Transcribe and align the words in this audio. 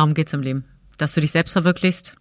Darum 0.00 0.14
geht's 0.14 0.32
im 0.32 0.40
Leben. 0.40 0.64
Dass 0.96 1.12
du 1.12 1.20
dich 1.20 1.30
selbst 1.30 1.52
verwirklichst, 1.52 2.16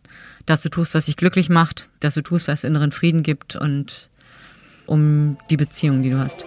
dass 0.46 0.62
du 0.62 0.68
tust, 0.68 0.94
was 0.96 1.06
dich 1.06 1.16
glücklich 1.16 1.48
macht, 1.48 1.88
dass 2.02 2.14
du 2.14 2.22
tust, 2.22 2.50
was 2.50 2.66
inneren 2.66 2.92
Frieden 2.92 3.24
gibt 3.24 3.56
und 3.56 4.10
um 4.86 5.38
die 5.50 5.56
Beziehung, 5.56 6.02
die 6.02 6.10
du 6.10 6.20
hast. 6.20 6.44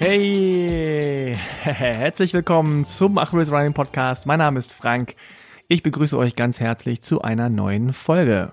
Hey, 0.00 0.75
herzlich 1.72 2.32
willkommen 2.32 2.86
zum 2.86 3.18
Achilles 3.18 3.50
Running 3.50 3.74
Podcast. 3.74 4.24
Mein 4.24 4.38
Name 4.38 4.58
ist 4.58 4.72
Frank. 4.72 5.16
Ich 5.66 5.82
begrüße 5.82 6.16
euch 6.16 6.36
ganz 6.36 6.60
herzlich 6.60 7.02
zu 7.02 7.22
einer 7.22 7.48
neuen 7.48 7.92
Folge. 7.92 8.52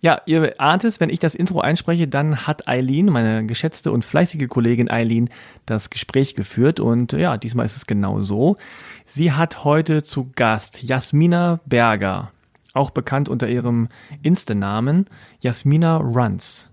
Ja, 0.00 0.20
ihr 0.26 0.60
ahnt 0.60 0.84
es, 0.84 1.00
wenn 1.00 1.08
ich 1.08 1.20
das 1.20 1.34
Intro 1.34 1.60
einspreche, 1.60 2.06
dann 2.06 2.46
hat 2.46 2.68
Eileen, 2.68 3.06
meine 3.06 3.46
geschätzte 3.46 3.92
und 3.92 4.04
fleißige 4.04 4.46
Kollegin 4.46 4.90
Eileen, 4.90 5.30
das 5.64 5.88
Gespräch 5.88 6.34
geführt 6.34 6.80
und 6.80 7.12
ja, 7.12 7.38
diesmal 7.38 7.64
ist 7.64 7.78
es 7.78 7.86
genau 7.86 8.20
so. 8.20 8.58
Sie 9.06 9.32
hat 9.32 9.64
heute 9.64 10.02
zu 10.02 10.30
Gast 10.36 10.82
Jasmina 10.82 11.60
Berger, 11.64 12.30
auch 12.74 12.90
bekannt 12.90 13.30
unter 13.30 13.48
ihrem 13.48 13.88
Insta-Namen 14.22 15.06
Jasmina 15.40 15.96
Runs. 15.96 16.65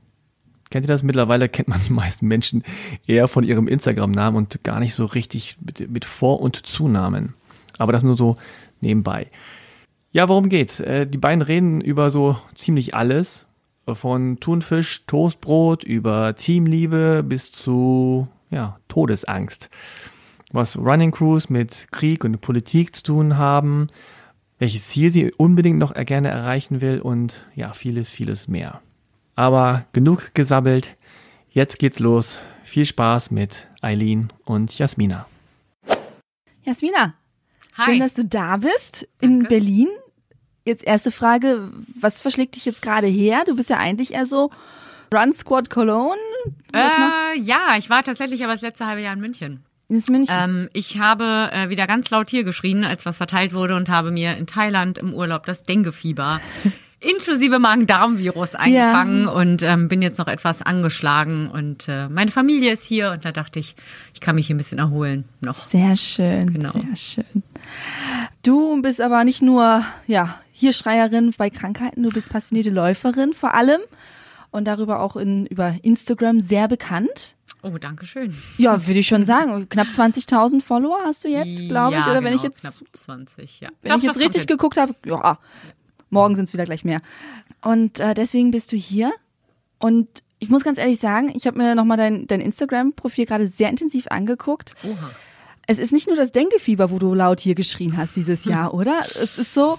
Kennt 0.74 0.86
ihr 0.86 0.88
das? 0.88 1.04
Mittlerweile 1.04 1.50
kennt 1.50 1.68
man 1.68 1.82
die 1.88 1.94
meisten 1.94 2.28
Menschen 2.28 2.64
eher 3.06 3.28
von 3.28 3.44
ihrem 3.44 3.68
Instagram-Namen 3.68 4.36
und 4.36 4.64
gar 4.64 4.80
nicht 4.80 4.96
so 4.96 5.06
richtig 5.06 5.56
mit, 5.64 5.88
mit 5.92 6.04
Vor- 6.04 6.42
und 6.42 6.66
Zunamen. 6.66 7.36
Aber 7.78 7.92
das 7.92 8.02
nur 8.02 8.18
so 8.18 8.38
nebenbei. 8.82 9.28
Ja, 10.14 10.28
worum 10.30 10.50
geht's? 10.50 10.80
Äh, 10.80 11.06
die 11.06 11.20
beiden 11.20 11.44
reden 11.44 11.80
über 11.80 12.10
so 12.10 12.38
ziemlich 12.56 12.96
alles. 12.96 13.46
Von 13.86 14.40
Thunfisch, 14.40 15.04
Toastbrot, 15.06 15.84
über 15.84 16.34
Teamliebe 16.34 17.22
bis 17.22 17.52
zu, 17.52 18.28
ja, 18.50 18.80
Todesangst. 18.88 19.70
Was 20.54 20.76
Running 20.76 21.12
Crews 21.12 21.52
mit 21.52 21.90
Krieg 21.92 22.24
und 22.24 22.42
Politik 22.42 22.96
zu 22.96 23.04
tun 23.04 23.38
haben, 23.38 23.90
welches 24.58 24.88
Ziel 24.88 25.12
sie 25.12 25.32
unbedingt 25.34 25.78
noch 25.78 25.94
gerne 25.94 26.30
erreichen 26.30 26.82
will 26.82 27.00
und 27.00 27.46
ja, 27.54 27.74
vieles, 27.74 28.10
vieles 28.10 28.48
mehr. 28.48 28.82
Aber 29.36 29.86
genug 29.94 30.34
gesabbelt. 30.34 30.96
Jetzt 31.50 31.80
geht's 31.80 32.00
los. 32.00 32.42
Viel 32.64 32.86
Spaß 32.86 33.32
mit 33.32 33.68
Eileen 33.82 34.32
und 34.46 34.78
Jasmina. 34.78 35.28
Jasmina, 36.64 37.14
Hi. 37.78 37.84
schön, 37.86 38.00
dass 38.00 38.14
du 38.14 38.26
da 38.26 38.58
bist 38.58 39.08
in 39.20 39.42
Danke. 39.42 39.50
Berlin. 39.56 39.88
Jetzt 40.66 40.84
erste 40.84 41.12
Frage, 41.12 41.70
was 42.00 42.20
verschlägt 42.20 42.56
dich 42.56 42.66
jetzt 42.66 42.82
gerade 42.82 43.08
her? 43.08 43.44
Du 43.46 43.56
bist 43.56 43.70
ja 43.70 43.78
eigentlich 43.78 44.14
eher 44.14 44.26
so 44.26 44.50
Run 45.14 45.34
Squad 45.34 45.70
Cologne. 45.70 46.16
Was 46.72 46.98
machst 46.98 47.18
Äh, 47.36 47.40
ja, 47.42 47.76
ich 47.78 47.90
war 47.90 48.04
tatsächlich 48.04 48.44
aber 48.44 48.54
das 48.54 48.62
letzte 48.62 48.86
halbe 48.86 49.02
Jahr 49.02 49.14
in 49.14 49.20
München. 49.20 49.64
Ähm, 49.90 50.70
ich 50.74 50.98
habe 50.98 51.50
äh, 51.52 51.70
wieder 51.70 51.86
ganz 51.86 52.10
laut 52.10 52.30
hier 52.30 52.44
geschrien, 52.46 52.84
als 52.86 53.06
was 53.06 53.18
verteilt 53.18 53.54
wurde 53.54 53.76
und 53.76 53.90
habe 53.90 54.10
mir 54.10 54.38
in 54.38 54.48
Thailand 54.48 54.98
im 54.98 55.14
Urlaub 55.14 55.46
das 55.46 55.64
Dengue-Fieber 55.64 56.40
inklusive 57.04 57.60
Magen-Darm-Virus 57.60 58.56
eingefangen 58.56 59.28
und 59.28 59.62
ähm, 59.64 59.88
bin 59.88 60.02
jetzt 60.02 60.18
noch 60.18 60.28
etwas 60.28 60.62
angeschlagen 60.62 61.50
und 61.50 61.88
äh, 61.88 62.08
meine 62.10 62.32
Familie 62.32 62.72
ist 62.74 62.84
hier 62.84 63.12
und 63.12 63.26
da 63.26 63.32
dachte 63.32 63.60
ich, 63.60 63.76
ich 64.14 64.22
kann 64.22 64.36
mich 64.36 64.48
hier 64.48 64.56
ein 64.56 64.58
bisschen 64.58 64.80
erholen 64.80 65.26
noch. 65.42 65.68
Sehr 65.68 65.96
schön, 65.96 66.54
Genau. 66.54 66.72
sehr 66.72 66.96
schön. 66.96 67.44
Du 68.44 68.82
bist 68.82 69.02
aber 69.02 69.24
nicht 69.24 69.42
nur 69.42 69.86
ja, 70.08 70.40
hier 70.52 70.74
Schreierin 70.74 71.34
bei 71.38 71.50
Krankheiten, 71.50 72.04
du 72.04 72.10
bist 72.10 72.32
passionierte 72.32 72.70
Läuferin 72.72 73.34
vor 73.34 73.54
allem 73.54 73.82
und 74.52 74.66
darüber 74.66 75.00
auch 75.02 75.16
in, 75.16 75.46
über 75.48 75.76
Instagram 75.82 76.40
sehr 76.40 76.68
bekannt. 76.68 77.36
Oh, 77.66 77.78
danke 77.80 78.06
schön. 78.06 78.36
Ja, 78.58 78.86
würde 78.88 79.00
ich 79.00 79.08
schon 79.08 79.24
sagen. 79.24 79.70
Knapp 79.70 79.88
20.000 79.88 80.62
Follower 80.62 80.98
hast 81.06 81.24
du 81.24 81.30
jetzt, 81.30 81.70
glaube 81.70 81.96
ich. 81.98 82.06
Ja, 82.06 82.12
Oder 82.12 82.22
wenn 82.24 82.34
ich 82.34 82.42
genau, 82.42 82.52
jetzt 82.54 82.62
knapp 82.62 82.74
20, 82.92 83.62
ja. 83.62 83.70
Wenn 83.82 83.92
Doch, 83.92 83.98
ich 84.00 84.04
jetzt 84.04 84.20
richtig 84.20 84.42
hin. 84.42 84.48
geguckt 84.48 84.76
habe, 84.78 84.94
ja, 85.06 85.38
morgen 86.14 86.36
sind 86.36 86.46
es 86.46 86.54
wieder 86.54 86.66
gleich 86.66 86.86
mehr. 86.86 87.02
Und 87.62 88.00
äh, 88.00 88.14
deswegen 88.14 88.52
bist 88.52 88.72
du 88.72 88.78
hier. 88.78 89.12
Und 89.80 90.08
ich 90.40 90.50
muss 90.50 90.64
ganz 90.64 90.78
ehrlich 90.78 91.00
sagen, 91.00 91.32
ich 91.36 91.46
habe 91.48 91.58
mir 91.58 91.76
nochmal 91.76 91.98
dein, 91.98 92.28
dein 92.28 92.42
Instagram-Profil 92.42 93.26
gerade 93.26 93.48
sehr 93.48 93.70
intensiv 93.70 94.08
angeguckt. 94.08 94.74
Oha. 94.84 95.12
Es 95.66 95.80
ist 95.80 95.94
nicht 95.94 96.08
nur 96.08 96.16
das 96.18 96.32
Denkefieber, 96.32 96.92
wo 96.92 97.00
du 97.00 97.14
laut 97.14 97.40
hier 97.40 97.56
geschrien 97.56 97.98
hast 97.98 98.16
dieses 98.16 98.46
Jahr, 98.54 98.74
oder? 98.74 99.02
Es 99.22 99.38
ist 99.38 99.54
so, 99.54 99.78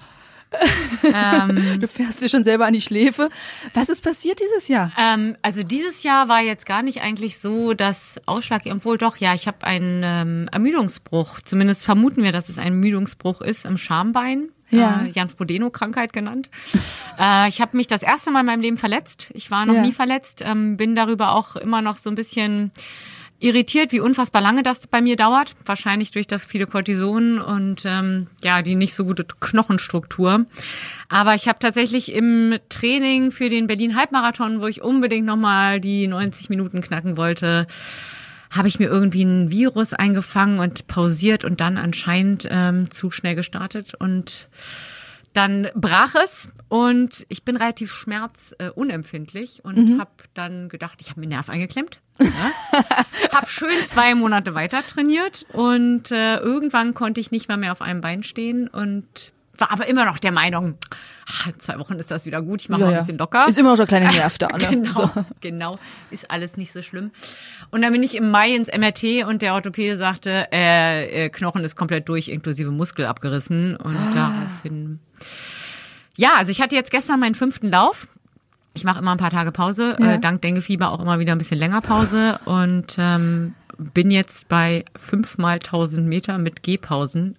Ähm, 1.03 1.79
du 1.81 1.89
fährst 1.89 2.23
dir 2.23 2.29
schon 2.29 2.45
selber 2.45 2.67
an 2.67 2.73
die 2.73 2.81
Schläfe. 2.81 3.29
Was 3.73 3.89
ist 3.89 4.03
passiert 4.03 4.41
dieses 4.41 4.69
Jahr? 4.69 4.93
Ähm, 4.99 5.37
also 5.43 5.63
dieses 5.63 6.03
Jahr 6.03 6.29
war 6.29 6.41
jetzt 6.41 6.67
gar 6.67 6.83
nicht 6.83 7.03
eigentlich 7.03 7.39
so 7.39 7.75
das 7.75 8.21
Ausschlag, 8.27 8.63
obwohl 8.71 8.99
doch, 8.99 9.17
ja, 9.17 9.35
ich 9.35 9.47
habe 9.47 9.65
einen 9.65 10.03
ähm, 10.05 10.49
Ermüdungsbruch. 10.53 11.41
Zumindest 11.41 11.85
vermuten 11.85 12.23
wir, 12.23 12.33
dass 12.33 12.49
es 12.49 12.59
ein 12.59 12.67
Ermüdungsbruch 12.67 13.41
ist 13.41 13.65
im 13.65 13.77
Schambein. 13.77 14.49
Ja. 14.75 15.03
Äh, 15.05 15.11
Jans-Bodeno-Krankheit 15.11 16.13
genannt. 16.13 16.49
äh, 17.19 17.49
ich 17.49 17.61
habe 17.61 17.77
mich 17.77 17.87
das 17.87 18.03
erste 18.03 18.31
Mal 18.31 18.41
in 18.41 18.47
meinem 18.47 18.61
Leben 18.63 18.77
verletzt. 18.77 19.31
Ich 19.35 19.51
war 19.51 19.67
noch 19.67 19.75
Ja. 19.75 19.83
nie 19.83 19.93
verletzt, 19.93 20.43
ähm, 20.45 20.77
bin 20.77 20.95
darüber 20.95 21.33
auch 21.33 21.57
immer 21.57 21.83
noch 21.83 21.99
so 21.99 22.11
ein 22.11 22.15
bisschen 22.17 22.71
irritiert, 23.41 23.93
wie 23.93 24.01
unfassbar 24.01 24.41
lange 24.41 24.63
das 24.63 24.87
bei 24.87 25.03
mir 25.03 25.17
dauert. 25.17 25.55
Wahrscheinlich 25.65 26.13
durch 26.13 26.27
das 26.27 26.47
viele 26.47 26.67
Cortison 26.67 27.41
und 27.41 27.83
ähm, 27.85 28.29
ja, 28.43 28.63
die 28.63 28.75
nicht 28.75 28.95
so 28.95 29.05
gute 29.05 29.25
Knochenstruktur. 29.25 30.47
Aber 31.09 31.35
ich 31.35 31.47
habe 31.49 31.59
tatsächlich 31.59 32.13
im 32.15 32.57
Training 32.69 33.33
für 33.33 33.49
den 33.51 33.67
Berlin 33.67 33.97
Halbmarathon, 33.97 34.63
wo 34.63 34.67
ich 34.67 34.83
unbedingt 34.83 35.27
nochmal 35.27 35.81
die 35.81 36.07
90 36.07 36.49
Minuten 36.49 36.81
knacken 36.81 37.17
wollte, 37.17 37.67
habe 38.55 38.69
ich 38.69 38.79
mir 38.79 38.87
irgendwie 38.87 39.25
ein 39.25 39.51
Virus 39.51 39.93
eingefangen 39.93 40.59
und 40.59 40.87
pausiert 40.87 41.45
und 41.45 41.61
dann 41.61 41.77
anscheinend 41.77 42.47
ähm, 42.51 42.91
zu 42.91 43.11
schnell 43.11 43.35
gestartet 43.35 43.95
und 43.95 44.49
dann 45.33 45.69
brach 45.75 46.15
es 46.15 46.49
und 46.69 47.27
ich 47.29 47.45
bin 47.45 47.57
relativ 47.57 47.93
schmerzunempfindlich 47.93 48.77
unempfindlich 48.77 49.65
und 49.65 49.99
habe 49.99 50.11
dann 50.33 50.69
gedacht, 50.69 51.01
ich 51.01 51.11
habe 51.11 51.21
mir 51.21 51.27
Nerv 51.27 51.49
eingeklemmt. 51.49 52.01
Ja. 52.21 52.53
habe 53.33 53.49
schön 53.49 53.87
zwei 53.87 54.15
Monate 54.15 54.55
weiter 54.55 54.87
trainiert 54.87 55.47
und 55.53 56.13
äh, 56.13 56.37
irgendwann 56.37 56.95
konnte 56.95 57.21
ich 57.21 57.33
nicht 57.33 57.49
mal 57.49 57.57
mehr 57.57 57.73
auf 57.73 57.83
einem 57.83 58.01
Bein 58.01 58.23
stehen 58.23 58.69
und 58.69 59.33
war 59.59 59.71
aber 59.71 59.87
immer 59.87 60.05
noch 60.05 60.19
der 60.19 60.33
Meinung, 60.33 60.77
ach, 61.29 61.47
in 61.49 61.59
zwei 61.61 61.79
Wochen 61.79 61.95
ist 61.95 62.11
das 62.11 62.27
wieder 62.27 62.43
gut, 62.43 62.63
ich 62.63 62.69
mache 62.69 62.81
Ja, 62.81 62.87
mal 62.87 62.93
ein 62.93 62.97
ja. 62.97 63.01
bisschen 63.03 63.19
locker. 63.19 63.47
Ist 63.47 63.59
immer 63.59 63.77
so 63.77 63.83
ein 63.83 63.89
kleiner 63.89 64.11
Nerv 64.13 64.37
da, 64.39 64.49
ne? 64.59 64.69
Genau, 64.71 64.93
So. 64.93 65.11
genau. 65.41 65.79
Ist 66.11 66.31
alles 66.31 66.57
nicht 66.57 66.73
so 66.73 66.83
schlimm. 66.83 67.11
Und 67.71 67.83
dann 67.83 67.93
bin 67.93 68.03
ich 68.03 68.15
im 68.17 68.31
Mai 68.31 68.55
ins 68.55 68.69
MRT 68.69 69.25
und 69.27 69.43
der 69.43 69.55
Orthopäde 69.55 69.97
sagte, 69.97 70.49
äh, 70.53 71.27
äh, 71.27 71.29
Knochen 71.31 71.65
ist 71.65 71.77
komplett 71.77 72.09
durch, 72.09 72.29
inklusive 72.29 72.71
Muskel 72.71 73.07
abgerissen. 73.07 73.77
Und 73.77 73.97
daraufhin. 74.15 75.01
Ja, 76.17 76.31
also 76.37 76.51
ich 76.51 76.61
hatte 76.61 76.77
jetzt 76.77 76.91
gestern 76.91 77.21
meinen 77.21 77.35
fünften 77.35 77.71
Lauf. 77.71 78.07
Ich 78.77 78.85
mache 78.85 78.99
immer 79.01 79.13
ein 79.13 79.19
paar 79.19 79.31
Tage 79.31 79.53
Pause, 79.53 79.97
Ja. 80.01 80.15
äh, 80.15 80.19
dank 80.19 80.43
Denguefieber 80.43 80.91
auch 80.91 81.01
immer 81.01 81.19
wieder 81.21 81.33
ein 81.33 81.39
bisschen 81.39 81.59
länger 81.59 81.81
Pause 81.81 82.41
und 82.45 82.97
ähm, 82.99 83.55
bin 83.79 84.11
jetzt 84.11 84.49
bei 84.49 84.85
fünf 85.01 85.39
mal 85.39 85.55
1000 85.55 86.07
Meter 86.09 86.39
mit 86.39 86.63
Gehpausen 86.65 87.37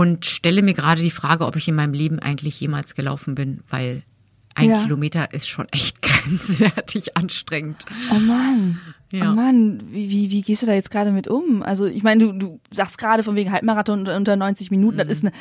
und 0.00 0.26
stelle 0.26 0.62
mir 0.62 0.74
gerade 0.74 1.02
die 1.02 1.10
Frage, 1.10 1.44
ob 1.46 1.56
ich 1.56 1.68
in 1.68 1.74
meinem 1.74 1.92
Leben 1.94 2.18
eigentlich 2.18 2.60
jemals 2.60 2.94
gelaufen 2.94 3.34
bin, 3.34 3.60
weil 3.68 4.02
ein 4.54 4.68
Ja. 4.70 4.82
Kilometer 4.82 5.32
ist 5.32 5.48
schon 5.48 5.68
echt 5.70 6.02
grenzwertig 6.02 7.16
anstrengend. 7.16 7.84
Oh 8.10 8.18
Mann. 8.18 8.78
Ja. 9.12 9.30
Oh 9.32 9.34
Mann, 9.34 9.82
wie, 9.90 10.30
wie, 10.30 10.42
gehst 10.42 10.62
du 10.62 10.66
da 10.66 10.72
jetzt 10.74 10.90
gerade 10.90 11.10
mit 11.12 11.26
um? 11.28 11.62
Also 11.64 11.86
ich 11.86 12.02
meine, 12.04 12.24
du, 12.24 12.32
du 12.32 12.60
sagst 12.72 12.96
gerade 12.98 13.22
von 13.24 13.34
wegen 13.36 13.50
Halbmarathon 13.50 14.00
unter- 14.00 14.16
unter 14.16 14.36
90 14.36 14.70
Minuten, 14.70 14.98
das 14.98 15.08
ist 15.08 15.24
eine, 15.24 15.32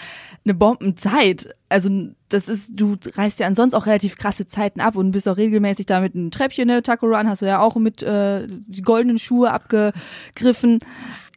eine 0.44 0.54
Bombenzeit. 0.56 1.56
Also 1.70 1.90
das 2.30 2.50
ist, 2.50 2.72
du 2.74 2.98
reißt 3.16 3.40
ja 3.40 3.48
ansonsten 3.48 3.78
auch 3.78 3.86
relativ 3.86 4.16
krasse 4.18 4.48
Zeiten 4.48 4.80
ab 4.80 4.96
und 4.96 5.12
bist 5.12 5.28
auch 5.28 5.38
regelmäßig 5.38 5.86
da 5.86 6.02
mit 6.02 6.16
einem 6.16 6.32
Treppchen, 6.32 6.68
ne? 6.68 6.82
Taco 6.82 7.06
Run 7.08 7.28
hast 7.28 7.42
du 7.44 7.46
ja 7.48 7.60
auch 7.60 7.76
mit 7.76 8.02
äh, 8.04 8.48
die 8.48 8.82
goldenen 8.82 9.20
Schuhe 9.20 9.52
abgegriffen. 9.52 10.80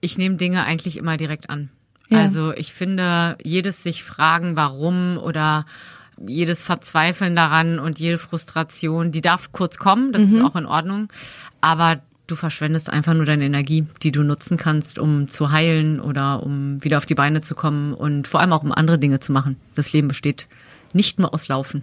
Ich 0.00 0.16
nehme 0.18 0.36
Dinge 0.36 0.64
eigentlich 0.64 0.96
immer 0.96 1.16
direkt 1.18 1.50
an. 1.50 1.70
Ja. 2.12 2.20
Also 2.20 2.52
ich 2.52 2.72
finde, 2.72 3.36
jedes 3.42 3.82
sich 3.82 4.02
fragen, 4.04 4.56
warum 4.56 5.18
oder 5.18 5.66
jedes 6.26 6.62
Verzweifeln 6.62 7.34
daran 7.34 7.78
und 7.78 7.98
jede 7.98 8.18
Frustration, 8.18 9.10
die 9.10 9.22
darf 9.22 9.50
kurz 9.52 9.78
kommen, 9.78 10.12
das 10.12 10.22
ist 10.22 10.40
auch 10.42 10.54
in 10.56 10.66
Ordnung. 10.66 11.08
Aber 11.60 12.00
du 12.28 12.36
verschwendest 12.36 12.90
einfach 12.90 13.14
nur 13.14 13.24
deine 13.24 13.44
Energie, 13.44 13.86
die 14.02 14.12
du 14.12 14.22
nutzen 14.22 14.56
kannst, 14.56 14.98
um 14.98 15.28
zu 15.28 15.50
heilen 15.50 16.00
oder 16.00 16.42
um 16.42 16.82
wieder 16.84 16.98
auf 16.98 17.06
die 17.06 17.14
Beine 17.16 17.40
zu 17.40 17.54
kommen 17.54 17.92
und 17.94 18.28
vor 18.28 18.40
allem 18.40 18.52
auch 18.52 18.62
um 18.62 18.72
andere 18.72 18.98
Dinge 18.98 19.20
zu 19.20 19.32
machen. 19.32 19.56
Das 19.74 19.92
Leben 19.92 20.08
besteht 20.08 20.48
nicht 20.92 21.18
nur 21.18 21.34
aus 21.34 21.48
Laufen. 21.48 21.82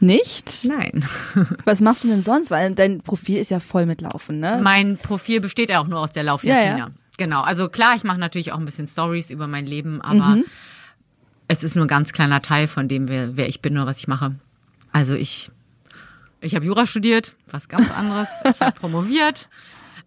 Nicht? 0.00 0.64
Nein. 0.66 1.04
Was 1.64 1.80
machst 1.82 2.04
du 2.04 2.08
denn 2.08 2.22
sonst? 2.22 2.50
Weil 2.50 2.74
dein 2.74 3.02
Profil 3.02 3.36
ist 3.36 3.50
ja 3.50 3.60
voll 3.60 3.84
mit 3.86 4.00
Laufen, 4.00 4.40
ne? 4.40 4.58
Mein 4.62 4.96
Profil 4.96 5.40
besteht 5.40 5.68
ja 5.70 5.80
auch 5.80 5.86
nur 5.86 5.98
aus 6.00 6.12
der 6.12 6.22
Ja, 6.24 6.32
Laufjasmina. 6.32 6.78
ja. 6.78 6.88
Genau. 7.20 7.42
Also 7.42 7.68
klar, 7.68 7.94
ich 7.96 8.02
mache 8.02 8.16
natürlich 8.18 8.50
auch 8.52 8.58
ein 8.58 8.64
bisschen 8.64 8.86
Stories 8.86 9.28
über 9.28 9.46
mein 9.46 9.66
Leben, 9.66 10.00
aber 10.00 10.36
Mhm. 10.36 10.44
es 11.48 11.62
ist 11.62 11.76
nur 11.76 11.84
ein 11.84 11.88
ganz 11.88 12.14
kleiner 12.14 12.40
Teil 12.40 12.66
von 12.66 12.88
dem, 12.88 13.08
wer, 13.08 13.36
wer 13.36 13.46
ich 13.46 13.60
bin 13.60 13.74
oder 13.76 13.84
was 13.86 13.98
ich 13.98 14.08
mache. 14.08 14.36
Also 14.90 15.12
ich, 15.14 15.50
ich 16.40 16.54
habe 16.54 16.64
Jura 16.64 16.86
studiert, 16.86 17.34
was 17.50 17.68
ganz 17.68 17.90
anderes. 17.94 18.28
ich 18.44 18.58
habe 18.58 18.72
promoviert, 18.72 19.50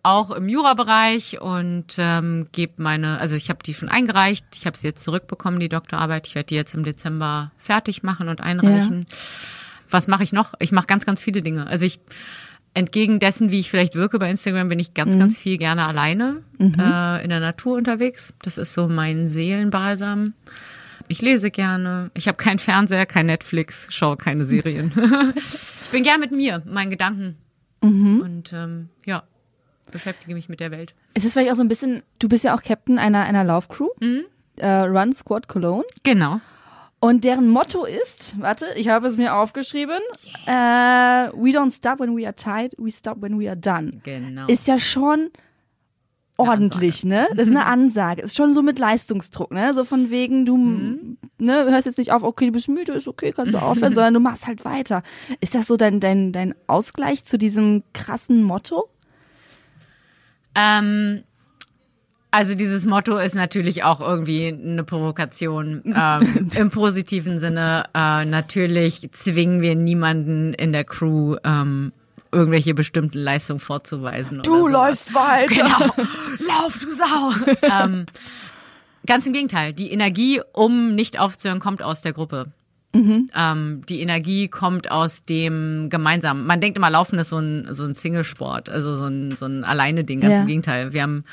auch 0.01 0.31
im 0.31 0.49
Jurabereich 0.49 1.39
und 1.39 1.85
ähm, 1.99 2.47
gebe 2.51 2.81
meine, 2.81 3.19
also 3.19 3.35
ich 3.35 3.49
habe 3.51 3.59
die 3.63 3.75
schon 3.75 3.89
eingereicht. 3.89 4.47
Ich 4.55 4.65
habe 4.65 4.75
sie 4.75 4.87
jetzt 4.87 5.03
zurückbekommen, 5.03 5.59
die 5.59 5.69
Doktorarbeit. 5.69 6.25
Ich 6.27 6.33
werde 6.33 6.47
die 6.47 6.55
jetzt 6.55 6.73
im 6.73 6.83
Dezember 6.83 7.51
fertig 7.59 8.01
machen 8.01 8.27
und 8.27 8.41
einreichen. 8.41 9.05
Was 9.87 10.07
mache 10.07 10.23
ich 10.23 10.33
noch? 10.33 10.55
Ich 10.57 10.71
mache 10.71 10.87
ganz, 10.87 11.05
ganz 11.05 11.21
viele 11.21 11.43
Dinge. 11.43 11.67
Also 11.67 11.85
ich 11.85 11.99
entgegen 12.73 13.19
dessen, 13.19 13.51
wie 13.51 13.59
ich 13.59 13.69
vielleicht 13.69 13.95
wirke 13.95 14.19
bei 14.19 14.29
Instagram, 14.29 14.69
bin 14.69 14.79
ich 14.79 14.93
ganz, 14.93 15.17
ganz 15.17 15.37
viel 15.37 15.57
gerne 15.57 15.85
alleine 15.85 16.41
äh, 16.59 17.23
in 17.23 17.29
der 17.29 17.39
Natur 17.39 17.77
unterwegs. 17.77 18.33
Das 18.41 18.57
ist 18.57 18.73
so 18.73 18.87
mein 18.87 19.27
Seelenbalsam. 19.27 20.33
Ich 21.07 21.21
lese 21.21 21.51
gerne. 21.51 22.09
Ich 22.13 22.27
habe 22.27 22.37
keinen 22.37 22.59
Fernseher, 22.59 23.05
kein 23.05 23.27
Netflix, 23.27 23.87
schaue 23.89 24.17
keine 24.17 24.45
Serien. 24.45 24.91
ich 25.35 25.89
bin 25.91 26.03
gern 26.03 26.19
mit 26.19 26.31
mir, 26.31 26.63
meinen 26.65 26.89
Gedanken. 26.89 27.37
Und 28.21 28.53
ähm, 28.53 28.89
ja, 29.05 29.23
beschäftige 29.91 30.33
mich 30.33 30.49
mit 30.49 30.59
der 30.59 30.71
Welt. 30.71 30.95
Es 31.13 31.25
ist 31.25 31.33
vielleicht 31.33 31.51
auch 31.51 31.55
so 31.55 31.63
ein 31.63 31.67
bisschen, 31.67 32.01
du 32.19 32.29
bist 32.29 32.43
ja 32.43 32.55
auch 32.55 32.63
Captain 32.63 32.97
einer, 32.97 33.23
einer 33.23 33.43
Laufcrew, 33.43 33.89
äh, 34.55 34.67
Run 34.67 35.13
Squad 35.13 35.47
Cologne. 35.47 35.83
Genau. 36.03 36.39
Und 37.03 37.25
deren 37.25 37.49
Motto 37.49 37.83
ist, 37.83 38.39
warte, 38.39 38.67
ich 38.77 38.87
habe 38.87 39.07
es 39.07 39.17
mir 39.17 39.35
aufgeschrieben, 39.35 39.99
äh, 40.45 40.51
we 41.33 41.49
don't 41.49 41.75
stop 41.75 41.99
when 41.99 42.17
we 42.17 42.25
are 42.25 42.33
tired, 42.33 42.73
we 42.77 42.89
stop 42.91 43.21
when 43.21 43.37
we 43.37 43.49
are 43.49 43.57
done. 43.57 43.99
Genau. 44.03 44.47
Ist 44.47 44.69
ja 44.69 44.79
schon 44.79 45.29
ordentlich, 46.37 47.03
ne? 47.03 47.27
Das 47.35 47.49
ist 47.49 47.53
eine 47.53 47.65
Ansage. 47.65 48.21
Ist 48.21 48.37
schon 48.37 48.53
so 48.53 48.61
mit 48.61 48.79
Leistungsdruck, 48.79 49.51
ne? 49.51 49.73
So 49.73 49.83
von 49.83 50.11
wegen, 50.11 50.45
du 50.45 50.55
ne, 51.39 51.65
hörst 51.69 51.87
jetzt 51.87 51.97
nicht 51.97 52.13
auf, 52.13 52.23
okay, 52.23 52.45
du 52.45 52.53
bist 52.53 52.69
müde, 52.69 52.93
ist 52.93 53.09
okay, 53.09 53.33
kannst 53.33 53.53
du 53.53 53.57
aufhören, 53.57 53.93
sondern 53.93 54.13
du 54.13 54.21
machst 54.21 54.47
halt 54.47 54.63
weiter. 54.63 55.03
Ist 55.41 55.55
das 55.55 55.67
so 55.67 55.75
dein, 55.75 55.99
dein, 55.99 56.31
dein 56.31 56.55
Ausgleich 56.67 57.25
zu 57.25 57.37
diesem 57.37 57.83
krassen 57.91 58.43
Motto? 58.43 58.87
Ähm, 60.55 61.25
also 62.33 62.55
dieses 62.55 62.83
Motto 62.85 63.17
ist 63.17 63.35
natürlich 63.35 63.83
auch 63.83 63.99
irgendwie 64.01 64.47
eine 64.47 64.83
Provokation 64.83 65.83
ähm, 65.95 66.49
im 66.57 66.71
positiven 66.71 67.39
Sinne. 67.39 67.85
Äh, 67.93 68.25
natürlich 68.25 69.07
zwingen 69.11 69.61
wir 69.61 69.75
niemanden 69.75 70.55
in 70.55 70.71
der 70.73 70.83
Crew 70.83 71.35
ähm, 71.43 71.93
irgendwelche 72.31 72.73
bestimmten 72.73 73.19
Leistungen 73.19 73.59
vorzuweisen. 73.59 74.39
oder 74.39 74.95
sowas. 74.95 75.13
weiter. 75.13 75.53
Genau. 75.53 75.77
Lauf, 76.47 76.79
du 76.79 76.89
Sau. 76.89 77.33
ähm, 77.61 78.07
ganz 79.05 79.27
im 79.27 79.33
Gegenteil. 79.33 79.73
Die 79.73 79.91
Energie, 79.91 80.41
um 80.53 80.95
nicht 80.95 81.19
aufzuhören, 81.19 81.59
kommt 81.59 81.83
aus 81.83 82.01
der 82.01 82.13
Gruppe. 82.13 82.47
Ähm, 82.95 83.81
die 83.89 84.01
Energie 84.01 84.47
kommt 84.49 84.91
aus 84.91 85.25
dem 85.25 85.89
Gemeinsamen. 85.89 86.45
Man 86.45 86.61
denkt 86.61 86.77
immer, 86.77 86.89
Laufen 86.91 87.17
ist 87.19 87.29
so 87.29 87.39
ein, 87.39 87.67
so 87.73 87.83
ein 87.85 87.93
Singlesport, 87.95 88.69
also 88.69 88.95
so 88.95 89.05
ein, 89.05 89.35
so 89.35 89.45
ein 89.45 89.63
Alleine-Ding. 89.63 90.19
Ganz 90.21 90.33
Ja. 90.35 90.41
im 90.41 90.47
Gegenteil. 90.47 90.93
Wir 90.93 91.01
haben, 91.01 91.23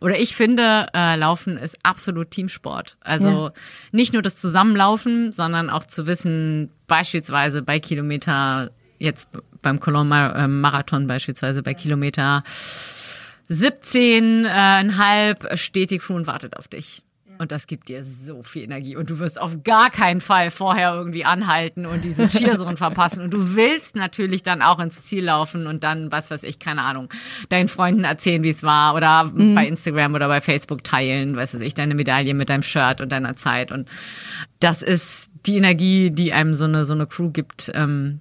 oder 0.00 0.18
ich 0.20 0.36
finde, 0.36 0.86
äh, 0.94 1.16
Laufen 1.16 1.56
ist 1.56 1.76
absolut 1.82 2.30
Teamsport. 2.30 2.96
Also 3.00 3.28
Ja. 3.28 3.52
nicht 3.90 4.12
nur 4.12 4.22
das 4.22 4.40
Zusammenlaufen, 4.40 5.32
sondern 5.32 5.70
auch 5.70 5.84
zu 5.84 6.06
wissen, 6.06 6.70
beispielsweise 6.86 7.62
bei 7.62 7.80
Kilometer, 7.80 8.70
jetzt 9.00 9.28
beim 9.62 9.80
Cologne 9.80 10.08
Mar- 10.08 10.36
äh, 10.36 10.46
Marathon 10.46 11.08
beispielsweise 11.08 11.64
bei 11.64 11.74
Kilometer 11.74 12.44
17,5 13.50 15.56
steht 15.56 15.90
die 15.90 15.98
Crew 15.98 16.14
und 16.14 16.26
wartet 16.26 16.56
auf 16.56 16.68
dich. 16.68 17.02
Und 17.38 17.52
das 17.52 17.66
gibt 17.66 17.88
dir 17.88 18.04
so 18.04 18.42
viel 18.42 18.62
Energie. 18.62 18.96
Und 18.96 19.10
du 19.10 19.18
wirst 19.18 19.40
auf 19.40 19.52
gar 19.64 19.90
keinen 19.90 20.20
Fall 20.20 20.50
vorher 20.50 20.94
irgendwie 20.94 21.24
anhalten 21.24 21.86
und 21.86 22.04
diese 22.04 22.28
Cheerzone 22.28 22.76
verpassen. 22.76 23.20
Und 23.22 23.32
du 23.32 23.56
willst 23.56 23.96
natürlich 23.96 24.42
dann 24.42 24.62
auch 24.62 24.78
ins 24.78 25.02
Ziel 25.04 25.24
laufen 25.24 25.66
und 25.66 25.84
dann, 25.84 26.12
was 26.12 26.30
weiß 26.30 26.44
ich, 26.44 26.58
keine 26.58 26.82
Ahnung, 26.82 27.12
deinen 27.48 27.68
Freunden 27.68 28.04
erzählen, 28.04 28.44
wie 28.44 28.50
es 28.50 28.62
war 28.62 28.94
oder 28.94 29.30
bei 29.54 29.66
Instagram 29.66 30.14
oder 30.14 30.28
bei 30.28 30.40
Facebook 30.40 30.84
teilen, 30.84 31.36
weiß 31.36 31.54
weiß 31.54 31.66
ich, 31.66 31.74
deine 31.74 31.94
Medaille 31.94 32.34
mit 32.34 32.48
deinem 32.48 32.62
Shirt 32.62 33.00
und 33.00 33.12
deiner 33.12 33.36
Zeit. 33.36 33.72
Und 33.72 33.88
das 34.60 34.82
ist 34.82 35.30
die 35.46 35.56
Energie, 35.56 36.10
die 36.10 36.32
einem 36.32 36.54
so 36.54 36.64
eine, 36.64 36.84
so 36.84 36.94
eine 36.94 37.06
Crew 37.06 37.30
gibt, 37.30 37.70
ähm, 37.74 38.20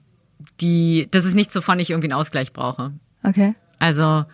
die, 0.62 1.08
das 1.12 1.26
ist 1.26 1.34
nicht 1.34 1.52
so, 1.52 1.62
von 1.62 1.80
ich 1.80 1.90
irgendwie 1.90 2.08
einen 2.08 2.20
Ausgleich 2.20 2.54
brauche. 2.54 2.94
Okay. 3.24 3.56
Also 3.80 4.26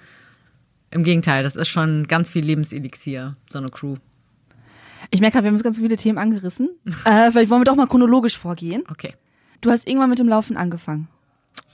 im 0.91 1.03
Gegenteil, 1.03 1.44
das 1.44 1.56
ist 1.56 1.69
schon 1.69 2.07
ganz 2.07 2.31
viel 2.31 2.44
Lebenselixier, 2.45 3.36
so 3.50 3.59
eine 3.59 3.69
Crew. 3.69 3.95
Ich 5.09 5.21
merke 5.21 5.33
gerade, 5.33 5.45
wir 5.45 5.50
haben 5.50 5.55
jetzt 5.55 5.63
ganz 5.63 5.77
viele 5.77 5.97
Themen 5.97 6.17
angerissen. 6.17 6.69
äh, 7.05 7.31
vielleicht 7.31 7.50
wollen 7.50 7.61
wir 7.61 7.65
doch 7.65 7.75
mal 7.75 7.88
chronologisch 7.88 8.38
vorgehen. 8.38 8.83
Okay. 8.89 9.13
Du 9.61 9.71
hast 9.71 9.88
irgendwann 9.88 10.09
mit 10.09 10.19
dem 10.19 10.27
Laufen 10.27 10.57
angefangen. 10.57 11.07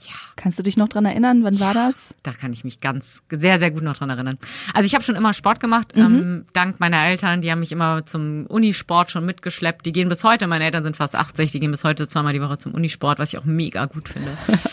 Ja. 0.06 0.14
Kannst 0.36 0.58
du 0.58 0.62
dich 0.62 0.76
noch 0.76 0.88
dran 0.88 1.04
erinnern? 1.04 1.44
Wann 1.44 1.60
war 1.60 1.74
das? 1.74 2.14
Da 2.22 2.32
kann 2.32 2.52
ich 2.52 2.64
mich 2.64 2.80
ganz 2.80 3.22
sehr, 3.30 3.58
sehr 3.58 3.70
gut 3.70 3.82
noch 3.82 3.96
dran 3.96 4.08
erinnern. 4.08 4.38
Also 4.72 4.86
ich 4.86 4.94
habe 4.94 5.04
schon 5.04 5.16
immer 5.16 5.34
Sport 5.34 5.60
gemacht, 5.60 5.92
ähm, 5.94 6.46
dank 6.54 6.80
meiner 6.80 7.04
Eltern. 7.04 7.42
Die 7.42 7.50
haben 7.50 7.60
mich 7.60 7.72
immer 7.72 8.06
zum 8.06 8.46
Unisport 8.46 9.10
schon 9.10 9.26
mitgeschleppt. 9.26 9.84
Die 9.84 9.92
gehen 9.92 10.08
bis 10.08 10.24
heute, 10.24 10.46
meine 10.46 10.64
Eltern 10.64 10.84
sind 10.84 10.96
fast 10.96 11.16
80, 11.16 11.52
die 11.52 11.60
gehen 11.60 11.70
bis 11.70 11.84
heute 11.84 12.08
zweimal 12.08 12.32
die 12.32 12.40
Woche 12.40 12.56
zum 12.56 12.72
Unisport, 12.72 13.18
was 13.18 13.32
ich 13.32 13.38
auch 13.38 13.44
mega 13.44 13.84
gut 13.86 14.08
finde. 14.08 14.36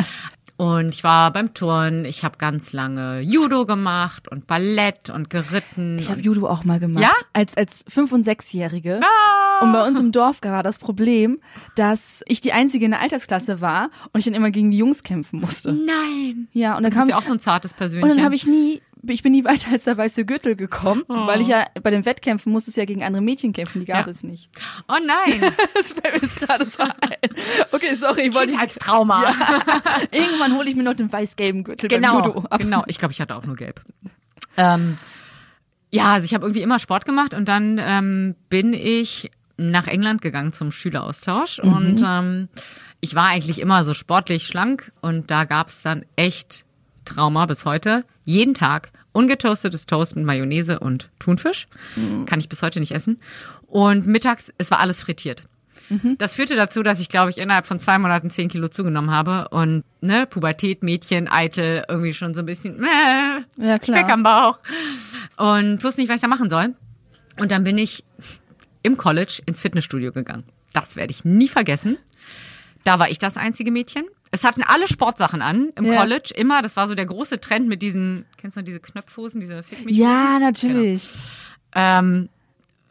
Und 0.57 0.95
ich 0.95 1.03
war 1.03 1.31
beim 1.31 1.53
Turnen, 1.53 2.03
ich 2.03 2.23
habe 2.23 2.37
ganz 2.39 2.73
lange 2.73 3.19
Judo 3.21 3.67
gemacht 3.67 4.27
und 4.27 4.47
Ballett 4.47 5.11
und 5.11 5.29
geritten. 5.29 5.99
Ich 5.99 6.09
habe 6.09 6.19
Judo 6.19 6.47
auch 6.47 6.63
mal 6.63 6.79
gemacht. 6.79 7.03
Ja? 7.03 7.11
Als, 7.33 7.55
als 7.55 7.85
5- 7.85 8.11
und 8.11 8.25
6-Jährige. 8.25 8.99
Und 9.61 9.71
bei 9.71 9.87
uns 9.87 9.99
im 9.99 10.11
Dorf 10.11 10.39
war 10.43 10.63
das 10.63 10.79
Problem, 10.79 11.39
dass 11.75 12.23
ich 12.27 12.41
die 12.41 12.53
Einzige 12.53 12.85
in 12.85 12.91
der 12.91 13.01
Altersklasse 13.01 13.61
war 13.61 13.89
und 14.13 14.19
ich 14.19 14.25
dann 14.25 14.33
immer 14.33 14.49
gegen 14.51 14.71
die 14.71 14.77
Jungs 14.79 15.03
kämpfen 15.03 15.39
musste. 15.41 15.73
Nein. 15.73 16.47
Ja, 16.53 16.75
und 16.75 16.83
dann 16.83 16.91
Du 16.91 16.97
kam 16.97 17.05
bist 17.07 17.11
ja 17.11 17.17
auch 17.17 17.23
so 17.27 17.33
ein 17.33 17.39
zartes 17.39 17.73
Persönchen. 17.75 18.03
und 18.03 18.15
dann 18.15 18.23
habe 18.25 18.33
ich 18.35 18.47
nie, 18.47 18.81
ich 19.07 19.21
bin 19.23 19.31
nie 19.31 19.43
weiter 19.43 19.71
als 19.71 19.83
der 19.85 19.97
weiße 19.97 20.25
Gürtel 20.25 20.55
gekommen, 20.55 21.03
weil 21.07 21.41
ich 21.41 21.47
ja 21.47 21.65
bei 21.83 21.91
den 21.91 22.05
Wettkämpfen 22.05 22.51
musste 22.51 22.69
es 22.71 22.75
ja 22.75 22.85
gegen 22.85 23.03
andere 23.03 23.21
Mädchen 23.21 23.53
kämpfen, 23.53 23.79
die 23.81 23.85
gab 23.85 24.05
Ja. 24.05 24.11
es 24.11 24.23
nicht. 24.23 24.49
oh 24.87 24.95
nein. 25.05 25.41
Das 25.73 25.91
fällt 25.93 26.15
mir 26.21 26.27
jetzt 26.27 26.39
gerade 26.39 26.65
so 26.65 26.83
ein. 26.83 26.91
Okay, 27.71 27.95
sorry, 27.95 28.27
ich 28.29 28.33
wollte 28.33 28.57
als 28.59 28.75
Trauma. 28.75 29.23
Irgendwann 30.11 30.55
hole 30.55 30.69
ich 30.69 30.75
mir 30.75 30.83
noch 30.83 30.95
den 30.95 31.11
weiß-gelben 31.11 31.63
Gürtel 31.63 31.89
beim 31.89 32.01
Genau, 32.01 32.17
Judo 32.17 32.39
ab. 32.49 32.59
genau. 32.59 32.83
Ich 32.87 32.97
glaube, 32.99 33.11
ich 33.11 33.21
hatte 33.21 33.35
auch 33.35 33.45
nur 33.45 33.55
gelb. 33.55 33.81
Ähm, 34.57 34.97
ja, 35.91 36.13
also 36.13 36.25
ich 36.25 36.33
habe 36.33 36.45
irgendwie 36.45 36.61
immer 36.61 36.79
Sport 36.79 37.05
gemacht 37.05 37.33
und 37.33 37.47
dann 37.47 37.79
ähm, 37.81 38.35
bin 38.49 38.73
ich 38.73 39.31
nach 39.57 39.87
England 39.87 40.21
gegangen 40.21 40.53
zum 40.53 40.71
Schüleraustausch 40.71 41.59
und 41.59 42.01
ähm, 42.05 42.47
ich 43.01 43.15
war 43.15 43.27
eigentlich 43.27 43.59
immer 43.59 43.83
so 43.83 43.93
sportlich 43.93 44.45
schlank 44.47 44.91
und 45.01 45.31
da 45.31 45.45
gab 45.45 45.69
es 45.69 45.81
dann 45.83 46.05
echt 46.15 46.65
Trauma 47.05 47.45
bis 47.45 47.63
heute. 47.65 48.03
Jeden 48.25 48.53
Tag 48.53 48.91
ungetoastetes 49.17 49.85
Toast 49.87 50.15
mit 50.15 50.25
Mayonnaise 50.25 50.79
und 50.79 51.09
Thunfisch. 51.19 51.67
Kann 52.25 52.39
ich 52.39 52.49
bis 52.49 52.61
heute 52.61 52.79
nicht 52.79 52.91
essen. 52.93 53.17
Und 53.67 54.07
mittags, 54.07 54.53
es 54.57 54.71
war 54.71 54.79
alles 54.79 55.01
frittiert. 55.01 55.43
Das 56.17 56.33
führte 56.33 56.55
dazu, 56.55 56.83
dass 56.83 56.99
ich, 56.99 57.07
glaube 57.07 57.29
ich, 57.29 57.37
innerhalb 57.37 57.65
von 57.65 57.79
zwei 57.79 57.97
Monaten 57.97 58.29
zehn 58.29 58.49
Kilo 58.49 58.67
zugenommen 58.67 59.09
habe 59.11 59.47
und 59.49 59.83
ne, 60.01 60.25
Pubertät, 60.27 60.83
Mädchen, 60.83 61.29
eitel, 61.29 61.85
irgendwie 61.87 62.11
schon 62.13 62.33
so 62.33 62.41
ein 62.41 62.45
bisschen 62.45 62.83
äh, 62.83 63.65
Ja, 63.65 63.79
klar. 63.79 63.99
Speck 63.99 64.11
am 64.11 64.23
Bauch 64.23 64.59
und 65.37 65.81
wusste 65.83 66.01
nicht, 66.01 66.09
was 66.09 66.15
ich 66.15 66.21
da 66.21 66.27
machen 66.27 66.49
soll. 66.49 66.75
Und 67.39 67.51
dann 67.51 67.63
bin 67.63 67.77
ich 67.77 68.03
im 68.83 68.97
College 68.97 69.41
ins 69.45 69.61
Fitnessstudio 69.61 70.11
gegangen. 70.11 70.43
Das 70.73 70.95
werde 70.97 71.11
ich 71.11 71.23
nie 71.23 71.47
vergessen. 71.47 71.97
Da 72.83 72.99
war 72.99 73.09
ich 73.09 73.19
das 73.19 73.37
einzige 73.37 73.71
Mädchen. 73.71 74.05
Es 74.31 74.43
hatten 74.43 74.63
alle 74.63 74.87
Sportsachen 74.87 75.41
an 75.41 75.69
im 75.75 75.85
Ja. 75.85 75.99
College 76.01 76.31
immer. 76.35 76.61
Das 76.61 76.75
war 76.75 76.87
so 76.87 76.95
der 76.95 77.05
große 77.05 77.39
Trend 77.39 77.67
mit 77.67 77.81
diesen, 77.81 78.25
kennst 78.37 78.57
du 78.57 78.61
noch 78.61 78.65
diese 78.65 78.79
Knöpfhosen, 78.79 79.39
diese 79.41 79.63
Fick 79.63 79.85
mich 79.85 79.95
Ja, 79.95 80.37
natürlich. 80.39 81.09
ähm, 81.73 82.29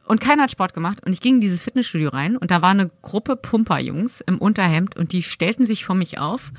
und 0.06 0.20
keiner 0.20 0.44
hat 0.44 0.50
Sport 0.52 0.72
gemacht. 0.72 1.04
Und 1.04 1.12
ich 1.12 1.20
ging 1.20 1.34
in 1.36 1.40
dieses 1.40 1.62
Fitnessstudio 1.62 2.10
rein 2.10 2.36
und 2.36 2.50
da 2.52 2.62
war 2.62 2.70
eine 2.70 2.88
Gruppe 3.02 3.34
Pumperjungs 3.36 4.20
im 4.20 4.38
Unterhemd 4.38 4.96
und 4.96 5.12
die 5.12 5.22
stellten 5.22 5.66
sich 5.66 5.84
vor 5.84 5.96
mich 5.96 6.18
auf. 6.18 6.52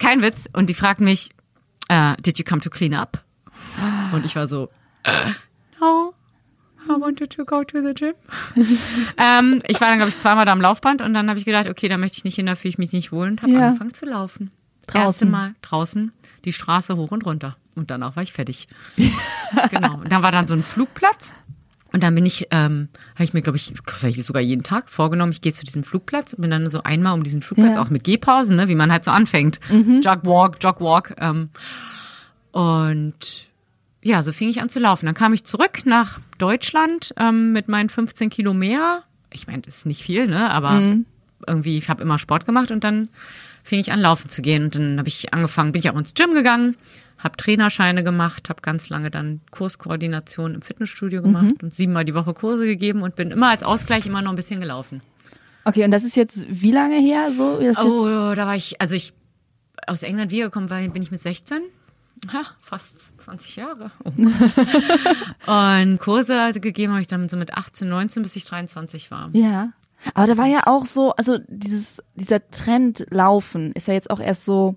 Kein 0.00 0.20
Witz. 0.22 0.46
Und 0.52 0.68
die 0.68 0.74
fragten 0.74 1.04
mich, 1.04 1.30
äh, 1.88 2.16
did 2.20 2.38
you 2.38 2.44
come 2.44 2.60
to 2.60 2.68
clean 2.70 2.94
up? 2.94 3.22
Und 4.12 4.24
ich 4.24 4.34
war 4.34 4.46
so, 4.48 4.68
äh, 5.04 5.30
no. 5.80 6.12
I 6.88 6.92
wanted 7.00 7.30
to 7.30 7.44
go 7.44 7.62
to 7.64 7.82
the 7.82 7.92
gym. 7.94 8.14
ähm, 9.16 9.62
ich 9.68 9.80
war 9.80 9.88
dann, 9.88 9.98
glaube 9.98 10.08
ich, 10.10 10.18
zweimal 10.18 10.44
da 10.46 10.52
am 10.52 10.60
Laufband 10.60 11.02
und 11.02 11.14
dann 11.14 11.28
habe 11.28 11.38
ich 11.38 11.44
gedacht, 11.44 11.68
okay, 11.68 11.88
da 11.88 11.98
möchte 11.98 12.18
ich 12.18 12.24
nicht 12.24 12.36
hin, 12.36 12.46
da 12.46 12.54
fühle 12.54 12.70
ich 12.70 12.78
mich 12.78 12.92
nicht 12.92 13.12
wohl 13.12 13.28
und 13.28 13.42
habe 13.42 13.52
Ja. 13.52 13.68
angefangen 13.68 13.94
zu 13.94 14.06
laufen. 14.06 14.50
Draußen. 14.86 15.04
Erste 15.06 15.26
Mal 15.26 15.54
draußen, 15.62 16.12
die 16.44 16.52
Straße 16.52 16.96
hoch 16.96 17.10
und 17.12 17.24
runter. 17.26 17.56
Und 17.76 17.90
danach 17.90 18.16
war 18.16 18.22
ich 18.22 18.32
fertig. 18.32 18.66
genau. 19.70 19.94
Und 19.98 20.10
dann 20.10 20.22
war 20.22 20.32
dann 20.32 20.46
so 20.46 20.54
ein 20.54 20.62
Flugplatz. 20.62 21.32
Und 21.92 22.02
dann 22.02 22.14
bin 22.14 22.24
ich, 22.24 22.46
ähm, 22.50 22.88
habe 23.14 23.24
ich 23.24 23.34
mir, 23.34 23.42
glaube 23.42 23.56
ich, 23.56 23.72
vielleicht 23.86 24.22
sogar 24.22 24.42
jeden 24.42 24.62
Tag 24.62 24.88
vorgenommen, 24.88 25.32
ich 25.32 25.40
gehe 25.42 25.52
zu 25.52 25.64
diesem 25.64 25.82
Flugplatz 25.84 26.32
und 26.34 26.40
bin 26.40 26.50
dann 26.50 26.70
so 26.70 26.82
einmal 26.84 27.14
um 27.14 27.24
diesen 27.24 27.42
Flugplatz, 27.42 27.74
Ja. 27.76 27.82
auch 27.82 27.90
mit 27.90 28.04
Gehpausen, 28.04 28.54
ne, 28.56 28.68
wie 28.68 28.74
man 28.76 28.92
halt 28.92 29.04
so 29.04 29.10
anfängt. 29.10 29.58
Jog 29.70 30.24
Walk, 30.24 30.56
Jog 30.62 30.80
Walk. 30.80 31.14
Ähm, 31.18 31.50
und 32.52 33.48
ja, 34.02 34.22
so 34.22 34.32
fing 34.32 34.48
ich 34.48 34.60
an 34.60 34.68
zu 34.68 34.78
laufen. 34.78 35.06
Dann 35.06 35.14
kam 35.14 35.32
ich 35.32 35.44
zurück 35.44 35.82
nach 35.84 36.20
Deutschland 36.38 37.12
ähm, 37.18 37.52
mit 37.52 37.68
meinen 37.68 37.88
15 37.88 38.30
Kilo 38.30 38.54
mehr 38.54 39.04
ich 39.32 39.46
meine, 39.46 39.62
das 39.62 39.78
ist 39.78 39.86
nicht 39.86 40.02
viel, 40.02 40.26
ne? 40.26 40.50
Aber 40.50 40.80
irgendwie, 41.46 41.78
ich 41.78 41.88
habe 41.88 42.02
immer 42.02 42.18
Sport 42.18 42.44
gemacht 42.46 42.70
und 42.70 42.84
dann 42.84 43.08
fing 43.62 43.78
ich 43.78 43.92
an, 43.92 44.00
laufen 44.00 44.28
zu 44.28 44.42
gehen. 44.42 44.64
Und 44.64 44.74
dann 44.74 44.98
habe 44.98 45.08
ich 45.08 45.32
angefangen, 45.32 45.72
bin 45.72 45.80
ich 45.80 45.90
auch 45.90 45.98
ins 45.98 46.14
Gym 46.14 46.34
gegangen, 46.34 46.76
habe 47.18 47.36
Trainerscheine 47.36 48.02
gemacht, 48.02 48.48
habe 48.48 48.60
ganz 48.62 48.88
lange 48.88 49.10
dann 49.10 49.40
Kurskoordination 49.50 50.54
im 50.54 50.62
Fitnessstudio 50.62 51.22
gemacht 51.22 51.62
und 51.62 51.72
siebenmal 51.72 52.04
die 52.04 52.14
Woche 52.14 52.34
Kurse 52.34 52.66
gegeben 52.66 53.02
und 53.02 53.16
bin 53.16 53.30
immer 53.30 53.48
als 53.48 53.62
Ausgleich 53.62 54.06
immer 54.06 54.22
noch 54.22 54.30
ein 54.30 54.36
bisschen 54.36 54.60
gelaufen. 54.60 55.00
Okay, 55.64 55.84
und 55.84 55.90
das 55.90 56.04
ist 56.04 56.16
jetzt 56.16 56.44
wie 56.48 56.72
lange 56.72 56.98
her 56.98 57.30
so? 57.32 57.58
Oh, 57.84 58.34
da 58.34 58.46
war 58.46 58.56
ich, 58.56 58.80
also 58.80 58.94
ich 58.94 59.12
aus 59.86 60.02
England 60.02 60.30
wiedergekommen 60.30 60.70
war, 60.70 60.80
bin 60.88 61.02
ich 61.02 61.10
mit 61.10 61.20
16. 61.20 61.62
Ha, 62.32 62.42
fast 62.60 62.96
20 63.24 63.56
Jahre. 63.56 63.90
Oh 64.04 64.10
und 65.50 65.98
Kurse 65.98 66.52
gegeben 66.52 66.92
habe 66.92 67.02
ich 67.02 67.08
dann 67.08 67.28
so 67.28 67.36
mit 67.36 67.54
18, 67.54 67.88
19, 67.88 68.22
bis 68.22 68.36
ich 68.36 68.44
23 68.44 69.10
war. 69.10 69.30
ja. 69.32 69.72
Aber 70.14 70.26
da 70.26 70.38
war 70.38 70.46
ja 70.46 70.62
auch 70.66 70.86
so, 70.86 71.12
also 71.12 71.36
dieses, 71.46 72.02
dieser 72.14 72.50
Trend 72.50 73.04
Laufen 73.10 73.72
ist 73.72 73.86
ja 73.86 73.92
jetzt 73.92 74.10
auch 74.10 74.18
erst 74.18 74.46
so 74.46 74.76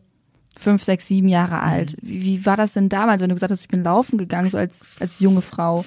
fünf, 0.59 0.83
sechs, 0.83 1.07
sieben 1.07 1.29
Jahre 1.29 1.61
alt. 1.61 1.95
Wie, 2.01 2.21
wie 2.21 2.45
war 2.45 2.57
das 2.57 2.73
denn 2.73 2.89
damals, 2.89 3.21
wenn 3.21 3.29
du 3.29 3.35
gesagt 3.35 3.51
hast, 3.51 3.61
ich 3.61 3.67
bin 3.67 3.83
laufen 3.83 4.17
gegangen, 4.17 4.49
so 4.49 4.57
als, 4.57 4.85
als 4.99 5.19
junge 5.19 5.41
Frau? 5.41 5.85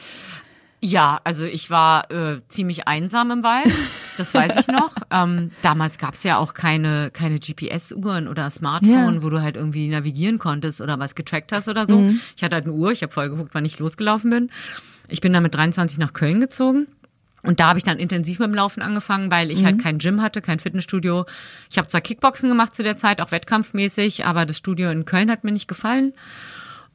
Ja, 0.89 1.21
also 1.25 1.43
ich 1.45 1.69
war 1.69 2.09
äh, 2.13 2.41
ziemlich 2.47 2.87
einsam 2.87 3.33
im 3.33 3.43
Wald, 3.43 3.73
das 4.19 4.33
weiß 4.33 4.57
ich 4.61 4.69
noch. 4.69 4.95
ähm, 5.11 5.51
damals 5.63 5.99
gab's 5.99 6.23
ja 6.23 6.39
auch 6.39 6.55
keine, 6.55 7.11
keine 7.11 7.41
GPS-Uhren 7.41 8.29
oder 8.29 8.49
Smartphone, 8.51 9.15
Ja. 9.17 9.23
wo 9.25 9.29
du 9.29 9.43
halt 9.43 9.57
irgendwie 9.57 9.89
navigieren 9.89 10.39
konntest 10.39 10.81
oder 10.81 11.01
was 11.01 11.17
getrackt 11.17 11.51
hast 11.51 11.69
oder 11.69 11.87
so. 11.87 12.09
Ich 12.37 12.45
hatte 12.45 12.55
halt 12.55 12.67
eine 12.67 12.73
Uhr, 12.75 12.93
ich 12.93 13.03
habe 13.03 13.13
vorher 13.13 13.31
geguckt, 13.31 13.51
wann 13.53 13.65
ich 13.65 13.81
losgelaufen 13.81 14.31
bin. 14.31 14.51
Ich 15.09 15.21
bin 15.21 15.33
dann 15.33 15.43
mit 15.43 15.57
23 15.57 15.99
nach 15.99 16.13
Köln 16.13 16.39
gezogen. 16.39 16.87
Und 17.43 17.59
da 17.61 17.69
habe 17.69 17.79
ich 17.79 17.85
dann 17.85 17.99
intensiv 17.99 18.39
mit 18.39 18.49
dem 18.49 18.55
Laufen 18.55 18.81
angefangen, 18.83 19.31
weil 19.31 19.51
ich 19.51 19.65
halt 19.65 19.81
kein 19.81 19.99
Gym 19.99 20.21
hatte, 20.23 20.41
kein 20.41 20.59
Fitnessstudio. 20.61 21.27
Ich 21.71 21.79
habe 21.79 21.87
zwar 21.89 22.01
Kickboxen 22.01 22.49
gemacht 22.49 22.75
zu 22.77 22.83
der 22.85 22.97
Zeit, 22.97 23.21
auch 23.21 23.31
wettkampfmäßig, 23.33 24.25
aber 24.25 24.47
das 24.47 24.57
Studio 24.57 24.91
in 24.91 25.05
Köln 25.05 25.31
hat 25.31 25.43
mir 25.45 25.53
nicht 25.53 25.69
gefallen. 25.69 26.13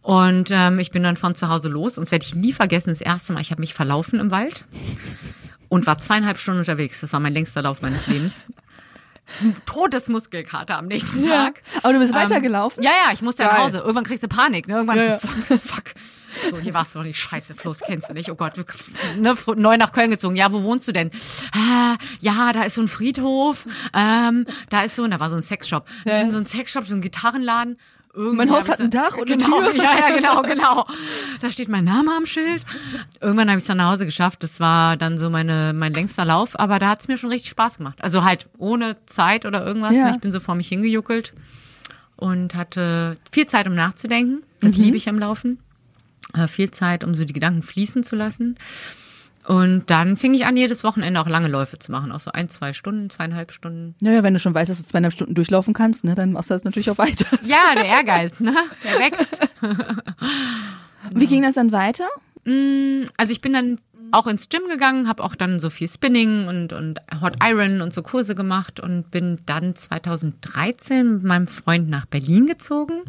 Und 0.01 0.49
ähm, 0.51 0.79
ich 0.79 0.91
bin 0.91 1.03
dann 1.03 1.15
von 1.15 1.35
zu 1.35 1.47
Hause 1.49 1.69
los 1.69 1.97
und 1.97 2.05
das 2.05 2.11
werde 2.11 2.25
ich 2.25 2.33
nie 2.35 2.53
vergessen. 2.53 2.89
Das 2.89 3.01
erste 3.01 3.33
Mal, 3.33 3.41
ich 3.41 3.51
habe 3.51 3.61
mich 3.61 3.73
verlaufen 3.73 4.19
im 4.19 4.31
Wald 4.31 4.65
und 5.69 5.85
war 5.85 5.99
zweieinhalb 5.99 6.39
Stunden 6.39 6.59
unterwegs. 6.61 7.01
Das 7.01 7.13
war 7.13 7.19
mein 7.19 7.33
längster 7.33 7.61
Lauf 7.61 7.81
meines 7.81 8.07
Lebens. 8.07 8.45
Todesmuskelkater 9.65 10.77
am 10.77 10.87
nächsten 10.87 11.23
Tag. 11.23 11.61
Aber 11.83 11.93
du 11.93 11.99
bist 11.99 12.11
Ähm, 12.13 12.19
weitergelaufen? 12.19 12.83
Ja, 12.83 12.89
ja, 13.07 13.13
ich 13.13 13.21
musste 13.21 13.43
ja 13.43 13.49
nach 13.49 13.55
Geil. 13.57 13.65
Hause. 13.65 13.77
Irgendwann 13.79 14.03
kriegst 14.03 14.23
du 14.23 14.27
Panik, 14.27 14.67
ne? 14.67 14.75
Irgendwann 14.75 14.97
Ja, 14.97 15.15
ist 15.15 15.21
so, 15.21 15.27
fuck, 15.27 15.59
fuck. 15.61 15.83
So, 16.49 16.57
hier 16.59 16.73
warst 16.73 16.95
du 16.95 16.99
noch 16.99 17.05
nicht. 17.05 17.19
Scheiße, 17.19 17.55
Floß 17.55 17.79
kennst 17.85 18.09
du 18.09 18.13
nicht. 18.13 18.29
Oh 18.31 18.35
Gott, 18.35 18.53
ne, 19.17 19.35
neu 19.55 19.77
nach 19.77 19.91
Köln 19.91 20.09
gezogen. 20.09 20.35
Ja, 20.37 20.51
wo 20.51 20.63
wohnst 20.63 20.87
du 20.87 20.91
denn? 20.93 21.11
Ah, 21.53 21.95
ja, 22.21 22.53
da 22.53 22.63
ist 22.63 22.75
so 22.75 22.81
ein 22.81 22.87
Friedhof. 22.87 23.65
Ähm, 23.93 24.45
da 24.69 24.81
ist 24.83 24.95
so, 24.95 25.05
da 25.07 25.19
war 25.19 25.29
so 25.29 25.35
ein 25.35 25.41
Sexshop. 25.41 25.85
Ja. 26.05 26.29
So 26.31 26.37
ein 26.37 26.45
Sexshop, 26.45 26.85
so 26.85 26.95
ein 26.95 27.01
Gitarrenladen. 27.01 27.77
Irgendwie 28.13 28.35
Mein 28.37 28.51
Haus 28.51 28.67
hat 28.67 28.79
ein 28.81 28.89
Dach 28.89 29.15
und 29.17 29.31
eine 29.31 29.37
genau, 29.41 29.61
Tür. 29.61 29.75
Ja, 29.75 29.91
ja, 30.09 30.15
genau, 30.15 30.41
genau. 30.43 30.85
Da 31.39 31.51
steht 31.51 31.69
mein 31.69 31.85
Name 31.85 32.11
am 32.15 32.25
Schild. 32.25 32.63
Irgendwann 33.21 33.47
habe 33.49 33.57
ich 33.57 33.63
es 33.63 33.67
dann 33.67 33.77
nach 33.77 33.91
Hause 33.91 34.05
geschafft. 34.05 34.43
Das 34.43 34.59
war 34.59 34.97
dann 34.97 35.17
so 35.17 35.29
meine, 35.29 35.71
mein 35.73 35.93
längster 35.93 36.25
Lauf, 36.25 36.59
aber 36.59 36.77
da 36.79 36.89
hat 36.89 37.01
es 37.01 37.07
mir 37.07 37.17
schon 37.17 37.29
richtig 37.29 37.51
Spaß 37.51 37.77
gemacht. 37.77 37.97
Also 38.03 38.23
halt 38.25 38.47
ohne 38.57 38.97
Zeit 39.05 39.45
oder 39.45 39.65
irgendwas. 39.65 39.95
Ja. 39.95 40.09
Ich 40.11 40.19
bin 40.19 40.31
so 40.31 40.39
vor 40.41 40.55
mich 40.55 40.67
hingejuckelt 40.67 41.33
und 42.17 42.53
hatte 42.55 43.17
viel 43.31 43.45
Zeit, 43.47 43.67
um 43.67 43.75
nachzudenken. 43.75 44.43
Das 44.59 44.73
Mhm. 44.75 44.83
liebe 44.83 44.97
ich 44.97 45.07
am 45.07 45.17
Laufen. 45.17 45.59
Äh, 46.33 46.47
viel 46.47 46.69
Zeit, 46.71 47.03
um 47.03 47.15
so 47.15 47.23
die 47.25 47.33
Gedanken 47.33 47.63
fließen 47.63 48.03
zu 48.03 48.15
lassen. 48.15 48.57
Und 49.47 49.89
dann 49.89 50.17
fing 50.17 50.33
ich 50.33 50.45
an, 50.45 50.55
jedes 50.55 50.83
Wochenende 50.83 51.19
auch 51.19 51.27
lange 51.27 51.47
Läufe 51.47 51.79
zu 51.79 51.91
machen. 51.91 52.11
Auch 52.11 52.19
so 52.19 52.31
ein, 52.31 52.49
zwei 52.49 52.73
Stunden, 52.73 53.09
zweieinhalb 53.09 53.51
Stunden. 53.51 53.95
Naja, 53.99 54.23
wenn 54.23 54.33
du 54.33 54.39
schon 54.39 54.53
weißt, 54.53 54.69
dass 54.69 54.77
du 54.77 54.87
zweieinhalb 54.87 55.13
Stunden 55.13 55.33
durchlaufen 55.33 55.73
kannst, 55.73 56.03
ne, 56.03 56.15
dann 56.15 56.33
machst 56.33 56.49
du 56.49 56.53
das 56.53 56.63
natürlich 56.63 56.89
auch 56.91 56.97
weiter. 56.97 57.25
Ja, 57.43 57.75
der 57.75 57.85
Ehrgeiz, 57.85 58.39
ne? 58.39 58.55
Der 58.83 58.99
wächst. 58.99 59.41
Wie 61.11 61.27
ging 61.27 61.41
das 61.41 61.55
dann 61.55 61.71
weiter? 61.71 62.07
Also 63.17 63.31
ich 63.31 63.41
bin 63.41 63.53
dann 63.53 63.79
auch 64.11 64.27
ins 64.27 64.49
Gym 64.49 64.67
gegangen, 64.69 65.07
habe 65.07 65.23
auch 65.23 65.35
dann 65.35 65.59
so 65.59 65.69
viel 65.69 65.87
Spinning 65.87 66.47
und, 66.47 66.73
und 66.73 66.99
Hot 67.21 67.37
Iron 67.43 67.81
und 67.81 67.93
so 67.93 68.03
Kurse 68.03 68.35
gemacht 68.35 68.79
und 68.79 69.09
bin 69.11 69.39
dann 69.45 69.75
2013 69.75 71.15
mit 71.15 71.23
meinem 71.23 71.47
Freund 71.47 71.89
nach 71.89 72.05
Berlin 72.05 72.45
gezogen 72.45 73.01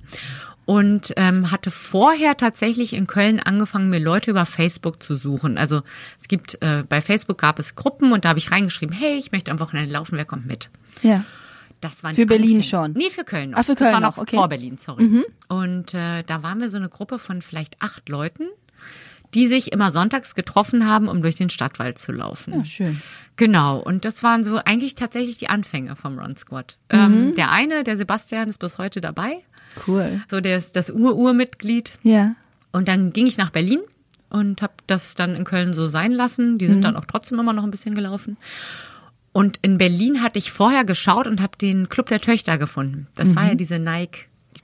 und 0.64 1.12
ähm, 1.16 1.50
hatte 1.50 1.70
vorher 1.70 2.36
tatsächlich 2.36 2.92
in 2.92 3.06
Köln 3.06 3.40
angefangen, 3.40 3.90
mir 3.90 3.98
Leute 3.98 4.30
über 4.30 4.46
Facebook 4.46 5.02
zu 5.02 5.14
suchen. 5.14 5.58
Also 5.58 5.82
es 6.20 6.28
gibt, 6.28 6.62
äh, 6.62 6.84
bei 6.88 7.00
Facebook 7.00 7.38
gab 7.38 7.58
es 7.58 7.74
Gruppen 7.74 8.12
und 8.12 8.24
da 8.24 8.30
habe 8.30 8.38
ich 8.38 8.50
reingeschrieben, 8.50 8.94
hey, 8.94 9.16
ich 9.16 9.32
möchte 9.32 9.50
am 9.50 9.60
Wochenende 9.60 9.92
laufen, 9.92 10.16
wer 10.16 10.24
kommt 10.24 10.46
mit? 10.46 10.70
Ja. 11.02 11.24
Das 11.80 12.04
waren 12.04 12.14
Für 12.14 12.26
Berlin 12.26 12.58
Anfänge. 12.58 12.62
schon? 12.62 12.92
Nee, 12.92 13.10
für 13.10 13.24
Köln 13.24 13.50
noch. 13.50 13.58
Ah, 13.58 13.62
für 13.64 13.72
das 13.72 13.78
Köln 13.78 13.92
war 13.92 14.00
noch, 14.00 14.16
okay. 14.16 14.36
vor 14.36 14.48
Berlin, 14.48 14.78
sorry. 14.78 15.24
Und 15.48 15.94
äh, 15.94 16.22
da 16.22 16.44
waren 16.44 16.60
wir 16.60 16.70
so 16.70 16.76
eine 16.76 16.88
Gruppe 16.88 17.18
von 17.18 17.42
vielleicht 17.42 17.74
acht 17.80 18.08
Leuten, 18.08 18.44
die 19.34 19.48
sich 19.48 19.72
immer 19.72 19.90
sonntags 19.90 20.36
getroffen 20.36 20.86
haben, 20.86 21.08
um 21.08 21.22
durch 21.22 21.34
den 21.34 21.50
Stadtwald 21.50 21.98
zu 21.98 22.12
laufen. 22.12 22.54
Ja, 22.54 22.64
schön. 22.64 23.02
Genau, 23.34 23.78
und 23.80 24.04
das 24.04 24.22
waren 24.22 24.44
so 24.44 24.58
eigentlich 24.58 24.94
tatsächlich 24.94 25.38
die 25.38 25.48
Anfänge 25.48 25.96
vom 25.96 26.20
Run 26.20 26.36
Squad. 26.36 26.78
Mhm. 26.92 26.98
Ähm, 26.98 27.34
der 27.34 27.50
eine, 27.50 27.82
der 27.82 27.96
Sebastian, 27.96 28.48
ist 28.48 28.58
bis 28.58 28.78
heute 28.78 29.00
dabei. 29.00 29.42
Cool. 29.86 30.20
So, 30.28 30.40
der 30.40 30.58
ist 30.58 30.76
das 30.76 30.90
Ur-Ur-Mitglied. 30.90 31.92
Ja. 32.02 32.34
Und 32.72 32.88
dann 32.88 33.12
ging 33.12 33.26
ich 33.26 33.36
nach 33.38 33.50
Berlin 33.50 33.80
und 34.30 34.62
habe 34.62 34.72
das 34.86 35.14
dann 35.14 35.34
in 35.34 35.44
Köln 35.44 35.72
so 35.74 35.88
sein 35.88 36.12
lassen. 36.12 36.58
Die 36.58 36.66
sind 36.66 36.78
Mhm. 36.78 36.82
dann 36.82 36.96
auch 36.96 37.04
trotzdem 37.04 37.38
immer 37.38 37.52
noch 37.52 37.64
ein 37.64 37.70
bisschen 37.70 37.94
gelaufen. 37.94 38.36
Und 39.32 39.58
in 39.62 39.78
Berlin 39.78 40.22
hatte 40.22 40.38
ich 40.38 40.52
vorher 40.52 40.84
geschaut 40.84 41.26
und 41.26 41.40
habe 41.40 41.56
den 41.58 41.88
Club 41.88 42.06
der 42.08 42.20
Töchter 42.20 42.58
gefunden. 42.58 43.06
Das 43.14 43.34
war 43.34 43.44
Mhm. 43.44 43.48
ja 43.50 43.54
diese 43.54 43.78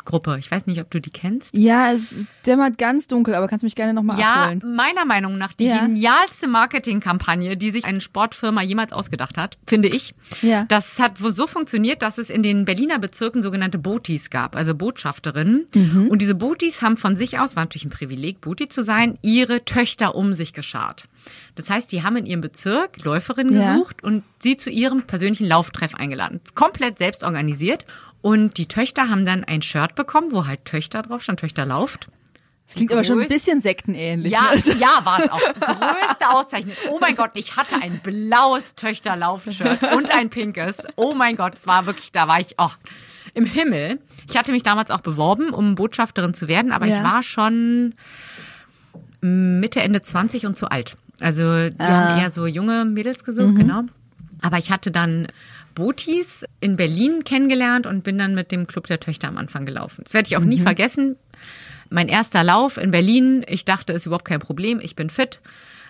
Nike-Gruppe. 0.09 0.37
Ich 0.39 0.51
weiß 0.51 0.67
nicht, 0.67 0.81
ob 0.81 0.91
du 0.91 1.01
die 1.01 1.11
kennst. 1.11 1.57
Ja, 1.57 1.93
es 1.93 2.27
dämmert 2.47 2.79
ganz 2.79 3.07
dunkel, 3.07 3.35
aber 3.35 3.49
kannst 3.49 3.63
mich 3.63 3.75
gerne 3.75 3.93
nochmal 3.95 4.19
Ja, 4.19 4.45
abholen. 4.45 4.63
meiner 4.77 5.05
Meinung 5.05 5.39
nach 5.39 5.53
die 5.55 5.67
Ja. 5.67 5.81
genialste 5.81 6.49
Marketingkampagne, 6.49 7.57
die 7.57 7.71
sich 7.71 7.85
eine 7.85 8.01
Sportfirma 8.01 8.63
jemals 8.63 8.93
ausgedacht 8.93 9.37
hat, 9.37 9.59
finde 9.67 9.89
ich. 9.89 10.15
Ja. 10.43 10.65
Das 10.69 10.99
hat 10.99 11.19
so 11.19 11.47
funktioniert, 11.47 12.03
dass 12.03 12.19
es 12.19 12.31
in 12.31 12.43
den 12.43 12.65
Berliner 12.65 12.99
Bezirken 12.99 13.43
sogenannte 13.43 13.79
Botis 13.79 14.31
gab, 14.31 14.57
also 14.57 14.75
Botschafterinnen. 14.75 15.67
Mhm. 15.75 16.09
Und 16.09 16.23
diese 16.23 16.35
Botis 16.35 16.83
haben 16.83 16.97
von 16.97 17.17
sich 17.17 17.39
aus, 17.39 17.57
war 17.57 17.65
natürlich 17.65 17.85
ein 17.85 17.91
Privileg, 17.91 18.41
Boti 18.41 18.69
zu 18.69 18.83
sein, 18.83 19.19
ihre 19.23 19.65
Töchter 19.65 20.15
um 20.15 20.33
sich 20.33 20.53
geschart. 20.53 21.05
Das 21.57 21.69
heißt, 21.69 21.91
die 21.93 22.03
haben 22.03 22.17
in 22.17 22.27
ihrem 22.27 22.41
Bezirk 22.41 23.05
Läuferinnen 23.05 23.53
Ja. 23.55 23.73
gesucht 23.73 24.03
und 24.03 24.23
sie 24.39 24.57
zu 24.57 24.71
ihrem 24.71 25.03
persönlichen 25.03 25.47
Lauftreff 25.47 25.95
eingeladen. 25.95 26.41
Komplett 26.55 26.99
selbst 26.99 27.25
organisiert. 27.25 27.85
Und 28.21 28.59
die 28.59 28.67
Töchter 28.67 29.09
haben 29.09 29.25
dann 29.25 29.45
ein 29.45 29.63
Shirt 29.63 29.95
bekommen, 29.95 30.33
wo 30.33 30.47
halt 30.47 30.65
Töchter 30.65 31.03
drauf 31.03 31.23
stand, 31.23 31.41
Töchter 31.41 31.65
lauft. 31.67 32.09
Das 32.67 32.75
klingt 32.75 32.93
aber 32.93 33.03
schon 33.05 33.19
ein 33.21 33.29
bisschen 33.29 33.63
sektenähnlich. 33.63 34.31
Ja, 34.31 34.51
ne? 34.55 34.61
ja, 34.79 35.01
war 35.05 35.21
es 35.21 35.31
auch. 35.31 35.41
Größte 35.41 36.29
Auszeichnung. 36.31 36.75
Oh 36.91 36.99
mein 37.01 37.17
Gott, 37.17 37.31
ich 37.35 37.57
hatte 37.57 37.77
ein 37.81 38.01
blaues 38.03 38.75
Töchterlaufshirt 38.75 39.83
und 39.97 40.11
ein 40.11 40.29
pinkes. 40.29 40.87
Oh 40.97 41.15
mein 41.15 41.37
Gott, 41.37 41.55
es 41.55 41.67
war 41.67 41.87
wirklich, 41.87 42.13
da 42.13 42.29
war 42.29 42.41
ich 42.41 42.57
oh, 42.59 42.69
im 43.33 43.47
Himmel. 43.47 44.01
Ich 44.29 44.37
hatte 44.37 44.53
mich 44.53 44.65
damals 44.65 44.91
auch 44.91 45.01
beworben, 45.01 45.49
um 45.51 45.77
Botschafterin 45.77 46.35
zu 46.35 46.47
werden, 46.49 46.71
aber 46.73 46.85
Ja. 46.87 46.99
ich 46.99 47.03
war 47.03 47.23
schon 47.23 47.95
Mitte, 49.21 49.81
Ende 49.81 50.01
20 50.01 50.45
und 50.47 50.57
zu 50.57 50.69
alt. 50.71 50.97
Also 51.21 51.71
die 51.71 51.75
Ah. 51.81 51.87
haben 52.11 52.21
eher 52.21 52.31
so 52.31 52.47
junge 52.47 52.85
Mädels 52.85 53.25
gesucht, 53.25 53.57
genau. 53.57 53.83
Aber 54.43 54.59
ich 54.59 54.71
hatte 54.71 54.91
dann 54.91 55.27
Botis 55.79 56.45
in 56.59 56.75
Berlin 56.77 57.23
kennengelernt 57.23 57.87
und 57.87 58.03
bin 58.03 58.19
dann 58.19 58.35
mit 58.35 58.51
dem 58.51 58.67
Club 58.67 58.89
der 58.89 58.99
Töchter 58.99 59.29
am 59.29 59.39
Anfang 59.39 59.65
gelaufen. 59.65 60.03
Das 60.05 60.13
werde 60.13 60.27
ich 60.27 60.37
auch 60.37 60.43
nie 60.43 60.59
vergessen. 60.61 61.15
Mein 61.89 62.09
erster 62.09 62.43
Lauf 62.43 62.77
in 62.77 62.91
Berlin, 62.91 63.45
ich 63.49 63.65
dachte, 63.65 63.93
ist 63.93 64.05
überhaupt 64.05 64.25
kein 64.25 64.41
Problem, 64.41 64.81
ich 64.83 64.97
bin 64.97 65.09
fit. 65.09 65.41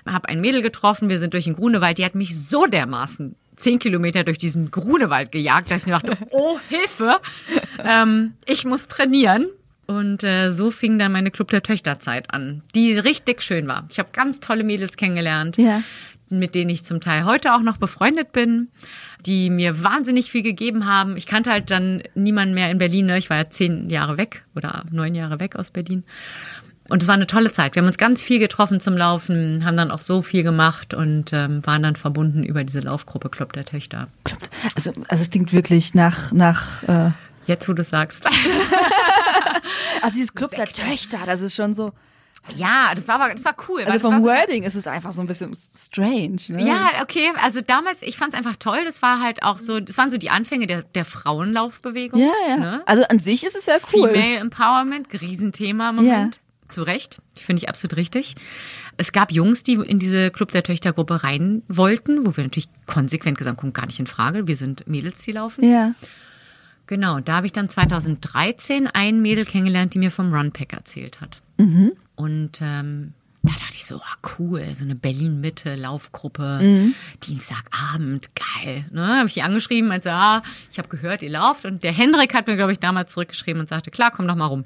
Habe 0.07 0.29
ein 0.29 0.43
Mädel 0.43 0.61
getroffen, 0.61 1.09
wir 1.09 1.19
sind 1.19 1.33
durch 1.33 1.45
den 1.45 1.55
Grunewald, 1.57 1.97
die 1.97 2.05
hat 2.05 2.15
mich 2.15 2.37
so 2.39 2.67
dermaßen 2.67 3.35
zehn 3.57 3.79
Kilometer 3.79 4.25
durch 4.25 4.37
diesen 4.39 4.71
Grunewald 4.71 5.33
gejagt, 5.33 5.71
dass 5.71 5.83
ich 5.83 5.87
mir 5.87 5.99
dachte, 5.99 6.17
oh 6.31 6.59
Hilfe, 6.69 7.19
ähm, 7.83 8.35
ich 8.47 8.65
muss 8.67 8.89
trainieren. 8.89 9.47
Und 9.87 10.23
äh, 10.23 10.51
so 10.53 10.71
fing 10.71 10.99
dann 10.99 11.13
meine 11.13 11.31
Club 11.31 11.49
der 11.49 11.63
Töchterzeit 11.63 12.31
an, 12.35 12.63
die 12.75 12.93
richtig 12.99 13.41
schön 13.43 13.67
war. 13.69 13.87
Ich 13.91 13.99
habe 13.99 14.11
ganz 14.13 14.39
tolle 14.39 14.63
Mädels 14.63 14.99
kennengelernt, 14.99 15.57
Ja. 15.57 15.83
mit 16.29 16.55
denen 16.55 16.69
ich 16.69 16.85
zum 16.85 17.01
Teil 17.01 17.25
heute 17.25 17.55
auch 17.55 17.63
noch 17.63 17.79
befreundet 17.79 18.33
bin, 18.33 18.69
die 19.29 19.51
mir 19.51 19.85
wahnsinnig 19.85 20.31
viel 20.31 20.43
gegeben 20.43 20.87
haben. 20.87 21.17
Ich 21.17 21.27
kannte 21.27 21.51
halt 21.51 21.71
dann 21.71 22.03
niemanden 22.15 22.55
mehr 22.55 22.71
in 22.71 22.79
Berlin. 22.79 23.07
Ne? 23.07 23.19
Ich 23.19 23.31
war 23.31 23.37
ja 23.37 23.51
zehn 23.51 23.91
Jahre 23.91 24.19
weg 24.19 24.45
oder 24.57 24.85
neun 24.91 25.15
Jahre 25.15 25.39
weg 25.39 25.55
aus 25.55 25.71
Berlin. 25.71 26.03
Und 26.89 27.03
es 27.03 27.09
war 27.09 27.15
eine 27.15 27.27
tolle 27.27 27.53
Zeit. 27.53 27.75
Wir 27.75 27.83
haben 27.83 27.87
uns 27.87 27.99
ganz 27.99 28.25
viel 28.25 28.39
getroffen 28.39 28.81
zum 28.81 28.97
Laufen, 28.97 29.65
haben 29.67 29.77
dann 29.77 29.91
auch 29.91 30.01
so 30.01 30.23
viel 30.23 30.43
gemacht 30.43 30.95
und 30.95 31.35
ähm, 31.35 31.65
waren 31.67 31.83
dann 31.83 31.97
verbunden 31.97 32.43
über 32.43 32.65
diese 32.65 32.81
Laufgruppe 32.81 33.29
Club 33.29 33.53
der 33.53 33.67
Töchter. 33.67 34.07
Also, 34.75 34.93
also 35.09 35.23
es 35.23 35.29
klingt 35.31 35.53
wirklich 35.53 35.95
nach, 35.95 36.33
nach 36.33 36.83
äh, 36.85 37.11
Jetzt, 37.49 37.67
wo 37.67 37.73
du 37.73 37.81
es 37.81 37.89
sagst. 37.89 38.27
also 40.03 40.15
dieses 40.15 40.35
Club 40.35 40.55
der 40.55 40.67
Töchter, 40.67 41.21
das 41.25 41.41
ist 41.41 41.55
schon 41.55 41.73
so. 41.73 41.93
Ja, 42.55 42.93
das 42.95 43.09
war 43.09 43.21
aber, 43.21 43.35
das 43.35 43.45
war 43.45 43.55
cool. 43.69 43.81
weil 43.85 43.93
Also 43.93 44.11
vom 44.11 44.21
so- 44.21 44.27
Wording 44.29 44.63
ist 44.63 44.75
es 44.75 44.87
einfach 44.87 45.13
so 45.13 45.21
ein 45.21 45.27
bisschen 45.27 45.57
strange. 45.77 46.37
Ne? 46.49 46.67
Ja, 46.67 46.91
okay. 47.03 47.31
Also 47.43 47.61
damals, 47.61 48.03
ich 48.03 48.17
fand 48.17 48.33
es 48.33 48.39
einfach 48.39 48.57
toll. 48.57 48.85
Das 48.85 49.03
war 49.03 49.21
halt 49.23 49.43
auch 49.43 49.59
so, 49.59 49.81
das 49.81 49.97
waren 49.99 50.11
so 50.11 50.17
die 50.19 50.31
Anfänge 50.31 50.67
der, 50.67 50.83
der 50.83 51.05
Frauenlaufbewegung. 51.05 52.21
ja, 52.21 52.33
ja. 52.49 52.57
Ne? 52.57 52.83
Also 52.87 53.05
an 53.05 53.19
sich 53.19 53.45
ist 53.45 53.57
es 53.57 53.67
ja 53.67 53.77
cool. 53.93 54.11
Female 54.11 54.37
Empowerment, 54.39 55.09
Riesenthema 55.21 55.91
im 55.91 55.97
Moment. 55.97 56.41
Zu 56.69 56.83
Recht. 56.83 57.17
Finde 57.35 57.63
ich 57.63 57.69
absolut 57.71 57.97
richtig. 57.97 58.35
Es 58.99 59.13
gab 59.13 59.33
Jungs, 59.33 59.63
die 59.63 59.75
in 59.75 59.99
diese 59.99 60.31
Club 60.31 60.51
der 60.51 60.63
Töchtergruppe 60.63 61.25
rein 61.25 61.63
wollten, 61.69 62.27
wo 62.27 62.37
wir 62.37 62.45
natürlich 62.45 62.69
konsequent 62.87 63.39
gesagt 63.39 63.63
haben, 63.63 63.73
gar 63.73 63.87
nicht 63.87 63.99
in 64.01 64.07
Frage. 64.07 64.47
Wir 64.47 64.57
sind 64.57 64.87
Mädels, 64.87 65.23
die 65.23 65.33
laufen. 65.33 65.65
Ja. 65.65 65.95
Genau, 66.87 67.21
da 67.21 67.37
habe 67.37 67.47
ich 67.47 67.53
dann 67.53 67.69
2013 67.71 68.87
ein 68.87 69.21
Mädel 69.23 69.45
kennengelernt, 69.45 69.95
die 69.95 69.99
mir 69.99 70.11
vom 70.11 70.33
Runpack 70.35 70.73
erzählt 70.73 71.21
hat. 71.21 71.39
Mhm. 71.59 71.93
Und 72.19 72.61
ähm, 72.61 73.13
da 73.45 73.53
dachte 73.53 73.75
ich 73.75 73.87
so, 73.87 73.99
ah, 74.01 74.17
cool, 74.39 74.65
so 74.75 74.85
eine 74.85 74.97
Berlin-Mitte-Laufgruppe, 74.97 76.59
Mhm. 76.61 76.95
Dienstagabend, 77.25 78.31
geil. 78.35 78.85
Ne? 78.91 79.07
Habe 79.19 79.29
ich 79.29 79.35
die 79.35 79.43
angeschrieben, 79.43 79.89
meinte, 79.89 80.13
ah, 80.13 80.43
ich 80.73 80.79
habe 80.79 80.89
gehört, 80.89 81.23
ihr 81.23 81.31
lauft. 81.31 81.65
Und 81.65 81.85
der 81.85 81.93
Hendrik 81.93 82.35
hat 82.35 82.49
mir, 82.49 82.57
glaube 82.57 82.73
ich, 82.73 82.81
damals 82.81 83.13
zurückgeschrieben 83.13 83.61
und 83.61 83.69
sagte, 83.69 83.91
klar, 83.93 84.11
komm 84.11 84.27
doch 84.27 84.35
mal 84.35 84.47
rum. 84.47 84.65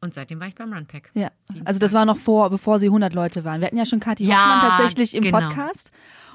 Und 0.00 0.14
seitdem 0.14 0.40
war 0.40 0.48
ich 0.48 0.54
beim 0.54 0.72
Runpack. 0.72 1.10
Ja, 1.14 1.30
also 1.64 1.78
das 1.78 1.92
war 1.92 2.04
noch 2.04 2.18
vor, 2.18 2.50
bevor 2.50 2.78
sie 2.78 2.86
100 2.86 3.14
Leute 3.14 3.44
waren. 3.44 3.60
Wir 3.60 3.66
hatten 3.66 3.78
ja 3.78 3.86
schon 3.86 4.00
Kathi 4.00 4.24
Ja, 4.24 4.34
Hoffmann 4.36 4.70
tatsächlich 4.70 5.14
im 5.14 5.22
genau. 5.22 5.40
Podcast. 5.40 5.92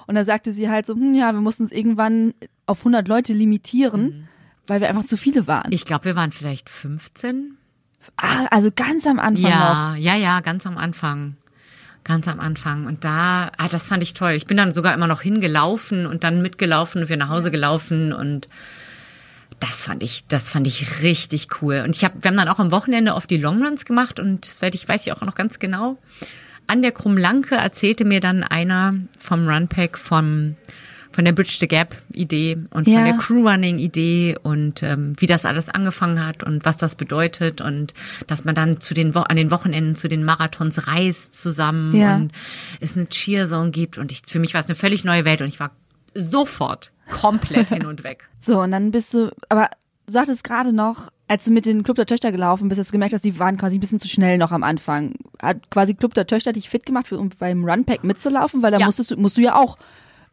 Und 0.08 0.16
da 0.16 0.24
sagte 0.26 0.52
sie 0.54 0.70
halt 0.70 0.88
so, 0.88 0.94
hm, 0.96 1.14
ja, 1.14 1.34
wir 1.34 1.42
mussten 1.42 1.66
es 1.66 1.72
irgendwann 1.72 2.34
auf 2.66 2.80
100 2.80 3.08
Leute 3.08 3.34
limitieren, 3.34 4.28
weil 4.68 4.82
wir 4.82 4.90
einfach 4.90 5.04
zu 5.04 5.18
viele 5.18 5.46
waren. 5.48 5.68
Mhm. 5.68 5.74
Ich 5.74 5.86
glaube, 5.86 6.06
wir 6.06 6.16
waren 6.16 6.32
vielleicht 6.32 6.70
15. 6.70 7.58
ah, 8.18 8.46
also 8.52 8.72
ganz 8.76 9.06
am 9.08 9.20
Anfang 9.20 9.44
noch. 9.44 9.50
Ja, 9.50 9.96
ja, 9.96 10.16
ja, 10.16 10.40
ganz 10.42 10.66
am 10.66 10.78
Anfang. 10.78 11.36
Ganz 12.04 12.28
am 12.28 12.40
Anfang. 12.40 12.86
Und 12.86 13.04
da, 13.04 13.52
ah, 13.58 13.68
das 13.70 13.88
fand 13.88 14.04
ich 14.04 14.14
toll. 14.14 14.32
Ich 14.32 14.46
bin 14.46 14.58
dann 14.58 14.74
sogar 14.74 14.94
immer 14.94 15.08
noch 15.08 15.22
hingelaufen 15.22 16.06
und 16.06 16.24
dann 16.24 16.42
mitgelaufen 16.42 17.04
und 17.04 17.10
wir 17.10 17.18
nach 17.18 17.30
Hause 17.30 17.52
gelaufen 17.52 18.14
und 18.14 18.48
das 19.60 19.84
fand 19.84 20.04
ich, 20.04 20.26
das 20.28 20.50
fand 20.50 20.68
ich 20.68 21.02
richtig 21.02 21.48
cool. 21.62 21.82
Und 21.84 21.96
ich 21.96 22.04
habe, 22.04 22.16
wir 22.22 22.30
haben 22.30 22.38
dann 22.38 22.48
auch 22.48 22.60
am 22.60 22.72
Wochenende 22.72 23.16
oft 23.16 23.30
die 23.30 23.38
Longruns 23.38 23.86
gemacht 23.86 24.20
und 24.20 24.48
das 24.48 24.62
werde 24.62 24.76
ich, 24.76 24.88
weiß 24.88 25.06
ich 25.06 25.14
auch 25.14 25.22
noch 25.22 25.36
ganz 25.36 25.60
genau. 25.60 25.98
An 26.68 26.82
der 26.82 26.92
Krummlanke 26.92 27.56
erzählte 27.56 28.06
mir 28.06 28.20
dann 28.20 28.44
einer 28.44 28.94
vom 29.18 29.50
Runpack 29.50 29.98
vom 29.98 30.56
von 31.12 31.26
der 31.26 31.32
Bridge 31.32 31.58
the 31.60 31.68
Gap 31.68 31.96
Idee 32.14 32.58
und 32.72 32.88
Ja. 32.88 32.96
von 32.98 33.04
der 33.06 33.18
Crew 33.18 33.48
Running 33.48 33.80
Idee 33.80 34.38
und 34.44 34.84
ähm, 34.84 35.14
wie 35.18 35.26
das 35.28 35.44
alles 35.46 35.68
angefangen 35.70 36.26
hat 36.26 36.44
und 36.44 36.66
was 36.66 36.78
das 36.78 36.96
bedeutet 36.96 37.62
und 37.62 37.94
dass 38.28 38.46
man 38.46 38.54
dann 38.56 38.80
zu 38.80 38.94
den 38.94 39.16
Wo 39.16 39.20
an 39.20 39.36
den 39.36 39.50
Wochenenden 39.52 39.96
zu 39.96 40.08
den 40.08 40.24
Marathons 40.24 40.88
reist 40.88 41.34
zusammen 41.40 41.96
Ja. 41.96 42.16
und 42.16 42.32
es 42.80 42.96
eine 42.96 43.08
Cheerzone 43.10 43.72
gibt 43.72 43.98
und 43.98 44.12
ich, 44.12 44.22
für 44.28 44.40
mich 44.40 44.54
war 44.54 44.62
es 44.62 44.68
eine 44.68 44.76
völlig 44.76 45.04
neue 45.04 45.26
Welt 45.26 45.42
und 45.42 45.48
ich 45.48 45.60
war 45.60 45.72
sofort 46.14 46.92
komplett 47.10 47.70
hin 47.74 47.86
und 47.86 48.04
weg. 48.04 48.28
So, 48.40 48.62
und 48.62 48.72
dann 48.72 48.92
bist 48.92 49.14
du, 49.14 49.32
aber 49.50 49.70
du 50.06 50.14
sagtest 50.14 50.44
gerade 50.44 50.74
noch, 50.74 51.10
als 51.28 51.46
du 51.46 51.52
mit 51.52 51.66
den 51.66 51.84
Club 51.84 51.96
der 51.96 52.06
Töchter 52.08 52.32
gelaufen 52.32 52.70
bist, 52.70 52.80
hast 52.80 52.90
du 52.90 52.94
gemerkt, 52.94 53.14
dass 53.14 53.22
die 53.22 53.38
waren 53.38 53.58
quasi 53.58 53.78
ein 53.78 53.80
bisschen 53.80 54.00
zu 54.00 54.08
schnell 54.08 54.38
noch 54.40 54.52
am 54.52 54.64
Anfang. 54.64 55.14
Hat 55.42 55.70
quasi 55.70 55.94
Club 55.94 56.14
der 56.16 56.26
Töchter 56.26 56.54
dich 56.54 56.70
fit 56.70 56.86
gemacht, 56.86 57.12
um 57.12 57.30
beim 57.38 57.64
Runpack 57.66 58.04
mitzulaufen, 58.04 58.62
weil 58.64 58.72
da 58.72 58.80
Ja. 58.80 58.86
musstest 58.88 59.12
du, 59.12 59.18
musst 59.18 59.38
du 59.38 59.42
ja 59.42 59.56
auch, 59.56 59.78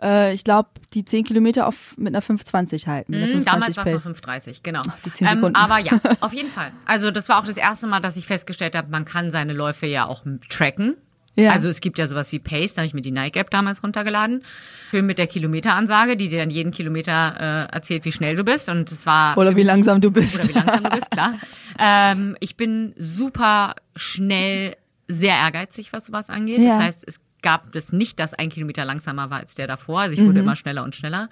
äh, 0.03 0.33
ich 0.35 0.45
glaube, 0.45 0.69
die 0.95 1.05
10 1.05 1.25
Kilometer 1.25 1.67
auf, 1.67 1.97
mit 1.97 2.09
einer 2.09 2.23
520 2.23 2.87
halten. 2.89 3.13
Mit 3.13 3.23
einer 3.23 3.37
Mhm, 3.37 3.45
Damals 3.45 3.75
520 3.75 3.77
war 3.77 3.97
es 3.97 4.05
noch 4.05 4.23
Pace. 4.23 4.57
5,30, 4.57 4.61
genau. 4.63 4.83
die 5.05 5.13
10 5.13 5.27
ähm, 5.29 5.45
aber 5.57 5.79
ja, 5.79 5.93
auf 6.21 6.33
jeden 6.33 6.51
Fall. 6.51 6.71
Also 6.87 7.11
das 7.11 7.29
war 7.29 7.39
auch 7.41 7.47
das 7.47 7.57
erste 7.57 7.87
Mal, 7.87 8.01
dass 8.01 8.17
ich 8.17 8.27
festgestellt 8.27 8.75
habe, 8.75 8.91
man 8.91 9.05
kann 9.05 9.31
seine 9.31 9.53
Läufe 9.53 9.87
ja 9.87 10.07
auch 10.07 10.25
tracken. 10.49 10.97
Ja. 11.39 11.53
Also 11.53 11.69
es 11.69 11.81
gibt 11.81 11.99
ja 11.99 12.07
sowas 12.07 12.33
wie 12.33 12.39
Pace, 12.39 12.73
da 12.73 12.79
habe 12.81 12.87
ich 12.87 12.95
mir 12.95 13.03
die 13.03 13.11
Nike-App 13.11 13.51
damals 13.51 13.83
runtergeladen. 13.83 14.43
Schön 14.91 15.05
mit 15.05 15.19
der 15.19 15.27
Kilometeransage, 15.27 16.17
die 16.17 16.31
dir 16.31 16.39
dann 16.39 16.49
jeden 16.49 16.71
Kilometer 16.73 17.69
äh, 17.71 17.75
erzählt, 17.75 18.07
wie 18.07 18.13
schnell 18.13 18.37
du 18.37 18.43
bist. 18.45 18.71
Und 18.71 18.91
das 18.91 19.05
war 19.05 19.37
Oder 19.37 19.51
wie 19.51 19.57
mich- 19.57 19.67
langsam 19.67 20.01
du 20.01 20.11
bist. 20.11 20.45
Oder 20.45 20.49
wie 20.49 20.53
langsam 20.55 20.85
du 20.85 20.91
bist, 20.91 21.11
klar. 21.11 21.35
Ähm, 21.79 22.37
ich 22.41 22.57
bin 22.57 22.95
super 22.97 23.75
schnell, 23.95 24.77
sehr 25.09 25.35
ehrgeizig, 25.35 25.93
was 25.93 26.07
sowas 26.07 26.31
angeht. 26.31 26.61
Ja. 26.61 26.79
Das 26.79 26.87
heißt, 26.87 27.05
es 27.07 27.21
gab 27.47 27.77
es 27.77 27.93
nicht, 27.93 28.19
dass 28.19 28.35
ein 28.35 28.49
Kilometer 28.49 28.85
langsamer 28.85 29.31
war 29.31 29.39
als 29.39 29.55
der 29.55 29.69
davor. 29.69 30.01
Also 30.01 30.17
ich 30.21 30.27
wurde 30.27 30.41
immer 30.41 30.57
schneller 30.57 30.83
und 30.83 30.97
schneller. 30.97 31.29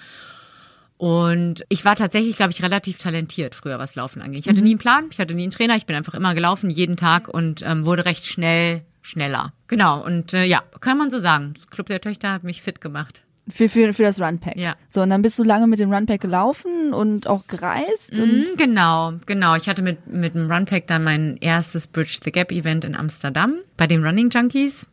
Und 0.97 1.65
ich 1.69 1.85
war 1.85 1.97
tatsächlich, 1.97 2.37
glaube 2.37 2.53
ich, 2.53 2.63
relativ 2.63 2.99
talentiert 2.99 3.57
früher, 3.57 3.81
was 3.81 3.97
Laufen 3.97 4.23
angeht. 4.23 4.45
Ich 4.45 4.49
hatte 4.49 4.63
nie 4.63 4.71
einen 4.71 4.79
Plan, 4.79 5.07
ich 5.11 5.19
hatte 5.19 5.35
nie 5.35 5.43
einen 5.43 5.51
Trainer, 5.51 5.75
ich 5.75 5.87
bin 5.87 5.97
einfach 5.97 6.15
immer 6.15 6.33
gelaufen, 6.37 6.71
jeden 6.71 6.97
Tag 6.97 7.27
und 7.27 7.63
ähm, 7.63 7.85
wurde 7.85 8.05
recht 8.05 8.27
schnell 8.27 8.83
schneller. 9.03 9.53
Genau, 9.67 10.05
und 10.05 10.33
äh, 10.35 10.45
ja, 10.45 10.63
kann 10.81 10.97
man 10.99 11.11
so 11.11 11.19
sagen. 11.19 11.55
Das 11.55 11.69
Club 11.69 11.89
der 11.89 12.01
Töchter 12.01 12.33
hat 12.33 12.45
mich 12.45 12.63
fit 12.63 12.81
gemacht. 12.81 13.23
Für, 13.49 13.69
für, 13.69 13.93
für 13.93 14.05
das 14.05 14.21
Runpack. 14.21 14.57
Ja. 14.57 14.77
So, 14.89 15.03
und 15.03 15.11
dann 15.11 15.21
bist 15.21 15.37
du 15.37 15.43
lange 15.43 15.67
mit 15.67 15.81
dem 15.81 15.93
Runpack 15.93 16.21
gelaufen 16.21 16.95
und 16.95 17.27
auch 17.27 17.49
gereist. 17.49 18.17
Und 18.21 18.29
Mhm, 18.31 18.57
genau, 18.57 19.15
genau. 19.27 19.57
Ich 19.57 19.69
hatte 19.69 19.83
mit, 19.83 20.07
mit 20.07 20.37
dem 20.37 20.49
Runpack 20.49 20.87
dann 20.87 21.03
mein 21.03 21.39
erstes 21.39 21.89
Bridge 21.89 22.21
the 22.25 22.31
Gap 22.31 22.53
Event 22.53 22.85
in 22.85 22.95
Amsterdam 22.95 23.57
bei 23.77 23.89
den 23.89 24.05
Running 24.05 24.31
Junkies. 24.31 24.87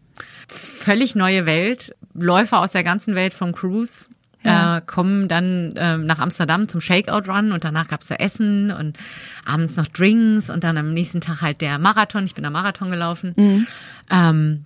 Völlig 0.47 1.15
neue 1.15 1.45
Welt. 1.45 1.95
Läufer 2.13 2.59
aus 2.59 2.71
der 2.71 2.83
ganzen 2.83 3.15
Welt 3.15 3.33
vom 3.33 3.53
Cruise. 3.53 4.09
Ja. 4.43 4.77
Äh, 4.77 4.81
kommen 4.81 5.27
dann 5.27 5.75
ähm, 5.77 6.07
nach 6.07 6.17
Amsterdam 6.17 6.67
zum 6.67 6.81
Shakeout-Run 6.81 7.51
und 7.51 7.63
danach 7.63 7.87
gab's 7.87 8.07
da 8.07 8.15
Essen 8.15 8.71
und 8.71 8.97
abends 9.45 9.77
noch 9.77 9.87
Drinks 9.87 10.49
und 10.49 10.63
dann 10.63 10.77
am 10.77 10.93
nächsten 10.93 11.21
Tag 11.21 11.41
halt 11.41 11.61
der 11.61 11.77
Marathon. 11.77 12.25
Ich 12.25 12.33
bin 12.33 12.43
am 12.45 12.53
Marathon 12.53 12.89
gelaufen. 12.89 13.33
Mhm. 13.37 13.67
Ähm, 14.09 14.65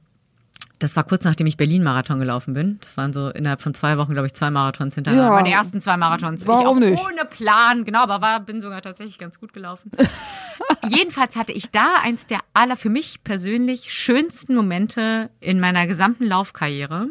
das 0.80 0.96
war 0.96 1.04
kurz 1.04 1.24
nachdem 1.24 1.48
ich 1.48 1.58
Berlin-Marathon 1.58 2.20
gelaufen 2.20 2.54
bin. 2.54 2.80
Das 2.82 2.98
waren 2.98 3.14
so 3.14 3.30
innerhalb 3.30 3.62
von 3.62 3.74
zwei 3.74 3.98
Wochen, 3.98 4.14
glaube 4.14 4.28
ich, 4.28 4.34
zwei 4.34 4.50
Marathons 4.52 4.96
hintereinander. 4.96 5.30
Ja. 5.30 5.42
Meine 5.42 5.52
ersten 5.52 5.80
zwei 5.82 5.98
Marathons. 5.98 6.46
Warum 6.48 6.62
ich 6.62 6.68
auch 6.68 6.92
nicht? 6.92 7.04
Ohne 7.04 7.26
Plan, 7.26 7.86
genau, 7.86 8.04
aber 8.04 8.22
war, 8.22 8.40
bin 8.40 8.62
sogar 8.62 8.82
tatsächlich 8.82 9.18
ganz 9.18 9.40
gut 9.40 9.54
gelaufen. 9.54 9.92
Jedenfalls 10.88 11.36
hatte 11.36 11.54
ich 11.54 11.72
da 11.72 11.96
eins 12.04 12.26
der 12.28 12.40
aller 12.54 12.76
für 12.76 12.90
mich 12.90 13.24
persönlich 13.24 13.94
schönsten 13.94 14.56
Momente 14.56 15.30
in 15.40 15.60
meiner 15.60 15.88
gesamten 15.88 16.26
Laufkarriere. 16.26 17.10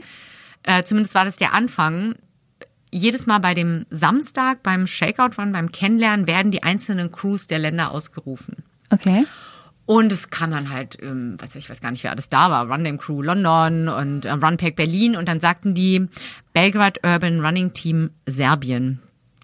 Äh, 0.62 0.84
zumindest 0.84 1.14
war 1.14 1.24
das 1.24 1.36
der 1.36 1.54
Anfang. 1.54 2.16
Jedes 2.90 3.26
Mal 3.26 3.38
bei 3.38 3.54
dem 3.54 3.86
Samstag, 3.90 4.62
beim 4.62 4.86
Shakeout-Run, 4.86 5.52
beim 5.52 5.72
Kennenlernen, 5.72 6.26
werden 6.26 6.52
die 6.52 6.62
einzelnen 6.62 7.10
Crews 7.10 7.46
der 7.46 7.58
Länder 7.58 7.90
ausgerufen. 7.90 8.56
okay. 8.90 9.26
Und 9.86 10.12
es 10.12 10.30
kam 10.30 10.50
dann 10.50 10.70
halt, 10.70 10.96
ähm, 11.02 11.36
was 11.38 11.54
ich 11.56 11.68
weiß 11.68 11.80
gar 11.80 11.90
nicht, 11.90 12.04
wer 12.04 12.12
alles 12.12 12.28
da 12.30 12.50
war, 12.50 12.70
Run 12.70 12.84
Dem 12.84 12.98
Crew 12.98 13.20
London 13.22 13.88
und 13.88 14.24
äh, 14.24 14.30
Runpack 14.32 14.76
Berlin 14.76 15.14
und 15.16 15.28
dann 15.28 15.40
sagten 15.40 15.74
die 15.74 16.06
Belgrad 16.54 16.98
Urban 17.04 17.44
Running 17.44 17.72
Team 17.74 18.10
Serbien. 18.26 19.00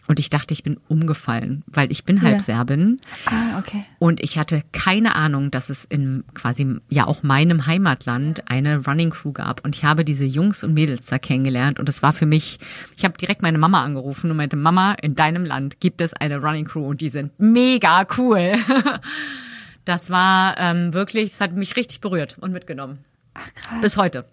Und 0.07 0.19
ich 0.19 0.29
dachte, 0.29 0.53
ich 0.53 0.65
bin 0.65 0.77
umgefallen, 0.89 1.63
weil 1.69 1.93
ich 1.93 2.05
bin 2.05 2.21
halb 2.23 2.37
Ja. 2.37 2.41
Serbin 2.41 3.01
Ah, 3.27 3.59
okay. 3.61 3.85
und 4.01 4.19
ich 4.21 4.39
hatte 4.39 4.65
keine 4.73 5.15
Ahnung, 5.15 5.53
dass 5.53 5.71
es 5.71 5.85
in 5.85 6.25
quasi 6.35 6.67
ja 6.89 7.07
auch 7.07 7.23
meinem 7.23 7.67
Heimatland 7.67 8.51
eine 8.51 8.85
Running 8.85 9.11
Crew 9.11 9.31
gab. 9.31 9.65
Und 9.65 9.77
ich 9.77 9.85
habe 9.85 10.05
diese 10.05 10.25
Jungs 10.25 10.65
und 10.65 10.75
Mädels 10.75 11.07
da 11.07 11.19
kennengelernt. 11.21 11.79
Und 11.79 11.89
es 11.89 12.03
war 12.03 12.13
für 12.13 12.27
mich, 12.27 12.59
ich 12.97 13.05
habe 13.05 13.17
direkt 13.19 13.43
meine 13.43 13.59
Mama 13.59 13.85
angerufen 13.85 14.33
und 14.33 14.37
meinte, 14.37 14.57
Mama, 14.57 14.95
in 15.01 15.15
deinem 15.15 15.45
Land 15.45 15.79
gibt 15.79 16.01
es 16.01 16.13
eine 16.13 16.39
Running 16.39 16.65
Crew 16.65 16.89
und 16.89 17.03
die 17.03 17.09
sind 17.11 17.39
mega 17.39 18.05
cool. 18.19 18.55
Das 19.91 20.09
war 20.09 20.57
ähm, 20.57 20.95
wirklich, 20.95 21.33
das 21.33 21.41
hat 21.41 21.53
mich 21.53 21.75
richtig 21.75 22.01
berührt 22.01 22.37
und 22.41 22.53
mitgenommen. 22.53 23.05
Ach, 23.35 23.53
krass. 23.55 23.81
Bis 23.81 23.97
heute. 23.97 24.25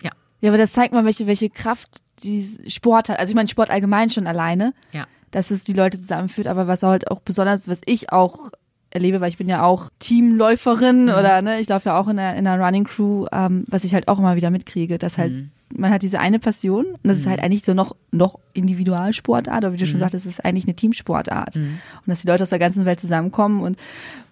Ja, 0.00 0.12
Ja, 0.40 0.48
aber 0.50 0.56
das 0.56 0.72
zeigt 0.72 0.94
mal, 0.94 1.04
welche, 1.04 1.26
welche 1.26 1.50
Kraft 1.50 1.90
die 2.22 2.48
Sport 2.68 3.10
hat. 3.10 3.18
Also 3.18 3.32
ich 3.32 3.34
meine, 3.34 3.48
Sport 3.48 3.68
allgemein 3.68 4.08
schon 4.08 4.26
alleine, 4.26 4.72
ja. 4.92 5.06
dass 5.30 5.50
es 5.50 5.64
die 5.64 5.74
Leute 5.74 5.98
zusammenführt, 6.00 6.46
aber 6.46 6.66
was 6.66 6.82
halt 6.82 7.10
auch 7.10 7.20
besonders, 7.20 7.68
was 7.68 7.82
ich 7.84 8.10
auch 8.10 8.50
erlebe, 8.88 9.20
weil 9.20 9.28
ich 9.28 9.36
bin 9.36 9.50
ja 9.50 9.62
auch 9.64 9.90
Teamläuferin 9.98 11.10
oder 11.10 11.42
ne, 11.42 11.60
ich 11.60 11.68
laufe 11.68 11.90
ja 11.90 11.98
auch 11.98 12.08
in 12.08 12.18
einer, 12.18 12.36
in 12.36 12.46
einer 12.46 12.64
Running 12.64 12.84
Crew, 12.84 13.26
ähm, 13.32 13.64
was 13.68 13.84
ich 13.84 13.92
halt 13.92 14.08
auch 14.08 14.18
immer 14.18 14.36
wieder 14.36 14.50
mitkriege, 14.50 14.96
dass 14.96 15.18
halt 15.18 15.32
man 15.76 15.90
hat 15.90 16.02
diese 16.02 16.18
eine 16.20 16.38
Passion 16.38 16.86
und 16.86 17.00
das 17.04 17.18
ist 17.18 17.26
halt 17.26 17.40
eigentlich 17.40 17.64
so 17.64 17.74
noch 17.74 17.96
noch 18.10 18.38
Individualsportart, 18.52 19.64
aber 19.64 19.72
wie 19.72 19.78
du 19.78 19.86
schon 19.86 20.00
sagtest, 20.00 20.26
es 20.26 20.32
ist 20.34 20.44
eigentlich 20.44 20.64
eine 20.64 20.74
Teamsportart. 20.74 21.56
Und 21.56 21.80
dass 22.06 22.22
die 22.22 22.28
Leute 22.28 22.42
aus 22.42 22.50
der 22.50 22.58
ganzen 22.58 22.84
Welt 22.84 23.00
zusammenkommen 23.00 23.62
und 23.62 23.76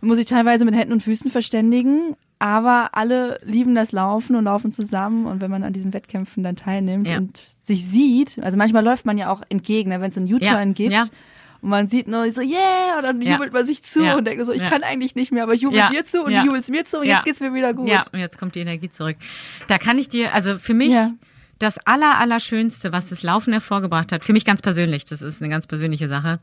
man 0.00 0.08
muss 0.08 0.18
sich 0.18 0.26
teilweise 0.26 0.64
mit 0.64 0.74
Händen 0.74 0.92
und 0.92 1.02
Füßen 1.02 1.30
verständigen, 1.30 2.16
aber 2.38 2.90
alle 2.92 3.38
lieben 3.44 3.74
das 3.74 3.92
Laufen 3.92 4.34
und 4.36 4.44
laufen 4.44 4.72
zusammen 4.72 5.26
und 5.26 5.40
wenn 5.40 5.50
man 5.50 5.62
an 5.62 5.72
diesen 5.72 5.92
Wettkämpfen 5.92 6.42
dann 6.42 6.56
teilnimmt 6.56 7.06
Ja. 7.06 7.18
und 7.18 7.38
sich 7.62 7.84
sieht, 7.86 8.38
also 8.42 8.56
manchmal 8.56 8.84
läuft 8.84 9.06
man 9.06 9.18
ja 9.18 9.30
auch 9.30 9.42
entgegen, 9.48 9.90
ne, 9.90 10.00
wenn 10.00 10.10
es 10.10 10.16
einen 10.18 10.32
U-Turn 10.32 10.68
Ja, 10.68 10.72
gibt 10.74 10.92
ja. 10.92 11.04
und 11.60 11.68
man 11.68 11.86
sieht 11.86 12.08
nur 12.08 12.30
so, 12.32 12.40
yeah, 12.40 12.96
und 12.96 13.02
dann 13.04 13.20
jubelt 13.22 13.52
man 13.52 13.66
sich 13.66 13.82
zu 13.82 14.02
und 14.16 14.26
denkt 14.26 14.44
so, 14.46 14.52
ich 14.52 14.62
kann 14.64 14.82
eigentlich 14.82 15.14
nicht 15.14 15.32
mehr, 15.32 15.42
aber 15.42 15.52
ich 15.54 15.60
jubel 15.62 15.82
dir 15.92 16.04
zu 16.04 16.22
und 16.22 16.32
du 16.34 16.40
jubelst 16.44 16.70
mir 16.70 16.84
zu 16.84 16.98
und 17.00 17.06
jetzt 17.06 17.24
geht's 17.24 17.40
mir 17.40 17.52
wieder 17.54 17.74
gut. 17.74 17.88
Ja, 17.88 18.02
und 18.12 18.18
jetzt 18.18 18.38
kommt 18.38 18.54
die 18.54 18.60
Energie 18.60 18.88
zurück. 18.90 19.16
Da 19.68 19.76
kann 19.78 19.98
ich 19.98 20.08
dir, 20.08 20.32
also 20.34 20.56
für 20.58 20.74
mich. 20.74 20.90
Das 21.60 21.78
aller, 21.86 22.18
Allerschönste, 22.18 22.90
was 22.90 23.10
das 23.10 23.22
Laufen 23.22 23.52
hervorgebracht 23.52 24.10
hat, 24.10 24.24
für 24.24 24.32
mich 24.32 24.44
ganz 24.44 24.62
persönlich, 24.62 25.04
das 25.04 25.22
ist 25.22 25.40
eine 25.40 25.50
ganz 25.50 25.66
persönliche 25.66 26.08
Sache, 26.08 26.40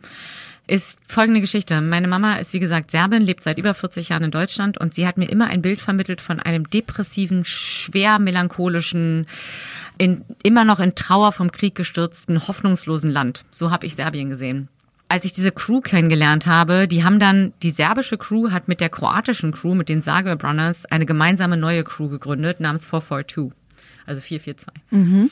ist 0.67 0.99
folgende 1.08 1.41
Geschichte. 1.41 1.82
Meine 1.82 2.08
Mama 2.08 2.36
ist, 2.36 2.53
wie 2.53 2.60
gesagt, 2.60 2.91
Serbin, 2.91 3.23
lebt 3.23 3.43
seit 3.43 3.58
über 3.58 3.73
40 3.73 4.10
Jahren 4.10 4.23
in 4.23 4.32
Deutschland 4.32 4.77
und 4.77 4.93
sie 4.93 5.08
hat 5.08 5.17
mir 5.17 5.30
immer 5.30 5.47
ein 5.47 5.62
Bild 5.62 5.82
vermittelt 5.82 6.21
von 6.21 6.39
einem 6.39 6.69
depressiven, 6.69 7.45
schwer 7.45 8.19
melancholischen, 8.19 9.27
in, 9.97 10.23
immer 10.43 10.65
noch 10.65 10.80
in 10.80 10.93
Trauer 10.93 11.32
vom 11.32 11.51
Krieg 11.51 11.73
gestürzten, 11.73 12.47
hoffnungslosen 12.47 13.10
Land. 13.10 13.43
So 13.49 13.71
habe 13.71 13.86
ich 13.86 13.95
Serbien 13.95 14.30
gesehen 14.30 14.69
als 15.10 15.23
ich 15.23 15.34
diese 15.34 15.53
Crew 15.53 15.80
kennengelernt 15.80 16.47
habe, 16.47 16.86
die 16.88 17.03
haben 17.03 17.17
dann, 17.17 17.53
die 17.63 17.71
serbische 17.71 18.17
Crew 18.17 18.51
hat 18.51 18.67
mit 18.67 18.82
der 18.82 18.89
kroatischen 18.89 19.53
Crew, 19.53 19.73
mit 19.73 19.88
den 19.88 20.03
Zagreb 20.03 20.43
Runners, 20.43 20.86
eine 20.86 21.06
gemeinsame 21.06 21.56
neue 21.56 21.86
Crew 21.86 22.10
gegründet, 22.10 22.60
namens 22.60 22.86
442, 22.86 23.53
also 24.08 24.22
442. 24.22 24.84
Mhm. 24.91 25.30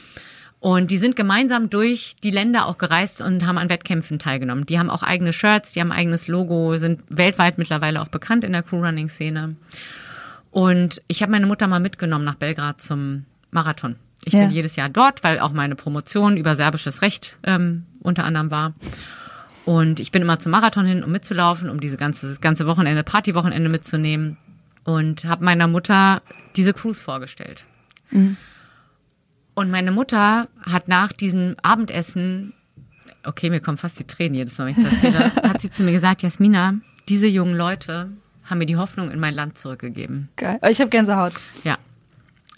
Und 0.59 0.89
die 0.89 0.97
sind 0.97 1.15
gemeinsam 1.15 1.69
durch 1.69 2.15
die 2.23 2.31
Länder 2.31 2.65
auch 2.65 2.77
gereist 2.77 3.21
und 3.21 3.45
haben 3.45 3.57
an 3.57 3.69
Wettkämpfen 3.69 4.17
teilgenommen. 4.17 4.65
Die 4.65 4.79
haben 4.79 4.89
auch 4.89 5.03
eigene 5.03 5.31
Shirts, 5.31 5.73
die 5.73 5.81
haben 5.81 5.91
eigenes 5.91 6.27
Logo, 6.27 6.77
sind 6.77 7.01
weltweit 7.09 7.57
mittlerweile 7.57 8.01
auch 8.01 8.07
bekannt 8.07 8.43
in 8.43 8.51
der 8.51 8.63
Crewrunning-Szene. 8.63 9.55
Und 10.49 11.01
ich 11.07 11.21
habe 11.21 11.31
meine 11.31 11.45
Mutter 11.45 11.67
mal 11.67 11.79
mitgenommen 11.79 12.25
nach 12.25 12.35
Belgrad 12.35 12.81
zum 12.81 13.25
Marathon. 13.51 13.95
Ich 14.23 14.33
ja. 14.33 14.39
bin 14.39 14.51
jedes 14.51 14.75
Jahr 14.75 14.89
dort, 14.89 15.23
weil 15.23 15.39
auch 15.39 15.53
meine 15.53 15.75
Promotion 15.75 16.35
über 16.35 16.55
serbisches 16.55 17.01
Recht 17.03 17.37
ähm, 17.43 17.83
unter 18.01 18.23
anderem 18.23 18.49
war. 18.49 18.73
Und 19.65 19.99
ich 19.99 20.11
bin 20.11 20.21
immer 20.21 20.39
zum 20.39 20.51
Marathon 20.51 20.85
hin, 20.85 21.03
um 21.03 21.11
mitzulaufen, 21.11 21.69
um 21.69 21.79
diese 21.79 21.97
ganze, 21.97 22.27
das 22.27 22.41
ganze 22.41 22.65
Wochenende, 22.65 23.03
Partywochenende 23.03 23.69
mitzunehmen. 23.69 24.37
Und 24.83 25.25
habe 25.25 25.43
meiner 25.43 25.67
Mutter 25.67 26.21
diese 26.55 26.73
Cruise 26.73 27.03
vorgestellt. 27.03 27.65
Mhm. 28.11 28.37
Und 29.55 29.71
meine 29.71 29.91
Mutter 29.91 30.49
hat 30.61 30.87
nach 30.87 31.11
diesem 31.13 31.55
Abendessen, 31.63 32.53
okay, 33.23 33.49
mir 33.49 33.61
kommen 33.61 33.77
fast 33.77 33.97
die 33.97 34.03
Tränen 34.03 34.35
jedes 34.35 34.57
Mal, 34.57 34.65
wenn 34.65 34.75
ich 34.77 34.83
das 34.83 34.93
erzähle, 34.93 35.35
hat 35.49 35.61
sie 35.61 35.71
zu 35.71 35.83
mir 35.83 35.93
gesagt, 35.93 36.21
Jasmina, 36.21 36.75
diese 37.07 37.27
jungen 37.27 37.55
Leute 37.55 38.09
haben 38.43 38.57
mir 38.59 38.65
die 38.65 38.75
Hoffnung 38.75 39.11
in 39.11 39.19
mein 39.19 39.33
Land 39.33 39.57
zurückgegeben. 39.57 40.29
Geil. 40.35 40.59
Ich 40.69 40.79
habe 40.79 40.89
Gänsehaut. 40.89 41.33
Ja. 41.63 41.77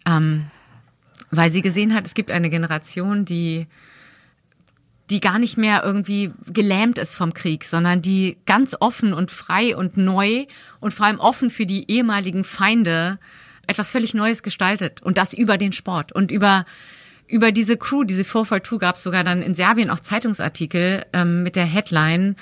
Ähm, 0.06 0.48
weil 1.32 1.52
sie 1.52 1.62
gesehen 1.62 1.94
hat, 1.94 2.08
es 2.08 2.14
gibt 2.14 2.32
eine 2.32 2.50
Generation, 2.50 3.26
die 3.26 3.68
die 5.10 5.22
gar 5.22 5.40
nicht 5.40 5.58
mehr 5.58 5.84
irgendwie 5.86 6.32
gelähmt 6.48 6.98
ist 6.98 7.16
vom 7.16 7.34
Krieg, 7.34 7.64
sondern 7.64 8.02
die 8.02 8.38
ganz 8.46 8.76
offen 8.78 9.14
und 9.14 9.32
frei 9.32 9.76
und 9.76 9.96
neu 9.96 10.46
und 10.82 10.94
vor 10.94 11.06
allem 11.06 11.20
offen 11.20 11.50
für 11.50 11.66
die 11.66 11.90
ehemaligen 11.90 12.44
Feinde 12.44 13.20
etwas 13.68 13.92
völlig 13.92 14.14
Neues 14.14 14.44
gestaltet 14.44 15.02
und 15.04 15.18
das 15.18 15.34
über 15.34 15.58
den 15.58 15.74
Sport 15.74 16.12
und 16.12 16.32
über 16.32 16.66
über 17.30 17.52
diese 17.52 17.76
Crew, 17.76 18.06
diese 18.06 18.24
442 18.24 18.80
gab 18.80 18.96
es 18.96 19.04
sogar 19.04 19.24
dann 19.24 19.42
in 19.42 19.54
Serbien 19.54 19.90
auch 19.90 20.00
Zeitungsartikel 20.00 21.06
ähm, 21.12 21.44
mit 21.44 21.58
der 21.58 21.66
Headline, 21.66 22.38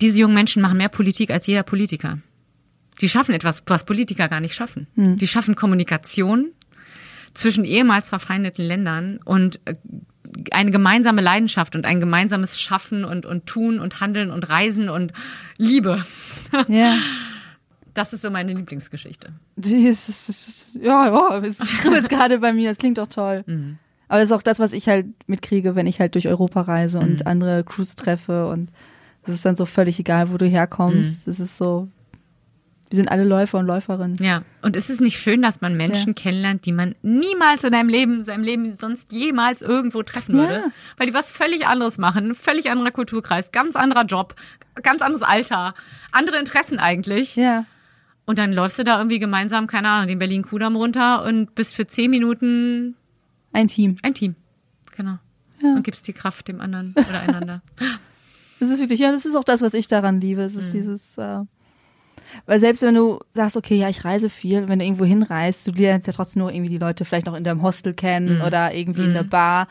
diese 0.00 0.20
jungen 0.20 0.34
Menschen 0.34 0.62
machen 0.62 0.78
mehr 0.78 0.88
Politik 0.88 1.30
als 1.30 1.46
jeder 1.46 1.62
Politiker. 1.62 2.18
Die 3.00 3.08
schaffen 3.08 3.34
etwas, 3.34 3.62
was 3.66 3.84
Politiker 3.84 4.28
gar 4.28 4.40
nicht 4.40 4.54
schaffen. 4.54 4.86
Hm. 4.94 5.18
Die 5.18 5.26
schaffen 5.26 5.54
Kommunikation 5.54 6.52
zwischen 7.34 7.64
ehemals 7.64 8.08
verfeindeten 8.08 8.64
Ländern 8.64 9.18
und 9.24 9.60
äh, 9.64 9.74
eine 10.50 10.70
gemeinsame 10.70 11.20
Leidenschaft 11.20 11.76
und 11.76 11.84
ein 11.84 12.00
gemeinsames 12.00 12.60
Schaffen 12.60 13.04
und, 13.04 13.26
und 13.26 13.46
Tun 13.46 13.80
und 13.80 14.00
Handeln 14.00 14.30
und 14.30 14.48
Reisen 14.48 14.88
und 14.88 15.12
Liebe. 15.58 16.04
Ja. 16.68 16.96
Das 17.94 18.12
ist 18.12 18.22
so 18.22 18.30
meine 18.30 18.54
Lieblingsgeschichte. 18.54 19.32
Die 19.56 19.86
ist, 19.86 20.08
ist, 20.08 20.74
ja, 20.74 21.06
ja, 21.06 21.38
es 21.38 21.58
kribbelt 21.80 22.08
gerade 22.08 22.38
bei 22.38 22.52
mir, 22.52 22.70
das 22.70 22.78
klingt 22.78 22.98
doch 22.98 23.06
toll. 23.06 23.44
Mhm. 23.46 23.78
Aber 24.08 24.20
das 24.20 24.30
ist 24.30 24.36
auch 24.36 24.42
das, 24.42 24.58
was 24.58 24.72
ich 24.72 24.88
halt 24.88 25.06
mitkriege, 25.26 25.74
wenn 25.74 25.86
ich 25.86 26.00
halt 26.00 26.14
durch 26.14 26.28
Europa 26.28 26.62
reise 26.62 26.98
und 26.98 27.20
mhm. 27.20 27.26
andere 27.26 27.64
Crews 27.64 27.96
treffe 27.96 28.46
und 28.48 28.70
es 29.24 29.34
ist 29.34 29.44
dann 29.44 29.56
so 29.56 29.66
völlig 29.66 29.98
egal, 29.98 30.30
wo 30.32 30.36
du 30.36 30.46
herkommst. 30.46 31.28
Es 31.28 31.38
mhm. 31.38 31.44
ist 31.44 31.56
so, 31.56 31.88
wir 32.90 32.96
sind 32.96 33.08
alle 33.08 33.24
Läufer 33.24 33.58
und 33.58 33.66
Läuferinnen. 33.66 34.18
Ja, 34.20 34.42
und 34.60 34.76
ist 34.76 34.90
es 34.90 35.00
nicht 35.00 35.18
schön, 35.18 35.40
dass 35.40 35.62
man 35.62 35.76
Menschen 35.76 36.12
ja. 36.14 36.22
kennenlernt, 36.22 36.66
die 36.66 36.72
man 36.72 36.94
niemals 37.00 37.64
in 37.64 37.72
seinem 37.72 37.88
Leben, 37.88 38.16
in 38.16 38.24
seinem 38.24 38.44
Leben 38.44 38.74
sonst 38.74 39.12
jemals 39.12 39.62
irgendwo 39.62 40.02
treffen 40.02 40.34
würde? 40.34 40.54
Ja. 40.54 40.64
Weil 40.98 41.06
die 41.06 41.14
was 41.14 41.30
völlig 41.30 41.66
anderes 41.66 41.96
machen, 41.96 42.34
völlig 42.34 42.70
anderer 42.70 42.90
Kulturkreis, 42.90 43.50
ganz 43.50 43.76
anderer 43.76 44.04
Job, 44.04 44.34
ganz 44.82 45.00
anderes 45.00 45.22
Alter, 45.22 45.74
andere 46.10 46.38
Interessen 46.38 46.78
eigentlich. 46.78 47.36
Ja. 47.36 47.64
Und 48.24 48.38
dann 48.38 48.52
läufst 48.52 48.78
du 48.78 48.84
da 48.84 48.98
irgendwie 48.98 49.18
gemeinsam, 49.18 49.66
keine 49.66 49.88
Ahnung, 49.88 50.08
den 50.08 50.18
Berlin-Kudamm 50.18 50.76
runter 50.76 51.24
und 51.24 51.54
bist 51.54 51.74
für 51.74 51.86
zehn 51.86 52.10
Minuten 52.10 52.94
ein 53.52 53.68
Team. 53.68 53.96
Ein 54.02 54.14
Team, 54.14 54.36
genau. 54.96 55.18
Ja. 55.60 55.74
Und 55.74 55.82
gibst 55.82 56.06
die 56.08 56.12
Kraft 56.12 56.48
dem 56.48 56.60
anderen 56.60 56.94
oder 56.96 57.20
einander. 57.20 57.62
Das 58.60 58.70
ist 58.70 58.78
wirklich, 58.78 59.00
ja, 59.00 59.10
das 59.10 59.26
ist 59.26 59.34
auch 59.34 59.42
das, 59.42 59.60
was 59.60 59.74
ich 59.74 59.88
daran 59.88 60.20
liebe. 60.20 60.40
Es 60.40 60.54
ist 60.54 60.68
mhm. 60.68 60.72
dieses, 60.78 61.18
äh, 61.18 61.40
weil 62.46 62.60
selbst 62.60 62.82
wenn 62.82 62.94
du 62.94 63.18
sagst, 63.30 63.56
okay, 63.56 63.74
ja, 63.76 63.88
ich 63.88 64.04
reise 64.04 64.30
viel, 64.30 64.68
wenn 64.68 64.78
du 64.78 64.84
irgendwo 64.84 65.04
hinreist, 65.04 65.66
du 65.66 65.72
lernst 65.72 66.06
ja 66.06 66.12
trotzdem 66.12 66.42
nur 66.42 66.52
irgendwie 66.52 66.70
die 66.70 66.78
Leute 66.78 67.04
vielleicht 67.04 67.26
noch 67.26 67.34
in 67.34 67.42
deinem 67.42 67.62
Hostel 67.62 67.92
kennen 67.92 68.36
mhm. 68.36 68.42
oder 68.42 68.72
irgendwie 68.72 69.00
mhm. 69.00 69.08
in 69.08 69.14
der 69.14 69.24
Bar 69.24 69.66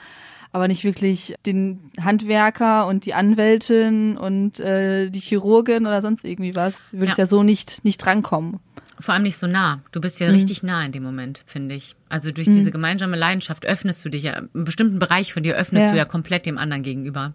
aber 0.52 0.68
nicht 0.68 0.84
wirklich 0.84 1.36
den 1.46 1.92
Handwerker 2.00 2.88
und 2.88 3.06
die 3.06 3.14
Anwältin 3.14 4.18
und 4.18 4.60
äh, 4.60 5.10
die 5.10 5.20
Chirurgin 5.20 5.86
oder 5.86 6.02
sonst 6.02 6.26
irgendwie 6.26 6.56
was, 6.56 6.94
würdest 6.94 7.18
ja. 7.18 7.24
ja 7.24 7.28
so 7.28 7.44
nicht, 7.44 7.84
nicht 7.86 7.98
drankommen. 7.98 8.60
Vor 9.00 9.14
allem 9.14 9.24
nicht 9.24 9.38
so 9.38 9.48
nah. 9.48 9.82
Du 9.92 10.00
bist 10.00 10.20
ja 10.20 10.28
mhm. 10.28 10.36
richtig 10.36 10.62
nah 10.62 10.86
in 10.86 10.92
dem 10.92 11.04
Moment, 11.04 11.44
finde 11.46 11.76
ich. 11.76 11.96
Also 12.10 12.32
durch 12.32 12.48
mhm. 12.48 12.54
diese 12.54 12.72
gemeinsame 12.72 13.18
Leidenschaft 13.18 13.66
öffnest 13.66 14.04
du 14.06 14.10
dich 14.10 14.24
ja, 14.24 14.34
einen 14.34 14.50
bestimmten 14.66 15.00
Bereich 15.00 15.34
von 15.34 15.44
dir 15.44 15.56
öffnest 15.56 15.86
ja. 15.86 15.92
du 15.92 15.98
ja 15.98 16.06
komplett 16.06 16.46
dem 16.46 16.58
anderen 16.58 16.84
gegenüber. 16.84 17.34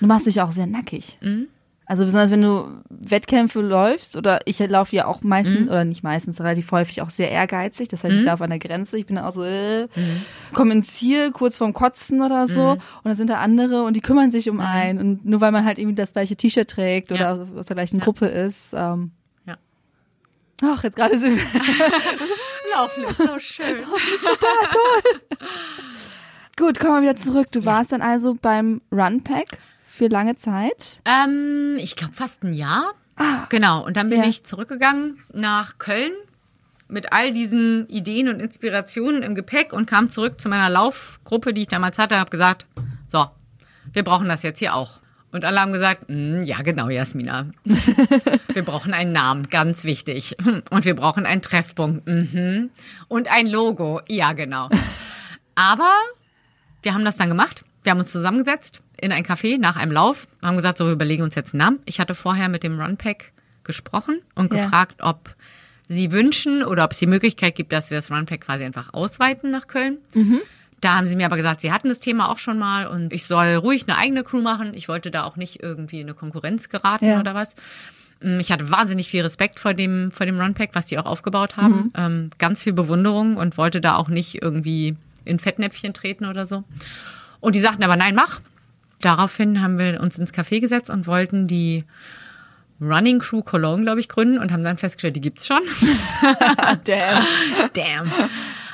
Du 0.00 0.06
machst 0.06 0.26
dich 0.26 0.40
auch 0.40 0.52
sehr 0.52 0.66
nackig. 0.66 1.18
Mhm. 1.20 1.48
Also 1.88 2.04
besonders 2.04 2.32
wenn 2.32 2.42
du 2.42 2.76
Wettkämpfe 2.90 3.60
läufst 3.60 4.16
oder 4.16 4.40
ich 4.44 4.58
laufe 4.58 4.94
ja 4.96 5.06
auch 5.06 5.22
meistens 5.22 5.60
mhm. 5.60 5.68
oder 5.68 5.84
nicht 5.84 6.02
meistens 6.02 6.40
relativ 6.40 6.72
häufig 6.72 7.00
auch 7.00 7.10
sehr 7.10 7.30
ehrgeizig. 7.30 7.88
Das 7.88 8.02
heißt, 8.02 8.12
mhm. 8.12 8.18
ich 8.18 8.26
laufe 8.26 8.42
an 8.42 8.50
der 8.50 8.58
Grenze. 8.58 8.98
Ich 8.98 9.06
bin 9.06 9.16
auch 9.18 9.30
so, 9.30 9.44
äh, 9.44 9.84
mhm. 9.84 10.22
komme 10.52 10.72
ins 10.72 10.94
Ziel 10.94 11.30
kurz 11.30 11.58
vorm 11.58 11.72
Kotzen 11.72 12.22
oder 12.22 12.48
so 12.48 12.74
mhm. 12.74 12.80
und 13.04 13.04
da 13.04 13.14
sind 13.14 13.30
da 13.30 13.36
andere 13.36 13.84
und 13.84 13.94
die 13.94 14.00
kümmern 14.00 14.32
sich 14.32 14.50
um 14.50 14.56
mhm. 14.56 14.62
einen 14.62 14.98
und 14.98 15.24
nur 15.24 15.40
weil 15.40 15.52
man 15.52 15.64
halt 15.64 15.78
irgendwie 15.78 15.94
das 15.94 16.12
gleiche 16.12 16.34
T-Shirt 16.34 16.68
trägt 16.68 17.12
oder 17.12 17.46
ja. 17.54 17.58
aus 17.58 17.66
der 17.66 17.76
gleichen 17.76 17.98
ja. 17.98 18.04
Gruppe 18.04 18.26
ist. 18.26 18.74
Ähm, 18.74 19.12
ja. 19.46 19.56
Ach, 20.62 20.82
jetzt 20.82 20.96
gerade 20.96 21.16
sind 21.20 21.36
wir. 21.36 21.44
Laufen 22.74 23.04
ist 23.04 23.16
so 23.18 23.38
schön. 23.38 23.78
Laufen 23.78 24.14
ist 24.14 24.24
total 24.24 24.70
toll. 24.72 25.20
Gut, 26.56 26.80
kommen 26.80 26.94
wir 26.94 27.10
wieder 27.10 27.16
zurück. 27.16 27.52
Du 27.52 27.64
warst 27.64 27.92
dann 27.92 28.02
also 28.02 28.34
beim 28.34 28.80
Runpack 28.90 29.58
für 29.96 30.08
lange 30.08 30.36
Zeit? 30.36 31.00
Ähm, 31.04 31.76
ich 31.78 31.96
glaube 31.96 32.12
fast 32.12 32.44
ein 32.44 32.54
Jahr. 32.54 32.92
Ah, 33.16 33.46
genau. 33.48 33.84
Und 33.84 33.96
dann 33.96 34.10
bin 34.10 34.20
ja. 34.20 34.28
ich 34.28 34.44
zurückgegangen 34.44 35.18
nach 35.32 35.78
Köln 35.78 36.12
mit 36.88 37.12
all 37.12 37.32
diesen 37.32 37.88
Ideen 37.88 38.28
und 38.28 38.40
Inspirationen 38.40 39.22
im 39.22 39.34
Gepäck 39.34 39.72
und 39.72 39.86
kam 39.86 40.08
zurück 40.08 40.40
zu 40.40 40.48
meiner 40.48 40.70
Laufgruppe, 40.70 41.52
die 41.52 41.62
ich 41.62 41.66
damals 41.66 41.98
hatte, 41.98 42.18
habe 42.18 42.30
gesagt, 42.30 42.66
so, 43.08 43.26
wir 43.92 44.04
brauchen 44.04 44.28
das 44.28 44.42
jetzt 44.42 44.58
hier 44.58 44.74
auch. 44.74 45.00
Und 45.32 45.44
alle 45.44 45.60
haben 45.60 45.72
gesagt, 45.72 46.08
hm, 46.08 46.44
ja 46.44 46.62
genau, 46.62 46.88
Jasmina. 46.88 47.46
wir 48.52 48.62
brauchen 48.62 48.94
einen 48.94 49.12
Namen, 49.12 49.48
ganz 49.48 49.84
wichtig. 49.84 50.36
Und 50.70 50.84
wir 50.84 50.94
brauchen 50.94 51.26
einen 51.26 51.42
Treffpunkt. 51.42 52.06
Mhm. 52.06 52.70
Und 53.08 53.30
ein 53.30 53.46
Logo, 53.46 54.00
ja 54.08 54.32
genau. 54.34 54.68
Aber 55.54 55.92
wir 56.82 56.94
haben 56.94 57.04
das 57.04 57.16
dann 57.16 57.28
gemacht. 57.28 57.64
Wir 57.86 57.92
haben 57.92 58.00
uns 58.00 58.10
zusammengesetzt 58.10 58.82
in 59.00 59.12
ein 59.12 59.22
Café 59.22 59.58
nach 59.58 59.76
einem 59.76 59.92
Lauf, 59.92 60.26
haben 60.42 60.56
gesagt, 60.56 60.76
so 60.76 60.86
wir 60.86 60.92
überlegen 60.92 61.22
uns 61.22 61.36
jetzt 61.36 61.54
einen 61.54 61.58
Namen. 61.58 61.78
Ich 61.84 62.00
hatte 62.00 62.16
vorher 62.16 62.48
mit 62.48 62.64
dem 62.64 62.80
Runpack 62.80 63.30
gesprochen 63.62 64.22
und 64.34 64.52
ja. 64.52 64.64
gefragt, 64.64 65.02
ob 65.02 65.32
sie 65.88 66.10
wünschen 66.10 66.64
oder 66.64 66.82
ob 66.82 66.90
es 66.90 66.98
die 66.98 67.06
Möglichkeit 67.06 67.54
gibt, 67.54 67.72
dass 67.72 67.90
wir 67.90 67.98
das 67.98 68.10
Runpack 68.10 68.40
quasi 68.40 68.64
einfach 68.64 68.92
ausweiten 68.92 69.52
nach 69.52 69.68
Köln. 69.68 69.98
Mhm. 70.14 70.40
Da 70.80 70.96
haben 70.96 71.06
sie 71.06 71.14
mir 71.14 71.26
aber 71.26 71.36
gesagt, 71.36 71.60
sie 71.60 71.70
hatten 71.70 71.88
das 71.88 72.00
Thema 72.00 72.28
auch 72.28 72.38
schon 72.38 72.58
mal 72.58 72.88
und 72.88 73.12
ich 73.12 73.24
soll 73.24 73.54
ruhig 73.54 73.84
eine 73.86 73.96
eigene 73.98 74.24
Crew 74.24 74.42
machen. 74.42 74.74
Ich 74.74 74.88
wollte 74.88 75.12
da 75.12 75.22
auch 75.22 75.36
nicht 75.36 75.62
irgendwie 75.62 76.00
in 76.00 76.06
eine 76.08 76.14
Konkurrenz 76.14 76.68
geraten 76.68 77.04
ja. 77.06 77.20
oder 77.20 77.36
was. 77.36 77.54
Mm, 78.20 78.40
ich 78.40 78.50
hatte 78.50 78.68
wahnsinnig 78.68 79.06
viel 79.06 79.22
Respekt 79.22 79.60
vor 79.60 79.74
dem, 79.74 80.10
vor 80.10 80.26
dem 80.26 80.40
Runpack, 80.40 80.70
was 80.72 80.86
die 80.86 80.98
auch 80.98 81.06
aufgebaut 81.06 81.56
haben. 81.56 81.74
Mhm. 81.74 81.92
Ähm, 81.96 82.30
ganz 82.38 82.62
viel 82.62 82.72
Bewunderung 82.72 83.36
und 83.36 83.56
wollte 83.56 83.80
da 83.80 83.94
auch 83.94 84.08
nicht 84.08 84.42
irgendwie 84.42 84.96
in 85.24 85.38
Fettnäpfchen 85.38 85.94
treten 85.94 86.24
oder 86.24 86.46
so. 86.46 86.64
Und 87.46 87.54
die 87.54 87.60
sagten 87.60 87.84
aber, 87.84 87.94
nein, 87.94 88.16
mach. 88.16 88.40
Daraufhin 89.00 89.62
haben 89.62 89.78
wir 89.78 90.00
uns 90.00 90.18
ins 90.18 90.34
Café 90.34 90.58
gesetzt 90.58 90.90
und 90.90 91.06
wollten 91.06 91.46
die 91.46 91.84
Running 92.80 93.20
Crew 93.20 93.42
Cologne, 93.42 93.84
glaube 93.84 94.00
ich, 94.00 94.08
gründen 94.08 94.38
und 94.38 94.50
haben 94.50 94.64
dann 94.64 94.78
festgestellt, 94.78 95.14
die 95.14 95.20
gibt's 95.20 95.46
schon. 95.46 95.62
Damn. 96.84 97.24
Damn. 97.72 98.10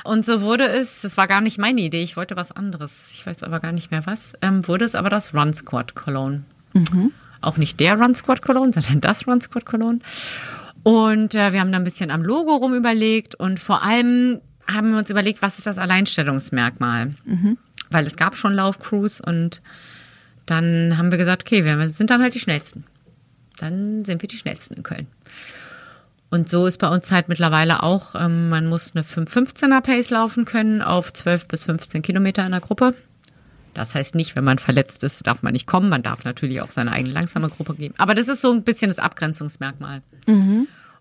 Und 0.03 0.25
so 0.25 0.41
wurde 0.41 0.67
es, 0.67 1.03
das 1.03 1.17
war 1.17 1.27
gar 1.27 1.39
nicht 1.39 1.59
meine 1.59 1.81
Idee, 1.81 2.01
ich 2.01 2.17
wollte 2.17 2.35
was 2.35 2.51
anderes, 2.51 3.11
ich 3.13 3.23
weiß 3.23 3.43
aber 3.43 3.59
gar 3.59 3.73
nicht 3.73 3.91
mehr 3.91 4.07
was, 4.07 4.33
ähm, 4.41 4.67
wurde 4.67 4.85
es 4.85 4.95
aber 4.95 5.11
das 5.11 5.35
Run 5.35 5.53
Squad 5.53 5.93
Cologne. 5.93 6.43
Mhm. 6.73 7.11
Auch 7.41 7.57
nicht 7.57 7.79
der 7.79 7.99
Run 7.99 8.15
Squad 8.15 8.41
Cologne, 8.41 8.73
sondern 8.73 9.01
das 9.01 9.27
Run 9.27 9.39
Squad 9.39 9.67
Cologne. 9.67 9.99
Und 10.81 11.35
äh, 11.35 11.53
wir 11.53 11.59
haben 11.59 11.71
da 11.71 11.77
ein 11.77 11.83
bisschen 11.83 12.09
am 12.09 12.23
Logo 12.23 12.55
rum 12.55 12.73
überlegt 12.73 13.35
und 13.35 13.59
vor 13.59 13.83
allem 13.83 14.41
haben 14.65 14.93
wir 14.93 14.97
uns 14.97 15.11
überlegt, 15.11 15.43
was 15.43 15.59
ist 15.59 15.67
das 15.67 15.77
Alleinstellungsmerkmal? 15.77 17.13
Mhm. 17.23 17.59
Weil 17.93 18.07
es 18.07 18.15
gab 18.15 18.35
schon 18.35 18.53
Laufcrews 18.53 19.21
und 19.21 19.61
dann 20.45 20.97
haben 20.97 21.11
wir 21.11 21.17
gesagt, 21.17 21.43
okay, 21.43 21.63
wir 21.63 21.89
sind 21.89 22.09
dann 22.09 22.21
halt 22.21 22.33
die 22.33 22.39
Schnellsten. 22.39 22.83
Dann 23.57 24.03
sind 24.03 24.21
wir 24.21 24.27
die 24.27 24.37
Schnellsten 24.37 24.73
in 24.73 24.83
Köln. 24.83 25.07
Und 26.29 26.49
so 26.49 26.65
ist 26.65 26.79
bei 26.79 26.89
uns 26.89 27.11
halt 27.11 27.29
mittlerweile 27.29 27.83
auch, 27.83 28.15
ähm, 28.15 28.49
man 28.49 28.65
muss 28.65 28.95
eine 28.95 29.03
5-15er 29.03 29.81
Pace 29.81 30.09
laufen 30.09 30.45
können 30.45 30.81
auf 30.81 31.13
12 31.13 31.47
bis 31.47 31.65
15 31.65 32.01
Kilometer 32.01 32.43
in 32.43 32.51
der 32.51 32.59
Gruppe. 32.59 32.95
Das 33.73 33.95
heißt 33.95 34.15
nicht, 34.15 34.35
wenn 34.35 34.43
man 34.43 34.57
verletzt 34.59 35.03
ist, 35.03 35.25
darf 35.27 35.43
man 35.43 35.53
nicht 35.53 35.67
kommen. 35.67 35.89
Man 35.89 36.03
darf 36.03 36.23
natürlich 36.25 36.61
auch 36.61 36.71
seine 36.71 36.91
eigene 36.91 37.13
langsame 37.13 37.49
Gruppe 37.49 37.75
geben. 37.75 37.95
Aber 37.97 38.15
das 38.15 38.27
ist 38.27 38.41
so 38.41 38.51
ein 38.51 38.63
bisschen 38.63 38.89
das 38.89 38.99
Abgrenzungsmerkmal. 38.99 40.01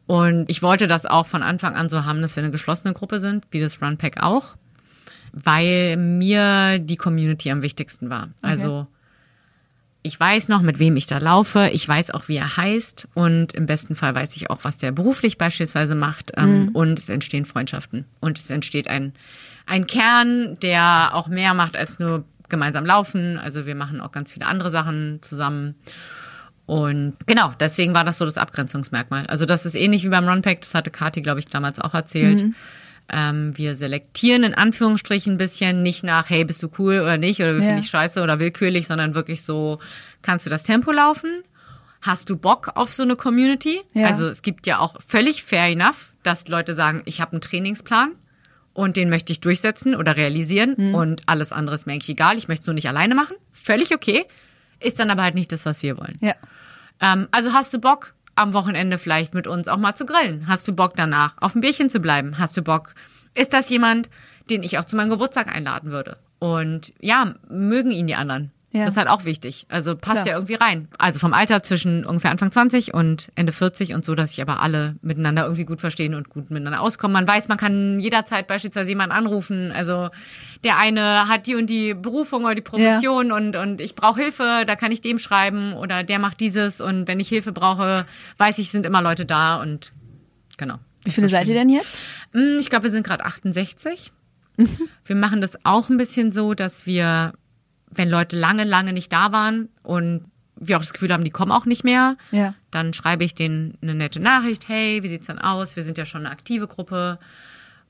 Und 0.06 0.50
ich 0.50 0.62
wollte 0.62 0.86
das 0.86 1.06
auch 1.06 1.26
von 1.26 1.42
Anfang 1.42 1.76
an 1.76 1.88
so 1.88 2.04
haben, 2.04 2.22
dass 2.22 2.36
wir 2.36 2.42
eine 2.42 2.52
geschlossene 2.52 2.92
Gruppe 2.92 3.18
sind, 3.18 3.46
wie 3.50 3.60
das 3.60 3.80
Runpack 3.80 4.22
auch, 4.22 4.56
weil 5.32 5.96
mir 5.96 6.78
die 6.78 6.96
Community 6.96 7.50
am 7.50 7.62
wichtigsten 7.62 8.10
war. 8.10 8.30
Also 8.42 8.86
ich 10.04 10.18
weiß 10.18 10.48
noch, 10.48 10.62
mit 10.62 10.78
wem 10.78 10.96
ich 10.96 11.06
da 11.06 11.18
laufe. 11.18 11.70
Ich 11.72 11.86
weiß 11.86 12.10
auch, 12.10 12.28
wie 12.28 12.36
er 12.36 12.56
heißt. 12.56 13.08
Und 13.14 13.52
im 13.52 13.66
besten 13.66 13.94
Fall 13.94 14.14
weiß 14.14 14.34
ich 14.36 14.50
auch, 14.50 14.58
was 14.62 14.78
der 14.78 14.90
beruflich 14.90 15.38
beispielsweise 15.38 15.94
macht. 15.94 16.32
Ähm, 16.36 16.70
Und 16.72 16.98
es 16.98 17.08
entstehen 17.08 17.44
Freundschaften. 17.44 18.04
Und 18.20 18.38
es 18.38 18.50
entsteht 18.50 18.88
ein, 18.88 19.12
ein 19.66 19.86
Kern, 19.86 20.58
der 20.60 21.10
auch 21.12 21.28
mehr 21.28 21.54
macht 21.54 21.76
als 21.76 22.00
nur 22.00 22.24
gemeinsam 22.48 22.84
laufen. 22.84 23.38
Also 23.38 23.64
wir 23.64 23.76
machen 23.76 24.00
auch 24.00 24.10
ganz 24.10 24.32
viele 24.32 24.46
andere 24.46 24.70
Sachen 24.70 25.20
zusammen. 25.22 25.76
Und 26.66 27.14
genau, 27.26 27.52
deswegen 27.60 27.94
war 27.94 28.04
das 28.04 28.18
so 28.18 28.24
das 28.24 28.38
Abgrenzungsmerkmal. 28.38 29.26
Also 29.28 29.46
das 29.46 29.66
ist 29.66 29.74
ähnlich 29.76 30.04
wie 30.04 30.08
beim 30.08 30.28
Runpack. 30.28 30.62
Das 30.62 30.74
hatte 30.74 30.90
Kati, 30.90 31.22
glaube 31.22 31.38
ich, 31.40 31.46
damals 31.46 31.78
auch 31.80 31.94
erzählt. 31.94 32.40
Ähm, 33.08 33.56
wir 33.56 33.74
selektieren 33.74 34.42
in 34.44 34.54
Anführungsstrichen 34.54 35.34
ein 35.34 35.38
bisschen, 35.38 35.82
nicht 35.82 36.02
nach, 36.04 36.30
hey, 36.30 36.44
bist 36.44 36.62
du 36.62 36.70
cool 36.78 37.00
oder 37.00 37.18
nicht, 37.18 37.40
oder 37.40 37.52
wir 37.54 37.60
Ja. 37.60 37.66
finden 37.66 37.80
dich 37.82 37.90
scheiße 37.90 38.22
oder 38.22 38.40
willkürlich, 38.40 38.86
sondern 38.86 39.14
wirklich 39.14 39.42
so, 39.42 39.78
kannst 40.22 40.46
du 40.46 40.50
das 40.50 40.62
Tempo 40.62 40.92
laufen? 40.92 41.42
Hast 42.00 42.30
du 42.30 42.36
Bock 42.36 42.72
auf 42.74 42.92
so 42.94 43.02
eine 43.02 43.14
Community? 43.16 43.80
Ja. 43.92 44.06
Also 44.08 44.26
es 44.26 44.42
gibt 44.42 44.66
ja 44.66 44.78
auch 44.78 44.96
völlig 45.06 45.42
fair 45.44 45.66
enough, 45.68 46.08
dass 46.22 46.48
Leute 46.48 46.74
sagen, 46.74 47.02
ich 47.04 47.20
habe 47.20 47.32
einen 47.32 47.40
Trainingsplan 47.40 48.12
und 48.72 48.96
den 48.96 49.10
möchte 49.10 49.32
ich 49.32 49.40
durchsetzen 49.40 49.94
oder 49.94 50.16
realisieren 50.16 50.74
Mhm. 50.78 50.94
und 50.94 51.22
alles 51.26 51.52
andere 51.52 51.74
ist 51.76 51.86
mir 51.86 51.92
eigentlich 51.92 52.08
egal, 52.08 52.38
ich 52.38 52.48
möchte 52.48 52.62
es 52.62 52.66
nur 52.66 52.74
nicht 52.74 52.88
alleine 52.88 53.14
machen. 53.14 53.36
Völlig 53.52 53.94
okay. 53.94 54.24
Ist 54.80 54.98
dann 54.98 55.10
aber 55.10 55.22
halt 55.22 55.34
nicht 55.36 55.52
das, 55.52 55.64
was 55.66 55.82
wir 55.82 55.96
wollen. 55.98 56.16
Ja. 56.20 56.34
Ähm, 57.00 57.28
also 57.30 57.52
hast 57.52 57.72
du 57.74 57.78
Bock, 57.78 58.14
am 58.34 58.52
Wochenende 58.52 58.98
vielleicht 58.98 59.34
mit 59.34 59.46
uns 59.46 59.68
auch 59.68 59.78
mal 59.78 59.94
zu 59.94 60.06
grillen? 60.06 60.46
Hast 60.46 60.66
du 60.68 60.72
Bock 60.72 60.94
danach 60.96 61.34
auf 61.40 61.54
ein 61.54 61.60
Bierchen 61.60 61.90
zu 61.90 62.00
bleiben? 62.00 62.38
Hast 62.38 62.56
du 62.56 62.62
Bock? 62.62 62.94
Ist 63.34 63.52
das 63.52 63.68
jemand, 63.68 64.10
den 64.50 64.62
ich 64.62 64.78
auch 64.78 64.84
zu 64.84 64.96
meinem 64.96 65.10
Geburtstag 65.10 65.48
einladen 65.48 65.90
würde? 65.90 66.16
Und 66.38 66.92
ja, 67.00 67.34
mögen 67.48 67.90
ihn 67.90 68.06
die 68.06 68.14
anderen. 68.14 68.50
Ja. 68.72 68.84
Das 68.84 68.92
ist 68.92 68.96
halt 68.96 69.08
auch 69.08 69.24
wichtig. 69.26 69.66
Also 69.68 69.94
passt 69.94 70.22
Klar. 70.22 70.26
ja 70.26 70.32
irgendwie 70.34 70.54
rein. 70.54 70.88
Also 70.98 71.18
vom 71.18 71.34
Alter 71.34 71.62
zwischen 71.62 72.06
ungefähr 72.06 72.30
Anfang 72.30 72.50
20 72.50 72.94
und 72.94 73.30
Ende 73.34 73.52
40 73.52 73.92
und 73.92 74.02
so, 74.02 74.14
dass 74.14 74.30
sich 74.30 74.40
aber 74.40 74.60
alle 74.62 74.96
miteinander 75.02 75.42
irgendwie 75.44 75.66
gut 75.66 75.80
verstehen 75.80 76.14
und 76.14 76.30
gut 76.30 76.50
miteinander 76.50 76.80
auskommen. 76.80 77.12
Man 77.12 77.28
weiß, 77.28 77.48
man 77.48 77.58
kann 77.58 78.00
jederzeit 78.00 78.46
beispielsweise 78.46 78.88
jemanden 78.88 79.14
anrufen. 79.14 79.72
Also 79.72 80.08
der 80.64 80.78
eine 80.78 81.28
hat 81.28 81.46
die 81.46 81.54
und 81.54 81.68
die 81.68 81.92
Berufung 81.92 82.44
oder 82.44 82.54
die 82.54 82.62
Profession 82.62 83.30
und, 83.30 83.56
und 83.56 83.80
ich 83.80 83.94
brauche 83.94 84.20
Hilfe, 84.22 84.64
da 84.66 84.74
kann 84.74 84.90
ich 84.90 85.02
dem 85.02 85.18
schreiben 85.18 85.74
oder 85.74 86.02
der 86.02 86.18
macht 86.18 86.40
dieses 86.40 86.80
und 86.80 87.06
wenn 87.08 87.20
ich 87.20 87.28
Hilfe 87.28 87.52
brauche, 87.52 88.06
weiß 88.38 88.58
ich, 88.58 88.70
sind 88.70 88.86
immer 88.86 89.02
Leute 89.02 89.26
da 89.26 89.60
und 89.60 89.92
genau. 90.56 90.78
Wie 91.04 91.10
viele 91.10 91.28
seid 91.28 91.48
ihr 91.48 91.54
denn 91.54 91.68
jetzt? 91.68 91.98
Mm, 92.32 92.58
Ich 92.60 92.70
glaube, 92.70 92.84
wir 92.84 92.90
sind 92.90 93.06
gerade 93.06 93.24
68. 93.24 94.12
Wir 95.04 95.16
machen 95.16 95.40
das 95.40 95.58
auch 95.64 95.88
ein 95.88 95.96
bisschen 95.96 96.30
so, 96.30 96.54
dass 96.54 96.86
wir, 96.86 97.32
wenn 97.94 98.08
Leute 98.08 98.36
lange, 98.36 98.64
lange 98.64 98.92
nicht 98.92 99.12
da 99.12 99.32
waren 99.32 99.68
und 99.82 100.24
wir 100.56 100.76
auch 100.76 100.80
das 100.82 100.92
Gefühl 100.92 101.12
haben, 101.12 101.24
die 101.24 101.30
kommen 101.30 101.50
auch 101.52 101.66
nicht 101.66 101.82
mehr, 101.84 102.16
Ja. 102.30 102.54
dann 102.70 102.92
schreibe 102.92 103.24
ich 103.24 103.34
denen 103.34 103.76
eine 103.82 103.94
nette 103.94 104.20
Nachricht. 104.20 104.68
Hey, 104.68 105.02
wie 105.02 105.08
sieht's 105.08 105.26
denn 105.26 105.38
aus? 105.38 105.76
Wir 105.76 105.82
sind 105.82 105.98
ja 105.98 106.06
schon 106.06 106.22
eine 106.24 106.30
aktive 106.30 106.66
Gruppe. 106.68 107.18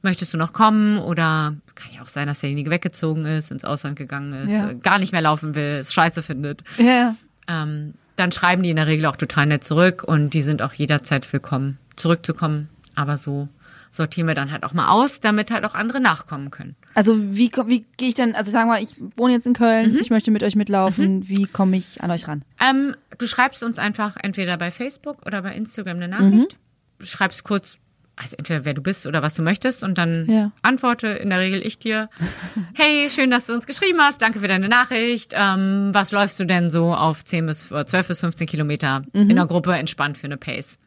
Möchtest 0.01 0.33
du 0.35 0.39
noch 0.39 0.53
kommen? 0.53 0.99
Oder 0.99 1.55
kann 1.75 1.93
ja 1.95 2.03
auch 2.03 2.09
sein, 2.09 2.27
dass 2.27 2.41
derjenige 2.41 2.71
weggezogen 2.71 3.25
ist, 3.27 3.51
ins 3.51 3.65
Ausland 3.65 3.97
gegangen 3.97 4.33
ist, 4.33 4.51
Ja. 4.51 4.73
gar 4.73 4.99
nicht 4.99 5.13
mehr 5.13 5.21
laufen 5.23 5.55
will, 5.55 5.79
es 5.81 5.93
scheiße 5.93 6.23
findet. 6.23 6.63
Ja. 6.79 7.15
Ähm, 7.47 7.95
dann 8.17 8.33
schreiben 8.33 8.63
die 8.63 8.71
in 8.71 8.77
der 8.77 8.87
Regel 8.87 9.07
auch 9.07 9.17
total 9.17 9.47
nett 9.47 9.65
zurück 9.65 10.03
und 10.05 10.31
die 10.31 10.43
sind 10.43 10.63
auch 10.63 10.73
jederzeit 10.73 11.31
willkommen, 11.33 11.79
zurückzukommen. 11.97 12.69
Aber 12.95 13.17
so 13.17 13.49
sortieren 13.91 14.27
wir 14.29 14.35
dann 14.35 14.51
halt 14.51 14.65
auch 14.65 14.73
mal 14.75 14.89
aus, 14.89 15.21
damit 15.21 15.51
halt 15.51 15.65
auch 15.65 15.75
andere 15.75 16.01
nachkommen 16.01 16.51
können. 16.51 16.75
Also 16.95 17.17
wie, 17.19 17.51
wie 17.67 17.85
gehe 17.97 18.09
ich 18.09 18.15
denn, 18.15 18.35
also 18.35 18.51
sagen 18.51 18.69
wir 18.69 18.75
mal, 18.75 18.83
ich 18.83 18.95
wohne 19.17 19.33
jetzt 19.33 19.47
in 19.47 19.53
Mhm. 19.53 19.57
Köln, 19.57 19.99
ich 20.01 20.11
möchte 20.11 20.31
mit 20.31 20.43
euch 20.43 20.57
mitlaufen, 20.57 21.29
wie 21.29 21.47
komme 21.47 21.77
ich 21.77 22.03
an 22.03 22.11
euch 22.11 22.29
ran? 22.29 22.43
Ähm, 22.61 22.95
du 23.19 23.27
schreibst 23.27 23.63
uns 23.63 23.79
einfach 23.79 24.17
entweder 24.23 24.57
bei 24.59 24.71
Facebook 24.71 25.25
oder 25.27 25.43
bei 25.43 25.55
Instagram 25.55 25.97
eine 25.97 26.09
Nachricht. 26.09 26.57
Schreibst 27.01 27.45
kurz, 27.45 27.79
also 28.17 28.37
entweder 28.37 28.65
wer 28.65 28.75
du 28.75 28.83
bist 28.83 29.07
oder 29.07 29.23
was 29.23 29.35
du 29.35 29.43
möchtest 29.43 29.83
und 29.83 29.97
dann 29.99 30.27
Ja. 30.29 30.53
antworte 30.63 31.09
in 31.09 31.31
der 31.31 31.41
Regel 31.41 31.67
ich 31.67 31.79
dir. 31.79 32.09
Hey, 32.75 33.09
schön, 33.11 33.31
dass 33.31 33.47
du 33.47 33.55
uns 33.55 33.67
geschrieben 33.67 33.99
hast. 34.01 34.21
Danke 34.23 34.41
für 34.41 34.49
deine 34.49 34.69
Nachricht. 34.69 35.33
Ähm, 35.35 35.91
was 35.93 36.13
läufst 36.13 36.39
du 36.41 36.45
denn 36.45 36.71
so 36.71 36.93
auf 36.95 37.25
10 37.25 37.47
bis 37.47 37.71
oder 37.73 37.87
12 37.87 38.09
bis 38.09 38.21
15 38.21 38.47
Kilometer 38.47 39.03
in 39.15 39.29
der 39.35 39.47
Gruppe 39.47 39.73
entspannt 39.75 40.19
für 40.19 40.27
eine 40.27 40.37
Pace? 40.37 40.79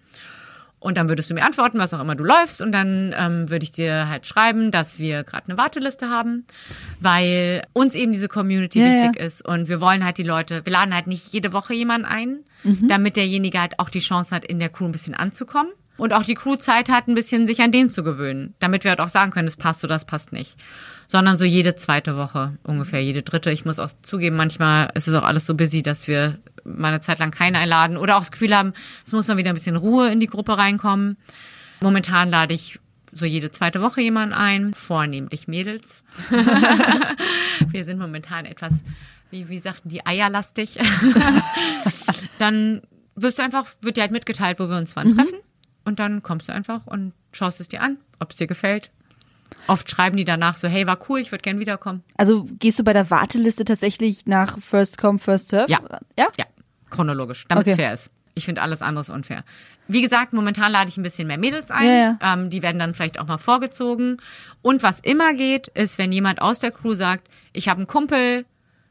Und 0.85 0.97
dann 0.99 1.09
würdest 1.09 1.31
du 1.31 1.33
mir 1.33 1.43
antworten, 1.43 1.79
was 1.79 1.93
auch 1.95 1.99
immer 1.99 2.13
du 2.15 2.23
läufst. 2.23 2.61
Und 2.61 2.71
dann 2.71 3.11
ähm, 3.17 3.49
würde 3.49 3.63
ich 3.63 3.71
dir 3.71 4.07
halt 4.07 4.27
schreiben, 4.27 4.69
dass 4.69 4.99
wir 4.99 5.23
gerade 5.23 5.47
eine 5.49 5.57
Warteliste 5.57 6.09
haben, 6.09 6.45
weil 6.99 7.63
uns 7.73 7.95
eben 7.95 8.11
diese 8.11 8.27
Community 8.27 8.79
Ja, 8.79 8.87
wichtig 8.93 9.15
ja. 9.19 9.25
ist. 9.25 9.43
Und 9.45 9.67
wir 9.67 9.81
wollen 9.81 10.05
halt 10.05 10.17
die 10.19 10.23
Leute, 10.23 10.63
wir 10.65 10.71
laden 10.71 10.93
halt 10.93 11.07
nicht 11.07 11.33
jede 11.33 11.53
Woche 11.53 11.73
jemanden 11.73 12.05
ein, 12.05 12.37
Mhm. 12.63 12.87
damit 12.87 13.15
derjenige 13.15 13.59
halt 13.59 13.79
auch 13.79 13.89
die 13.89 13.99
Chance 13.99 14.33
hat, 14.33 14.45
in 14.45 14.59
der 14.59 14.69
Crew 14.69 14.85
ein 14.85 14.91
bisschen 14.91 15.13
anzukommen. 15.15 15.71
Und 15.97 16.13
auch 16.13 16.23
die 16.23 16.35
Crew 16.35 16.55
Zeit 16.55 16.89
hat, 16.89 17.07
ein 17.07 17.15
bisschen 17.15 17.47
sich 17.47 17.61
an 17.61 17.71
den 17.71 17.89
zu 17.89 18.03
gewöhnen. 18.03 18.53
Damit 18.59 18.83
wir 18.83 18.91
halt 18.91 18.99
auch 18.99 19.09
sagen 19.09 19.31
können, 19.31 19.45
das 19.47 19.55
passt 19.55 19.83
oder 19.83 19.95
das 19.95 20.05
passt 20.05 20.33
nicht. 20.33 20.55
Sondern 21.07 21.37
so 21.37 21.45
jede 21.45 21.75
zweite 21.75 22.17
Woche, 22.17 22.57
ungefähr 22.63 23.01
jede 23.01 23.21
dritte. 23.21 23.49
Ich 23.51 23.65
muss 23.65 23.79
auch 23.79 23.89
zugeben, 24.01 24.35
manchmal 24.35 24.89
ist 24.95 25.07
es 25.07 25.13
auch 25.15 25.23
alles 25.23 25.45
so 25.45 25.55
busy, 25.55 25.83
dass 25.83 26.07
wir 26.07 26.39
mal 26.65 26.89
eine 26.89 27.01
Zeit 27.01 27.19
lang 27.19 27.31
keinen 27.31 27.55
einladen 27.55 27.97
oder 27.97 28.17
auch 28.17 28.21
das 28.21 28.31
Gefühl 28.31 28.55
haben, 28.55 28.73
es 29.05 29.13
muss 29.13 29.27
mal 29.27 29.37
wieder 29.37 29.51
ein 29.51 29.55
bisschen 29.55 29.75
Ruhe 29.75 30.09
in 30.09 30.19
die 30.19 30.27
Gruppe 30.27 30.57
reinkommen. 30.57 31.17
Momentan 31.81 32.29
lade 32.29 32.53
ich 32.53 32.79
so 33.11 33.25
jede 33.25 33.49
zweite 33.49 33.81
Woche 33.81 34.01
jemanden 34.01 34.33
ein, 34.33 34.73
vornehmlich 34.73 35.47
Mädels. 35.47 36.03
wir 37.69 37.83
sind 37.83 37.97
momentan 37.97 38.45
etwas, 38.45 38.83
wie, 39.31 39.47
wie 39.47 39.59
sagten 39.59 39.89
die, 39.89 40.05
eierlastig. 40.05 40.77
dann 42.37 42.81
wirst 43.15 43.39
du 43.39 43.43
einfach, 43.43 43.67
wird 43.81 43.97
dir 43.97 44.01
halt 44.01 44.11
mitgeteilt, 44.11 44.59
wo 44.59 44.69
wir 44.69 44.77
uns 44.77 44.95
wann 44.95 45.15
treffen. 45.15 45.39
Und 45.85 45.99
dann 45.99 46.23
kommst 46.23 46.49
du 46.49 46.53
einfach 46.53 46.87
und 46.87 47.13
schaust 47.31 47.61
es 47.61 47.69
dir 47.69 47.81
an, 47.81 47.97
ob 48.19 48.31
es 48.31 48.37
dir 48.37 48.47
gefällt. 48.47 48.91
Oft 49.67 49.89
schreiben 49.89 50.17
die 50.17 50.25
danach 50.25 50.55
so, 50.55 50.67
hey, 50.67 50.85
war 50.85 50.99
cool, 51.09 51.19
ich 51.19 51.31
würde 51.31 51.41
gern 51.41 51.59
wiederkommen. 51.59 52.03
Also 52.17 52.45
gehst 52.59 52.79
du 52.79 52.83
bei 52.83 52.93
der 52.93 53.09
Warteliste 53.09 53.65
tatsächlich 53.65 54.25
nach 54.25 54.59
First 54.59 54.97
Come, 54.97 55.19
First 55.19 55.49
Serve? 55.49 55.71
Ja. 55.71 55.79
Ja? 56.17 56.27
Ja, 56.37 56.45
chronologisch, 56.89 57.45
damit 57.47 57.67
es 57.67 57.73
Okay. 57.73 57.81
fair 57.83 57.93
ist. 57.93 58.11
Ich 58.37 58.43
finde 58.45 58.61
alles 58.61 58.81
anderes 58.81 59.09
unfair. 59.09 59.43
Wie 59.87 60.01
gesagt, 60.01 60.33
momentan 60.33 60.71
lade 60.71 60.89
ich 60.89 60.97
ein 60.97 61.03
bisschen 61.03 61.27
mehr 61.27 61.37
Mädels 61.37 61.71
ein. 61.71 61.87
Ja, 61.87 62.33
Ähm, 62.33 62.49
die 62.49 62.61
werden 62.61 62.79
dann 62.79 62.93
vielleicht 62.93 63.17
auch 63.19 63.27
mal 63.27 63.37
vorgezogen. 63.37 64.17
Und 64.61 64.83
was 64.83 64.99
immer 64.99 65.33
geht, 65.33 65.67
ist, 65.69 65.97
wenn 65.97 66.11
jemand 66.11 66.41
aus 66.41 66.59
der 66.59 66.71
Crew 66.71 66.95
sagt, 66.95 67.29
ich 67.53 67.69
habe 67.69 67.77
einen 67.79 67.87
Kumpel, 67.87 68.45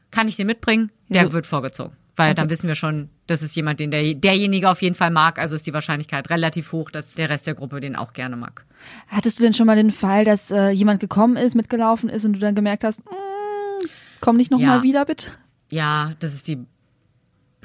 kann 0.09 0.27
ich 0.27 0.35
den 0.35 0.47
mitbringen? 0.47 0.91
Der 1.09 1.25
So. 1.27 1.33
wird 1.33 1.45
vorgezogen. 1.45 1.95
Weil 2.15 2.33
dann 2.33 2.49
wissen 2.49 2.67
wir 2.69 2.75
schon, 2.75 3.09
das 3.27 3.43
ist 3.43 3.55
jemand, 3.57 3.81
den 3.81 3.91
der, 3.91 4.13
derjenige 4.13 4.69
auf 4.69 4.81
jeden 4.81 4.95
Fall 4.95 5.11
mag. 5.11 5.37
Also 5.37 5.53
ist 5.55 5.67
die 5.67 5.73
Wahrscheinlichkeit 5.73 6.29
relativ 6.29 6.71
hoch, 6.71 6.89
dass 6.89 7.13
der 7.13 7.29
Rest 7.29 7.45
der 7.45 7.55
Gruppe 7.55 7.81
den 7.81 7.95
auch 7.97 8.13
gerne 8.13 8.37
mag. 8.37 8.63
Hattest 9.09 9.37
du 9.37 9.43
denn 9.43 9.53
schon 9.53 9.67
mal 9.67 9.75
den 9.75 9.91
Fall, 9.91 10.23
dass 10.23 10.49
äh, 10.49 10.69
jemand 10.69 11.01
gekommen 11.01 11.35
ist, 11.35 11.55
mitgelaufen 11.55 12.07
ist 12.09 12.23
und 12.23 12.31
du 12.33 12.39
dann 12.39 12.55
gemerkt 12.55 12.85
hast, 12.85 13.03
mm, 13.05 13.85
komm 14.21 14.37
nicht 14.37 14.49
nochmal 14.49 14.67
Ja. 14.69 14.77
mal 14.77 14.83
wieder, 14.83 15.05
bitte? 15.05 15.29
Ja, 15.71 16.13
das 16.19 16.33
ist 16.33 16.47
die 16.47 16.65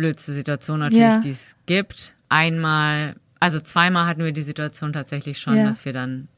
blödste 0.01 0.33
Situation 0.33 0.79
natürlich, 0.81 1.03
Ja. 1.03 1.19
die 1.19 1.29
es 1.29 1.57
gibt. 1.67 2.15
Einmal, 2.31 3.17
also 3.39 3.61
zweimal 3.61 4.07
hatten 4.07 4.25
wir 4.25 4.33
die 4.33 4.41
Situation 4.43 4.95
tatsächlich 4.95 5.39
schon, 5.39 5.57
Ja. 5.57 5.65
dass 5.65 5.85
wir 5.85 5.93
dann 5.93 6.29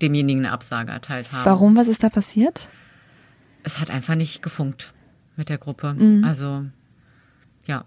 demjenigen 0.00 0.44
eine 0.44 0.52
Absage 0.52 0.92
erteilt 0.92 1.32
haben. 1.32 1.44
Warum? 1.44 1.76
Was 1.76 1.88
ist 1.88 2.04
da 2.04 2.08
passiert? 2.08 2.68
Es 3.64 3.80
hat 3.80 3.90
einfach 3.90 4.14
nicht 4.14 4.40
gefunkt 4.40 4.94
mit 5.36 5.48
der 5.48 5.58
Gruppe. 5.58 5.94
Mhm. 5.94 6.22
Also, 6.24 6.64
ja. 7.66 7.84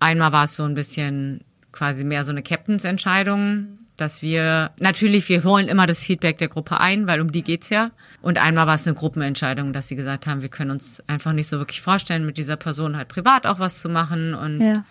Einmal 0.00 0.32
war 0.32 0.44
es 0.44 0.56
so 0.56 0.64
ein 0.64 0.74
bisschen 0.74 1.42
quasi 1.70 2.02
mehr 2.02 2.24
so 2.24 2.32
eine 2.32 2.42
Captains-Entscheidung, 2.42 3.78
dass 4.00 4.22
wir, 4.22 4.70
natürlich, 4.78 5.28
wir 5.28 5.44
holen 5.44 5.68
immer 5.68 5.86
das 5.86 6.02
Feedback 6.02 6.38
der 6.38 6.48
Gruppe 6.48 6.80
ein, 6.80 7.06
weil 7.06 7.20
um 7.20 7.30
die 7.32 7.42
geht's 7.42 7.70
ja. 7.70 7.90
Und 8.22 8.38
einmal 8.38 8.66
war 8.66 8.74
es 8.74 8.86
eine 8.86 8.94
Gruppenentscheidung, 8.94 9.72
dass 9.72 9.88
sie 9.88 9.96
gesagt 9.96 10.26
haben, 10.26 10.42
wir 10.42 10.48
können 10.48 10.70
uns 10.70 11.02
einfach 11.06 11.32
nicht 11.32 11.48
so 11.48 11.58
wirklich 11.58 11.80
vorstellen, 11.80 12.26
mit 12.26 12.36
dieser 12.36 12.56
Person 12.56 12.96
halt 12.96 13.08
privat 13.08 13.46
auch 13.46 13.58
was 13.58 13.80
zu 13.80 13.88
machen. 13.88 14.34
Und 14.34 14.60
Ja. 14.60 14.84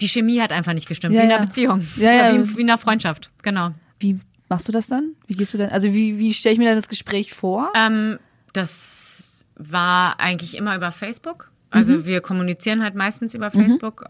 die 0.00 0.08
Chemie 0.08 0.40
hat 0.40 0.52
einfach 0.52 0.72
nicht 0.72 0.86
gestimmt, 0.88 1.14
Ja, 1.14 1.20
wie 1.20 1.24
in 1.24 1.30
ja. 1.30 1.36
einer 1.36 1.46
Beziehung. 1.46 1.86
Ja, 1.96 2.12
ja. 2.12 2.32
Wie, 2.32 2.36
in- 2.36 2.56
wie 2.56 2.60
in 2.62 2.70
einer 2.70 2.78
Freundschaft, 2.78 3.30
genau. 3.42 3.74
Wie 4.00 4.18
machst 4.48 4.68
du 4.68 4.72
das 4.72 4.86
dann? 4.88 5.12
Wie 5.26 5.34
gehst 5.34 5.54
du 5.54 5.58
denn? 5.58 5.70
Also 5.70 5.92
wie, 5.92 6.18
wie 6.18 6.32
stelle 6.34 6.52
ich 6.52 6.58
mir 6.58 6.68
da 6.70 6.74
das 6.74 6.88
Gespräch 6.88 7.34
vor? 7.34 7.72
Ähm, 7.76 8.18
das 8.52 9.46
war 9.56 10.20
eigentlich 10.20 10.56
immer 10.56 10.76
über 10.76 10.92
Facebook. 10.92 11.50
Also 11.70 11.94
Mhm. 11.94 12.06
wir 12.06 12.20
kommunizieren 12.20 12.82
halt 12.82 12.94
meistens 12.94 13.34
über 13.34 13.50
Facebook. 13.50 14.06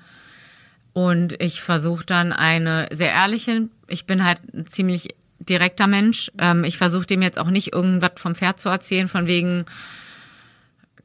Und 0.92 1.40
ich 1.40 1.61
versuche 1.61 2.05
dann 2.05 2.33
eine 2.33 2.88
sehr 2.90 3.12
ehrliche, 3.12 3.68
ich 3.87 4.07
bin 4.07 4.24
halt 4.24 4.38
ein 4.53 4.66
ziemlich 4.66 5.14
direkter 5.38 5.87
Mensch. 5.87 6.31
Ähm, 6.38 6.64
ich 6.64 6.77
versuche 6.77 7.07
dem 7.07 7.22
jetzt 7.22 7.38
auch 7.38 7.51
nicht 7.51 7.72
irgendwas 7.72 8.12
vom 8.16 8.35
Pferd 8.35 8.61
zu 8.61 8.68
erzählen, 8.68 9.09
von 9.09 9.27
wegen, 9.27 9.64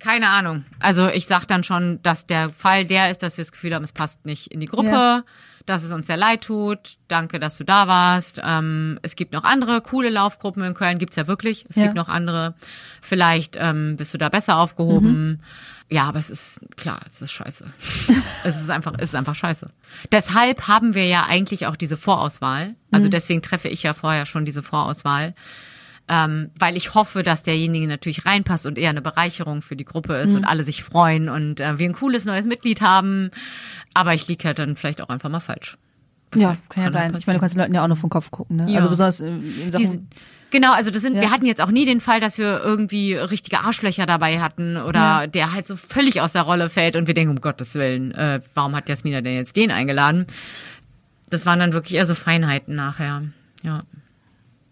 keine 0.03 0.29
Ahnung. 0.29 0.65
Also 0.79 1.07
ich 1.07 1.25
sag 1.27 1.45
dann 1.45 1.63
schon, 1.63 2.01
dass 2.03 2.27
der 2.27 2.49
Fall 2.51 2.85
der 2.85 3.09
ist, 3.09 3.23
dass 3.23 3.37
wir 3.37 3.43
das 3.43 3.51
Gefühl 3.53 3.73
haben, 3.73 3.83
es 3.83 3.93
passt 3.93 4.25
nicht 4.25 4.47
in 4.47 4.59
die 4.59 4.65
Gruppe, 4.67 4.89
Ja. 4.89 5.23
dass 5.65 5.81
es 5.83 5.93
uns 5.93 6.07
sehr 6.07 6.17
leid 6.17 6.41
tut. 6.41 6.97
Danke, 7.07 7.39
dass 7.39 7.57
du 7.57 7.63
da 7.63 7.87
warst. 7.87 8.41
Ähm, 8.43 8.99
es 9.01 9.15
gibt 9.15 9.31
noch 9.31 9.45
andere 9.45 9.79
coole 9.81 10.09
Laufgruppen 10.09 10.61
in 10.63 10.73
Köln, 10.73 10.97
gibt's 10.97 11.15
ja 11.15 11.25
wirklich. 11.27 11.65
Es 11.69 11.77
Ja. 11.77 11.83
gibt 11.83 11.95
noch 11.95 12.09
andere. 12.09 12.53
Vielleicht 13.01 13.55
ähm, 13.57 13.95
bist 13.97 14.13
du 14.13 14.17
da 14.17 14.27
besser 14.29 14.57
aufgehoben. 14.57 15.27
Mhm. 15.29 15.39
Ja, 15.89 16.03
aber 16.05 16.19
es 16.19 16.29
ist 16.29 16.59
klar, 16.75 16.99
es 17.07 17.21
ist 17.21 17.31
scheiße. 17.31 17.65
es 18.43 18.59
ist 18.59 18.69
einfach, 18.69 18.93
es 18.97 19.09
ist 19.09 19.15
einfach 19.15 19.35
scheiße. 19.35 19.69
Deshalb 20.11 20.67
haben 20.67 20.95
wir 20.95 21.05
ja 21.07 21.25
eigentlich 21.27 21.65
auch 21.67 21.75
diese 21.77 21.97
Vorauswahl. 21.97 22.75
Also 22.91 23.07
deswegen 23.09 23.41
treffe 23.41 23.69
ich 23.69 23.83
ja 23.83 23.93
vorher 23.93 24.25
schon 24.25 24.43
diese 24.43 24.63
Vorauswahl 24.63 25.33
ähm, 26.09 26.51
weil 26.59 26.75
ich 26.75 26.93
hoffe, 26.95 27.23
dass 27.23 27.43
derjenige 27.43 27.87
natürlich 27.87 28.25
reinpasst 28.25 28.65
und 28.65 28.77
eher 28.77 28.89
eine 28.89 29.01
Bereicherung 29.01 29.61
für 29.61 29.75
die 29.75 29.85
Gruppe 29.85 30.15
ist 30.17 30.35
und 30.35 30.43
alle 30.45 30.63
sich 30.63 30.83
freuen 30.83 31.29
und 31.29 31.59
äh, 31.59 31.79
wir 31.79 31.87
ein 31.89 31.93
cooles 31.93 32.25
neues 32.25 32.45
Mitglied 32.45 32.81
haben. 32.81 33.31
Aber 33.93 34.13
ich 34.13 34.27
liege 34.27 34.43
ja 34.43 34.53
dann 34.53 34.75
vielleicht 34.75 35.01
auch 35.01 35.09
einfach 35.09 35.29
mal 35.29 35.39
falsch. 35.39 35.77
Das 36.31 36.41
Ja, 36.41 36.47
halt- 36.49 36.59
kann 36.69 36.81
ja 36.81 36.83
halt 36.85 36.93
sein. 36.93 37.01
Ich 37.01 37.11
meine, 37.11 37.13
passieren. 37.13 37.35
du 37.35 37.39
kannst 37.41 37.55
den 37.55 37.61
Leuten 37.61 37.75
ja 37.75 37.83
auch 37.83 37.87
nur 37.87 37.95
vom 37.97 38.09
Kopf 38.09 38.31
gucken, 38.31 38.57
ne? 38.57 38.69
Ja. 38.69 38.77
Also 38.77 38.89
besonders 38.89 39.21
äh, 39.21 39.27
in 39.29 39.71
Sachen. 39.71 39.81
Diesen- 39.85 40.09
Genau, 40.51 40.71
also 40.71 40.91
das 40.91 41.01
sind, 41.01 41.15
Ja. 41.15 41.21
wir 41.21 41.31
hatten 41.31 41.47
jetzt 41.47 41.61
auch 41.61 41.71
nie 41.71 41.83
den 41.85 41.99
Fall, 41.99 42.19
dass 42.19 42.37
wir 42.37 42.59
irgendwie 42.59 43.15
richtige 43.15 43.61
Arschlöcher 43.61 44.05
dabei 44.05 44.39
hatten 44.39 44.77
oder 44.77 44.99
Ja. 44.99 45.27
der 45.27 45.51
halt 45.51 45.65
so 45.65 45.75
völlig 45.75 46.21
aus 46.21 46.33
der 46.33 46.43
Rolle 46.43 46.69
fällt 46.69 46.95
und 46.95 47.07
wir 47.07 47.15
denken, 47.15 47.31
um 47.31 47.41
Gottes 47.41 47.73
Willen, 47.73 48.11
äh, 48.11 48.39
warum 48.53 48.75
hat 48.75 48.87
Jasmina 48.87 49.21
denn 49.21 49.33
jetzt 49.33 49.57
den 49.57 49.71
eingeladen? 49.71 50.27
Das 51.31 51.47
waren 51.47 51.57
dann 51.57 51.73
wirklich 51.73 51.95
eher 51.95 52.05
so 52.05 52.13
Feinheiten 52.13 52.75
nachher. 52.75 53.23
Ja, 53.63 53.81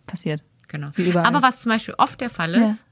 passiert. 0.05 0.43
Genau. 0.71 0.87
Überall. 0.95 1.25
Aber 1.27 1.41
was 1.41 1.59
zum 1.59 1.71
Beispiel 1.71 1.93
oft 1.97 2.19
der 2.21 2.29
Fall 2.29 2.55
Ja. 2.55 2.65
ist, 2.65 2.85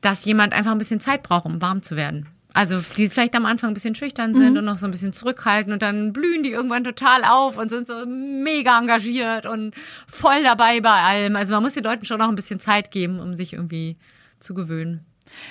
dass 0.00 0.24
jemand 0.24 0.52
einfach 0.52 0.72
ein 0.72 0.78
bisschen 0.78 1.00
Zeit 1.00 1.22
braucht, 1.22 1.44
um 1.46 1.60
warm 1.60 1.82
zu 1.82 1.96
werden. 1.96 2.26
Also 2.54 2.80
die 2.96 3.08
vielleicht 3.08 3.36
am 3.36 3.46
Anfang 3.46 3.70
ein 3.70 3.74
bisschen 3.74 3.94
schüchtern 3.94 4.34
sind 4.34 4.52
Mhm. 4.52 4.58
und 4.58 4.64
noch 4.64 4.76
so 4.76 4.86
ein 4.86 4.90
bisschen 4.90 5.12
zurückhalten 5.12 5.72
und 5.72 5.82
dann 5.82 6.12
blühen 6.12 6.42
die 6.42 6.50
irgendwann 6.50 6.82
total 6.82 7.22
auf 7.24 7.58
und 7.58 7.68
sind 7.68 7.86
so 7.86 8.04
mega 8.06 8.78
engagiert 8.78 9.46
und 9.46 9.74
voll 10.08 10.42
dabei 10.42 10.80
bei 10.80 10.90
allem. 10.90 11.36
Also 11.36 11.54
man 11.54 11.62
muss 11.62 11.74
den 11.74 11.84
Leuten 11.84 12.04
schon 12.04 12.18
noch 12.18 12.28
ein 12.28 12.34
bisschen 12.36 12.58
Zeit 12.58 12.90
geben, 12.90 13.20
um 13.20 13.36
sich 13.36 13.52
irgendwie 13.52 13.96
zu 14.40 14.54
gewöhnen. 14.54 15.04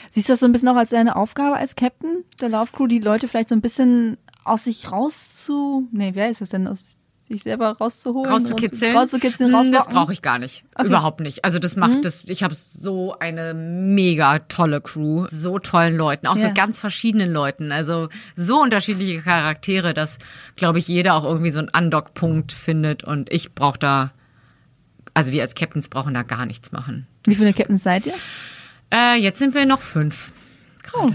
Siehst 0.10 0.28
du 0.28 0.34
das 0.34 0.40
so 0.40 0.48
ein 0.48 0.52
bisschen 0.52 0.70
auch 0.70 0.76
als 0.76 0.90
deine 0.90 1.16
Aufgabe 1.16 1.56
als 1.56 1.76
Captain 1.76 2.24
der 2.42 2.50
Laufcrew, 2.50 2.88
die 2.88 3.00
Leute 3.00 3.28
vielleicht 3.28 3.50
so 3.50 3.56
ein 3.56 3.62
bisschen 3.62 4.18
aus 4.44 4.64
sich 4.64 4.92
rauszu, 4.92 5.88
nee, 5.92 6.12
wer 6.16 6.30
ist 6.30 6.42
das 6.42 6.50
denn, 6.50 6.68
aus 6.68 6.84
sich 7.28 7.44
selber 7.44 7.70
rauszuholen? 7.72 8.32
Rauszukitzeln? 8.32 8.92
Und 8.96 9.02
rauszukitzeln, 9.02 9.52
Das 9.52 9.66
rauslocken? 9.68 9.94
brauche 9.94 10.14
ich 10.14 10.22
gar 10.22 10.40
nicht. 10.40 10.64
Überhaupt 10.82 11.20
nicht. 11.20 11.44
Also 11.46 11.60
das 11.60 11.76
Mhm. 11.76 11.80
macht 11.82 12.06
das, 12.06 12.24
ich 12.28 12.44
habe 12.44 12.56
so 12.56 13.18
eine 13.20 13.54
mega 13.54 14.40
tolle 14.40 14.82
Crew, 14.82 15.28
so 15.30 15.60
tollen 15.60 15.98
Leuten, 15.98 16.28
auch 16.28 16.38
so 16.38 16.48
Ja. 16.48 16.54
ganz 16.54 16.80
verschiedenen 16.80 17.32
Leuten, 17.34 17.72
also 17.72 18.10
so 18.36 18.62
unterschiedliche 18.62 19.22
Charaktere, 19.22 19.94
dass, 19.94 20.18
glaube 20.56 20.80
ich, 20.80 20.88
jeder 20.88 21.16
auch 21.16 21.24
irgendwie 21.26 21.52
so 21.52 21.60
einen 21.60 21.70
Andock-Punkt 21.70 22.52
findet 22.54 23.04
und 23.04 23.32
ich 23.32 23.54
brauche 23.54 23.80
da, 23.80 24.12
also 25.14 25.32
wir 25.32 25.42
als 25.42 25.56
Captains 25.56 25.90
brauchen 25.90 26.14
da 26.14 26.24
gar 26.24 26.46
nichts 26.46 26.72
machen. 26.72 27.08
Wie 27.26 27.36
viele 27.36 27.54
Captains 27.54 27.84
seid 27.84 28.06
ihr? 28.06 28.14
Äh, 28.94 29.16
jetzt 29.20 29.40
sind 29.40 29.54
wir 29.54 29.66
noch 29.66 29.82
fünf. 29.82 30.32
Oh. 30.94 31.12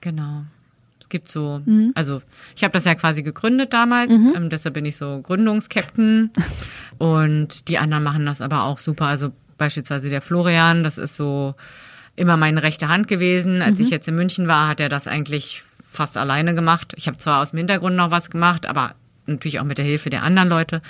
Genau. 0.00 0.44
Gibt 1.12 1.28
so, 1.28 1.60
Mhm. 1.66 1.92
also 1.94 2.22
ich 2.56 2.64
habe 2.64 2.72
das 2.72 2.86
ja 2.86 2.94
quasi 2.94 3.22
gegründet 3.22 3.74
damals, 3.74 4.10
ähm, 4.34 4.48
deshalb 4.48 4.72
bin 4.72 4.86
ich 4.86 4.96
so 4.96 5.20
Gründungskapitän 5.20 6.30
und 6.98 7.68
die 7.68 7.76
anderen 7.76 8.02
machen 8.02 8.24
das 8.24 8.40
aber 8.40 8.62
auch 8.62 8.78
super. 8.78 9.04
Also 9.08 9.30
beispielsweise 9.58 10.08
der 10.08 10.22
Florian, 10.22 10.82
das 10.82 10.96
ist 10.96 11.14
so 11.16 11.54
immer 12.16 12.38
meine 12.38 12.62
rechte 12.62 12.88
Hand 12.88 13.08
gewesen. 13.08 13.60
Als 13.60 13.78
ich 13.78 13.90
jetzt 13.90 14.08
in 14.08 14.14
München 14.14 14.48
war, 14.48 14.68
hat 14.68 14.80
er 14.80 14.88
das 14.88 15.06
eigentlich 15.06 15.62
fast 15.84 16.16
alleine 16.16 16.54
gemacht. 16.54 16.94
Ich 16.96 17.06
habe 17.08 17.18
zwar 17.18 17.42
aus 17.42 17.50
dem 17.50 17.58
Hintergrund 17.58 17.94
noch 17.94 18.10
was 18.10 18.30
gemacht, 18.30 18.64
aber 18.64 18.94
natürlich 19.26 19.60
auch 19.60 19.64
mit 19.64 19.76
der 19.76 19.84
Hilfe 19.84 20.08
der 20.08 20.22
anderen 20.22 20.48
Leute. 20.48 20.80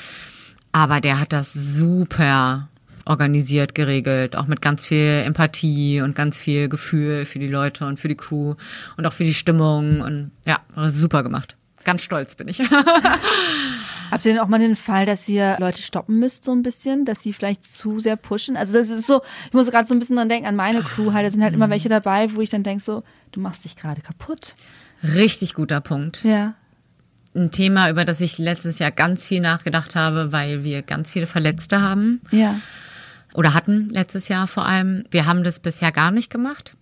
Aber 0.71 1.01
der 1.01 1.19
hat 1.19 1.33
das 1.33 1.53
super 1.53 2.69
organisiert, 3.05 3.75
geregelt, 3.75 4.37
auch 4.37 4.47
mit 4.47 4.63
ganz 4.63 4.87
viel 4.87 5.23
Empathie 5.25 6.01
und 6.01 6.15
ganz 6.15 6.39
viel 6.39 6.69
Gefühl 6.69 7.25
für 7.25 7.39
die 7.39 7.49
Leute 7.49 7.87
und 7.87 7.99
für 7.99 8.09
die 8.09 8.17
Crew 8.17 8.55
und 8.97 9.07
auch 9.07 9.13
für 9.13 9.25
die 9.25 9.35
Stimmung 9.35 10.01
und 10.01 10.31
ja, 10.47 10.61
super 10.89 11.23
gemacht. 11.23 11.57
Ganz 11.85 12.03
stolz 12.03 12.35
bin 12.35 12.49
ich. 12.49 12.61
Habt 14.11 14.27
ihr 14.27 14.33
denn 14.33 14.41
auch 14.41 14.49
mal 14.49 14.59
den 14.59 14.77
Fall, 14.77 15.07
dass 15.07 15.27
ihr 15.29 15.57
Leute 15.59 15.81
stoppen 15.81 16.19
müsst 16.19 16.45
so 16.45 16.53
ein 16.53 16.63
bisschen, 16.63 17.07
dass 17.07 17.23
sie 17.23 17.33
vielleicht 17.33 17.65
zu 17.65 17.99
sehr 17.99 18.17
pushen? 18.17 18.59
Also 18.59 18.75
das 18.75 18.91
ist 18.91 19.07
so, 19.07 19.23
ich 19.47 19.55
muss 19.55 19.71
gerade 19.71 19.89
so 19.89 19.95
ein 19.95 20.01
bisschen 20.01 20.17
dran 20.17 20.29
denken 20.29 20.47
an 20.47 20.55
meine 20.55 20.83
Crew 20.83 21.13
halt, 21.13 21.27
da 21.27 21.31
sind 21.31 21.43
halt 21.43 21.55
immer 21.55 21.71
welche 21.71 21.89
dabei, 21.89 22.35
wo 22.35 22.43
ich 22.43 22.51
dann 22.51 22.63
denke 22.63 22.85
so, 22.85 23.05
du 23.33 23.41
machst 23.41 23.65
dich 23.65 23.75
gerade 23.75 24.03
kaputt. 24.03 24.55
Richtig 25.03 25.55
guter 25.55 25.81
Punkt. 25.81 26.23
Ja. 26.25 26.55
Ein 27.35 27.51
Thema, 27.51 27.89
über 27.89 28.05
das 28.05 28.21
ich 28.21 28.37
letztes 28.37 28.79
Jahr 28.79 28.91
ganz 28.91 29.27
viel 29.27 29.41
nachgedacht 29.41 29.95
habe, 29.95 30.31
weil 30.31 30.65
wir 30.65 30.83
ganz 30.83 31.11
viele 31.11 31.27
Verletzte 31.27 31.81
haben 31.81 32.21
Ja. 32.31 32.61
Oder 33.35 33.55
hatten 33.55 33.89
letztes 33.89 34.29
Jahr 34.29 34.47
vor 34.47 34.67
allem. 34.67 35.05
Wir 35.11 35.27
haben 35.27 35.43
das 35.45 35.61
bisher 35.61 35.93
gar 35.93 36.11
nicht 36.11 36.31
gemacht. 36.31 36.77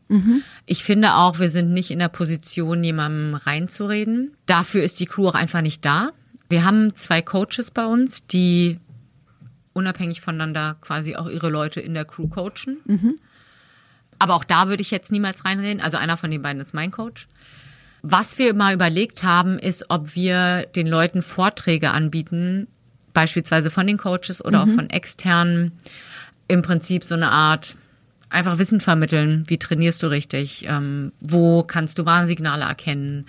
Ich 0.67 0.83
finde 0.83 1.15
auch, 1.15 1.39
wir 1.39 1.49
sind 1.49 1.73
nicht 1.73 1.91
in 1.91 2.01
der 2.01 2.09
Position, 2.09 2.83
jemandem 2.83 3.35
reinzureden. 3.35 4.33
Dafür 4.47 4.83
ist 4.83 4.99
die 5.01 5.07
Crew 5.07 5.29
auch 5.29 5.35
einfach 5.35 5.61
nicht 5.61 5.85
da. 5.85 6.11
Wir 6.49 6.65
haben 6.65 6.95
zwei 6.97 7.23
Coaches 7.23 7.71
bei 7.71 7.87
uns, 7.87 8.27
die 8.27 8.79
unabhängig 9.73 10.21
voneinander 10.21 10.77
quasi 10.81 11.15
auch 11.15 11.29
ihre 11.29 11.49
Leute 11.49 11.81
in 11.81 11.95
der 11.95 12.05
Crew 12.05 12.27
coachen. 12.27 12.79
Aber 14.19 14.35
auch 14.35 14.45
da 14.45 14.69
würde 14.69 14.83
ich 14.83 14.91
jetzt 14.91 15.13
niemals 15.13 15.45
reinreden. 15.45 15.81
Also 15.81 15.97
einer 15.97 16.17
von 16.17 16.31
den 16.31 16.43
beiden 16.43 16.61
ist 16.61 16.75
mein 16.75 16.91
Coach. 16.91 17.29
Was 18.03 18.39
wir 18.39 18.55
mal 18.55 18.75
überlegt 18.75 19.23
haben, 19.23 19.59
ist, 19.59 19.87
ob 19.91 20.15
wir 20.17 20.67
den 20.75 20.87
Leuten 20.87 21.23
Vorträge 21.23 21.91
anbieten, 21.91 22.67
beispielsweise 23.13 23.71
von 23.71 23.87
den 23.87 23.99
Coaches 23.99 24.45
oder 24.45 24.63
auch 24.63 24.69
von 24.69 24.91
externen, 24.91 25.73
im 26.51 26.63
Prinzip 26.63 27.05
so 27.05 27.15
eine 27.15 27.31
Art 27.31 27.77
einfach 28.29 28.59
Wissen 28.59 28.81
vermitteln. 28.81 29.45
Wie 29.47 29.59
trainierst 29.59 30.03
du 30.03 30.07
richtig? 30.07 30.65
Ähm, 30.69 31.13
wo 31.21 31.63
kannst 31.63 31.99
du 31.99 32.07
Warnsignale 32.07 32.65
erkennen? 32.65 33.27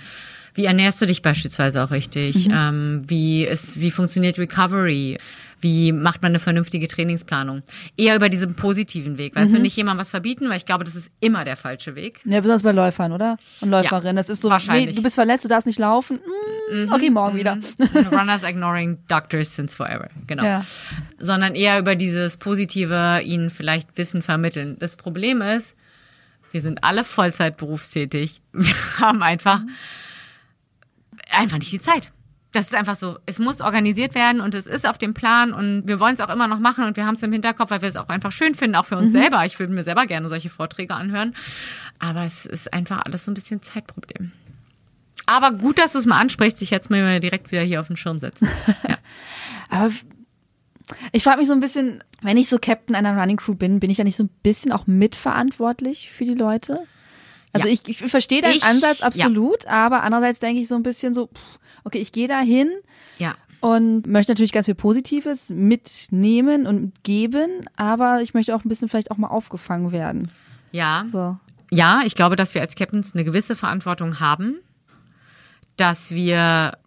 Wie 0.53 0.65
ernährst 0.65 1.01
du 1.01 1.05
dich 1.05 1.21
beispielsweise 1.21 1.84
auch 1.84 1.91
richtig? 1.91 2.47
Ähm, 2.51 3.01
wie 3.07 3.45
ist, 3.45 3.79
wie 3.79 3.91
funktioniert 3.91 4.38
Recovery? 4.38 5.17
Wie 5.62 5.91
macht 5.91 6.24
man 6.24 6.32
eine 6.32 6.39
vernünftige 6.39 6.88
Trainingsplanung? 6.88 7.62
Eher 7.95 8.15
über 8.15 8.30
diesen 8.30 8.56
positiven 8.56 9.17
Weg. 9.17 9.36
Weißt 9.36 9.54
du, 9.54 9.60
nicht 9.60 9.76
jemandem 9.76 10.02
was 10.02 10.10
verbieten, 10.10 10.50
weil 10.50 10.58
ich 10.58 10.65
glaube, 10.65 10.84
das 10.84 10.95
ist 10.95 11.12
immer 11.19 11.45
der 11.45 11.56
falsche 11.56 11.95
Weg. 11.95 12.19
Ja, 12.26 12.39
besonders 12.39 12.63
bei 12.63 12.71
Läufern, 12.71 13.12
oder? 13.12 13.38
Und 13.62 13.69
Läuferinnen. 13.69 14.15
das 14.15 14.30
ist 14.30 14.41
so, 14.41 14.50
wahrscheinlich. 14.50 14.88
nee, 14.88 14.95
du 14.95 15.04
bist 15.04 15.15
verletzt, 15.15 15.45
du 15.45 15.50
darfst 15.50 15.67
nicht 15.67 15.80
laufen. 15.80 16.19
Mm, 16.71 16.91
okay, 16.91 17.10
morgen 17.12 17.38
wieder. 17.38 17.60
Runners 18.12 18.43
ignoring 18.43 18.97
doctors 19.08 19.56
since 19.56 19.76
forever. 19.76 20.10
Genau. 20.26 20.43
Ja. 20.43 20.65
Sondern 21.19 21.54
eher 21.54 21.78
über 21.78 21.95
dieses 21.95 22.38
Positive, 22.38 23.21
ihnen 23.24 23.50
vielleicht 23.50 23.97
Wissen 23.97 24.21
vermitteln. 24.21 24.78
Das 24.80 24.97
Problem 24.97 25.41
ist, 25.41 25.78
wir 26.52 26.62
sind 26.62 26.84
alle 26.84 27.04
Vollzeit 27.04 27.58
berufstätig. 27.58 28.41
Wir 28.52 28.74
haben 29.00 29.21
einfach, 29.24 29.62
einfach 31.30 31.58
nicht 31.58 31.71
die 31.71 31.80
Zeit. 31.80 32.12
Das 32.53 32.65
ist 32.65 32.75
einfach 32.75 32.95
so. 32.97 33.17
Es 33.25 33.39
muss 33.39 33.61
organisiert 33.61 34.13
werden 34.13 34.41
und 34.41 34.53
es 34.55 34.65
ist 34.67 34.85
auf 34.87 34.97
dem 34.97 35.13
Plan 35.13 35.53
und 35.53 35.87
wir 35.87 36.01
wollen 36.01 36.15
es 36.15 36.19
auch 36.21 36.29
immer 36.29 36.47
noch 36.49 36.59
machen 36.59 36.83
und 36.83 36.97
wir 36.97 37.05
haben 37.05 37.15
es 37.15 37.23
im 37.23 37.31
Hinterkopf, 37.31 37.69
weil 37.71 37.81
wir 37.81 37.87
es 37.89 37.95
auch 37.95 38.09
einfach 38.09 38.33
schön 38.33 38.55
finden, 38.55 38.75
auch 38.75 38.85
für 38.85 38.97
uns 38.97 39.13
selber. 39.13 39.45
Ich 39.45 39.57
würde 39.57 39.71
mir 39.73 39.83
selber 39.83 40.05
gerne 40.05 40.27
solche 40.27 40.49
Vorträge 40.49 40.93
anhören. 40.93 41.33
Aber 41.99 42.25
es 42.25 42.45
ist 42.45 42.73
einfach 42.73 43.05
alles 43.05 43.23
so 43.23 43.31
ein 43.31 43.35
bisschen 43.35 43.61
Zeitproblem. 43.61 44.33
Aber 45.27 45.51
gut, 45.53 45.77
dass 45.77 45.93
du 45.93 45.99
es 45.99 46.05
mal 46.05 46.19
ansprichst. 46.19 46.61
Ich 46.61 46.71
hätte 46.71 46.85
es 46.85 46.89
mir 46.89 47.19
direkt 47.21 47.51
wieder 47.53 47.61
hier 47.61 47.79
auf 47.79 47.87
den 47.87 47.95
Schirm 47.95 48.19
setzen. 48.19 48.49
Ja. 48.87 48.97
Aber 49.69 49.91
ich 51.13 51.23
frage 51.23 51.37
mich 51.37 51.47
so 51.47 51.53
ein 51.53 51.61
bisschen, 51.61 52.03
wenn 52.21 52.35
ich 52.35 52.49
so 52.49 52.59
Captain 52.59 52.95
einer 52.95 53.17
Running 53.17 53.37
Crew 53.37 53.56
bin, 53.56 53.79
bin 53.79 53.89
ich 53.89 53.97
ja 53.99 54.04
nicht 54.04 54.17
so 54.17 54.23
ein 54.23 54.29
bisschen 54.43 54.73
auch 54.73 54.87
mitverantwortlich 54.87 56.10
für 56.12 56.25
die 56.25 56.33
Leute? 56.33 56.79
Also 57.54 57.67
Ja. 57.67 57.73
ich, 57.73 57.87
ich 57.87 57.97
verstehe 58.12 58.41
deinen 58.41 58.56
Ich- 58.58 58.63
Ansatz 58.63 58.99
ja. 58.99 59.06
absolut, 59.08 59.65
aber 59.67 60.04
andererseits 60.04 60.39
denke 60.39 60.60
ich 60.62 60.67
so 60.67 60.75
ein 60.75 60.83
bisschen 60.83 61.13
so, 61.13 61.27
pff, 61.27 61.60
okay, 61.84 62.00
ich 62.00 62.12
gehe 62.12 62.27
da 62.27 62.40
hin 62.40 62.69
ja. 63.17 63.36
und 63.60 64.08
möchte 64.08 64.32
natürlich 64.32 64.52
ganz 64.52 64.65
viel 64.65 64.75
Positives 64.75 65.50
mitnehmen 65.50 66.67
und 66.67 67.04
geben, 67.04 67.65
aber 67.75 68.21
ich 68.21 68.34
möchte 68.34 68.56
auch 68.56 68.63
ein 68.63 68.69
bisschen 68.69 68.90
vielleicht 68.90 69.12
auch 69.12 69.17
mal 69.17 69.27
aufgefangen 69.27 69.92
werden. 69.92 70.32
Ja. 70.71 71.06
So. 71.12 71.38
Ja, 71.71 72.02
ich 72.06 72.15
glaube, 72.15 72.36
dass 72.36 72.54
wir 72.54 72.62
als 72.62 72.75
Captains 72.75 73.13
eine 73.13 73.23
gewisse 73.23 73.56
Verantwortung 73.56 74.19
haben, 74.19 74.58
dass 75.77 76.12
wir, 76.12 76.77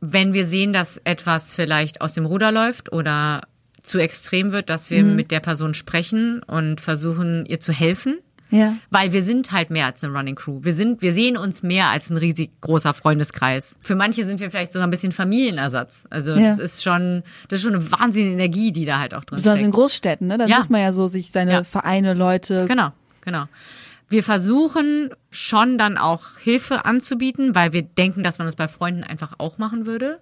wenn 0.00 0.34
wir 0.34 0.44
sehen, 0.44 0.72
dass 0.72 0.98
etwas 0.98 1.54
vielleicht 1.54 2.00
aus 2.00 2.12
dem 2.12 2.26
Ruder 2.26 2.52
läuft 2.52 2.92
oder 2.92 3.42
zu 3.82 3.98
extrem 3.98 4.52
wird, 4.52 4.68
dass 4.68 4.90
wir 4.90 5.02
mit 5.02 5.30
der 5.30 5.40
Person 5.40 5.72
sprechen 5.72 6.42
und 6.42 6.80
versuchen, 6.80 7.46
ihr 7.46 7.60
zu 7.60 7.72
helfen. 7.72 8.18
Ja. 8.50 8.76
Weil 8.90 9.12
wir 9.12 9.22
sind 9.22 9.52
halt 9.52 9.70
mehr 9.70 9.86
als 9.86 10.02
eine 10.02 10.12
Running 10.16 10.34
Crew. 10.34 10.60
Wir 10.62 10.72
sind, 10.72 11.02
wir 11.02 11.12
sehen 11.12 11.36
uns 11.36 11.62
mehr 11.62 11.88
als 11.88 12.08
ein 12.10 12.16
riesig 12.16 12.50
großer 12.62 12.94
Freundeskreis. 12.94 13.76
Für 13.80 13.94
manche 13.94 14.24
sind 14.24 14.40
wir 14.40 14.50
vielleicht 14.50 14.72
sogar 14.72 14.86
ein 14.86 14.90
bisschen 14.90 15.12
Familienersatz. 15.12 16.06
Also 16.10 16.32
Ja. 16.34 16.46
das 16.46 16.58
ist 16.58 16.82
schon, 16.82 17.22
das 17.48 17.58
ist 17.60 17.64
schon 17.64 17.74
eine 17.74 17.92
wahnsinnige 17.92 18.32
Energie, 18.32 18.72
die 18.72 18.84
da 18.86 18.98
halt 19.00 19.14
auch 19.14 19.24
drin 19.24 19.36
Besonders 19.36 19.60
in. 19.62 19.70
Großstädten, 19.70 20.26
ne? 20.28 20.38
Dann 20.38 20.48
Ja. 20.48 20.58
sucht 20.58 20.70
man 20.70 20.80
ja 20.80 20.92
so 20.92 21.06
sich 21.08 21.30
seine 21.30 21.52
Ja. 21.52 21.64
Vereine, 21.64 22.14
Leute. 22.14 22.64
Genau, 22.66 22.90
genau. 23.20 23.44
Wir 24.08 24.22
versuchen 24.22 25.10
schon 25.30 25.76
dann 25.76 25.98
auch 25.98 26.38
Hilfe 26.38 26.86
anzubieten, 26.86 27.54
weil 27.54 27.74
wir 27.74 27.82
denken, 27.82 28.22
dass 28.22 28.38
man 28.38 28.46
das 28.48 28.56
bei 28.56 28.66
Freunden 28.68 29.04
einfach 29.04 29.34
auch 29.36 29.58
machen 29.58 29.84
würde. 29.84 30.20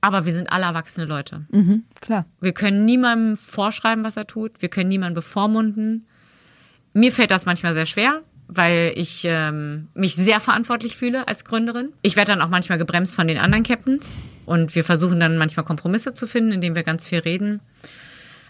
Aber 0.00 0.26
wir 0.26 0.32
sind 0.32 0.52
alle 0.52 0.66
erwachsene 0.66 1.06
Leute. 1.06 1.44
Mhm, 1.50 1.82
klar. 2.00 2.24
Wir 2.40 2.52
können 2.52 2.84
niemandem 2.84 3.36
vorschreiben, 3.36 4.04
was 4.04 4.16
er 4.16 4.28
tut. 4.28 4.62
Wir 4.62 4.68
können 4.68 4.88
niemanden 4.88 5.14
bevormunden. 5.16 6.06
Mir 6.98 7.12
fällt 7.12 7.30
das 7.30 7.46
manchmal 7.46 7.74
sehr 7.74 7.86
schwer, 7.86 8.22
weil 8.48 8.92
ich 8.96 9.22
ähm, 9.24 9.88
mich 9.94 10.14
sehr 10.16 10.40
verantwortlich 10.40 10.96
fühle 10.96 11.28
als 11.28 11.44
Gründerin. 11.44 11.92
Ich 12.02 12.16
werde 12.16 12.32
dann 12.32 12.42
auch 12.42 12.48
manchmal 12.48 12.78
gebremst 12.78 13.14
von 13.14 13.28
den 13.28 13.38
anderen 13.38 13.62
Captains 13.62 14.16
und 14.46 14.74
wir 14.74 14.82
versuchen 14.82 15.20
dann 15.20 15.38
manchmal 15.38 15.64
Kompromisse 15.64 16.12
zu 16.14 16.26
finden, 16.26 16.50
indem 16.52 16.74
wir 16.74 16.82
ganz 16.82 17.06
viel 17.06 17.20
reden. 17.20 17.60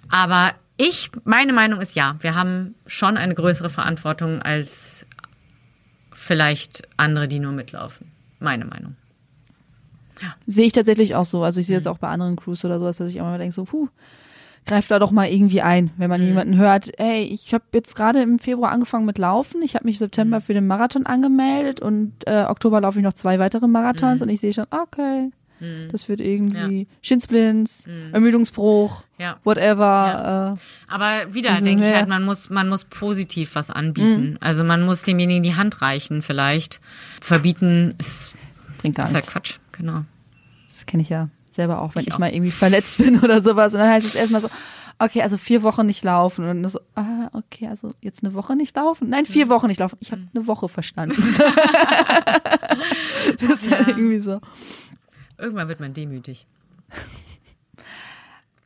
Aber 0.08 0.52
ich, 0.78 1.10
meine 1.24 1.52
Meinung 1.52 1.80
ist 1.80 1.94
ja, 1.94 2.16
wir 2.20 2.34
haben 2.34 2.74
schon 2.86 3.16
eine 3.18 3.34
größere 3.34 3.68
Verantwortung 3.68 4.40
als 4.40 5.04
vielleicht 6.12 6.88
andere, 6.96 7.28
die 7.28 7.40
nur 7.40 7.52
mitlaufen. 7.52 8.10
Meine 8.38 8.64
Meinung. 8.64 8.96
Sehe 10.46 10.66
ich 10.66 10.72
tatsächlich 10.72 11.14
auch 11.14 11.24
so. 11.24 11.42
Also 11.44 11.60
ich 11.60 11.66
sehe 11.66 11.76
Mhm. 11.76 11.84
das 11.84 11.86
auch 11.86 11.98
bei 11.98 12.08
anderen 12.08 12.36
Crews 12.36 12.64
oder 12.64 12.78
sowas, 12.78 12.96
dass 12.96 13.10
ich 13.10 13.20
auch 13.20 13.26
immer 13.26 13.38
denke 13.38 13.54
so, 13.54 13.64
puh, 13.64 13.88
greif 14.68 14.86
da 14.88 14.98
doch 15.00 15.10
mal 15.10 15.26
irgendwie 15.28 15.60
ein, 15.62 15.90
wenn 15.96 16.06
Mhm. 16.06 16.10
man 16.10 16.22
jemanden 16.22 16.56
hört, 16.56 16.90
ey, 17.00 17.24
ich 17.24 17.52
habe 17.52 17.64
jetzt 17.74 17.96
gerade 17.96 18.20
im 18.22 18.38
Februar 18.38 18.70
angefangen 18.70 19.04
mit 19.06 19.18
Laufen, 19.18 19.62
ich 19.62 19.74
habe 19.74 19.84
mich 19.84 19.96
im 19.96 19.98
Mhm. 19.98 20.04
September 20.06 20.40
für 20.40 20.54
den 20.54 20.66
Marathon 20.68 21.06
angemeldet 21.06 21.80
und 21.80 22.12
äh, 22.26 22.44
Oktober 22.48 22.80
laufe 22.80 22.98
ich 22.98 23.04
noch 23.04 23.14
zwei 23.14 23.38
weitere 23.40 23.66
Mhm. 23.66 23.72
Marathons 23.72 24.22
und 24.22 24.28
ich 24.28 24.38
sehe 24.40 24.52
schon, 24.52 24.66
okay, 24.70 25.30
das 25.90 26.08
wird 26.08 26.20
irgendwie 26.20 26.86
Shinsplints, 27.02 27.88
Ermüdungsbruch, 28.12 29.02
Ja. 29.18 29.38
whatever. 29.42 30.56
Äh, 30.56 30.92
Aber 30.92 31.34
wieder 31.34 31.50
Also, 31.50 31.64
denke 31.64 31.82
ich 31.84 31.90
ja. 31.90 31.96
halt, 31.96 32.08
man 32.08 32.22
muss, 32.22 32.48
man 32.48 32.68
muss 32.68 32.84
positiv 32.84 33.56
was 33.56 33.68
anbieten. 33.68 34.36
Also 34.40 34.62
man 34.62 34.82
muss 34.82 35.02
demjenigen 35.02 35.42
die 35.42 35.56
Hand 35.56 35.82
reichen 35.82 36.22
vielleicht. 36.22 36.80
Verbieten 37.20 37.92
ist, 37.98 38.34
bringt 38.78 38.94
gar 38.96 39.04
ist 39.06 39.14
halt 39.14 39.24
nichts. 39.24 39.32
Quatsch, 39.32 39.58
genau. 39.72 40.02
Das 40.68 40.86
kenne 40.86 41.02
ich 41.02 41.08
ja 41.08 41.28
selber 41.58 41.82
auch, 41.82 41.94
wenn 41.94 42.02
Ich 42.02 42.08
ich, 42.08 42.14
auch. 42.14 42.18
mal 42.18 42.32
irgendwie 42.32 42.50
verletzt 42.52 42.98
bin 42.98 43.18
oder 43.24 43.42
sowas. 43.42 43.74
Und 43.74 43.80
dann 43.80 43.90
heißt 43.90 44.06
es 44.06 44.14
erstmal 44.14 44.40
so, 44.40 44.48
okay, 45.00 45.22
also 45.22 45.36
vier 45.38 45.62
Wochen 45.62 45.86
nicht 45.86 46.02
laufen. 46.04 46.48
Und 46.48 46.62
dann 46.62 46.70
so, 46.70 46.80
ah, 46.96 47.28
okay, 47.32 47.66
also 47.68 47.94
jetzt 48.00 48.24
eine 48.24 48.32
Woche 48.34 48.56
nicht 48.56 48.74
laufen? 48.76 49.08
Nein, 49.10 49.26
vier 49.26 49.46
Mhm. 49.46 49.50
Wochen 49.50 49.66
nicht 49.66 49.80
laufen. 49.80 49.96
Ich 50.00 50.10
habe 50.12 50.22
eine 50.34 50.46
Woche 50.46 50.68
verstanden. 50.68 51.16
das 53.40 53.62
ist 53.62 53.70
halt 53.70 53.88
Ja. 53.88 53.96
irgendwie 53.96 54.20
so. 54.20 54.40
Irgendwann 55.36 55.68
wird 55.68 55.80
man 55.80 55.92
demütig. 55.94 56.46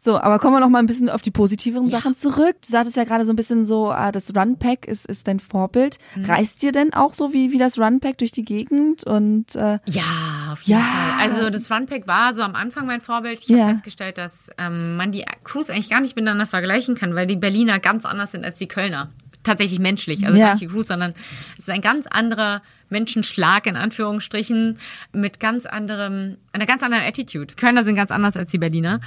So, 0.05 0.18
aber 0.20 0.40
kommen 0.40 0.57
wir 0.57 0.59
noch 0.59 0.68
mal 0.68 0.80
ein 0.80 0.86
bisschen 0.86 1.09
auf 1.09 1.22
die 1.22 1.30
positiveren 1.30 1.88
Sachen 1.88 2.16
zurück. 2.16 2.57
Du 2.61 2.68
sagtest 2.68 2.96
ja 2.96 3.05
gerade 3.05 3.24
so 3.24 3.32
ein 3.32 3.36
bisschen 3.36 3.64
so, 3.64 3.92
ah, 3.92 4.11
das 4.11 4.34
Runpack 4.34 4.84
ist, 4.88 5.07
ist 5.07 5.28
dein 5.28 5.38
Vorbild. 5.38 5.98
Mhm. 6.16 6.24
Reist 6.24 6.61
dir 6.62 6.72
denn 6.72 6.92
auch 6.92 7.14
so 7.14 7.32
wie, 7.32 7.53
wie 7.53 7.59
das 7.59 7.78
Runpack 7.78 8.18
durch 8.18 8.32
die 8.32 8.44
Gegend? 8.44 9.05
Und 9.05 9.55
äh, 9.55 9.78
Ja, 9.86 10.03
auf 10.50 10.62
jeden 10.62 10.80
Ja. 10.80 10.84
Fall. 10.84 11.20
Also 11.30 11.50
das 11.50 11.70
Runpack 11.70 12.09
war 12.09 12.34
so 12.34 12.42
am 12.42 12.57
Anfang 12.57 12.86
mein 12.86 13.00
Vorbild. 13.00 13.42
Ich 13.42 13.48
Ja. 13.48 13.59
habe 13.61 13.74
festgestellt, 13.74 14.18
dass 14.18 14.50
ähm, 14.59 14.96
man 14.96 15.12
die 15.12 15.24
Crews 15.44 15.70
eigentlich 15.70 15.88
gar 15.88 16.00
nicht 16.00 16.16
miteinander 16.16 16.48
vergleichen 16.48 16.96
kann, 16.96 17.14
weil 17.14 17.28
die 17.28 17.36
Berliner 17.36 17.78
ganz 17.78 18.05
anders 18.05 18.32
sind 18.32 18.44
als 18.44 18.59
die 18.59 18.66
Kölner. 18.66 19.11
Tatsächlich 19.44 19.78
menschlich, 19.78 20.26
also 20.26 20.36
Ja. 20.36 20.46
gar 20.46 20.53
nicht 20.55 20.62
die 20.62 20.66
Crews, 20.66 20.88
sondern 20.88 21.14
es 21.59 21.61
ist 21.68 21.70
ein 21.70 21.80
ganz 21.80 22.09
anderer 22.09 22.61
Menschenschlag 22.90 23.68
in 23.68 23.76
Anführungsstrichen 23.76 24.78
mit 25.12 25.38
ganz 25.38 25.64
anderem, 25.64 26.38
einer 26.53 26.66
ganz 26.66 26.82
anderen 26.82 27.05
Attitude. 27.05 27.55
Kölner 27.55 27.84
sind 27.84 27.94
ganz 27.94 28.11
anders 28.11 28.36
als 28.36 28.50
die 28.50 28.59
Berliner. 28.59 29.00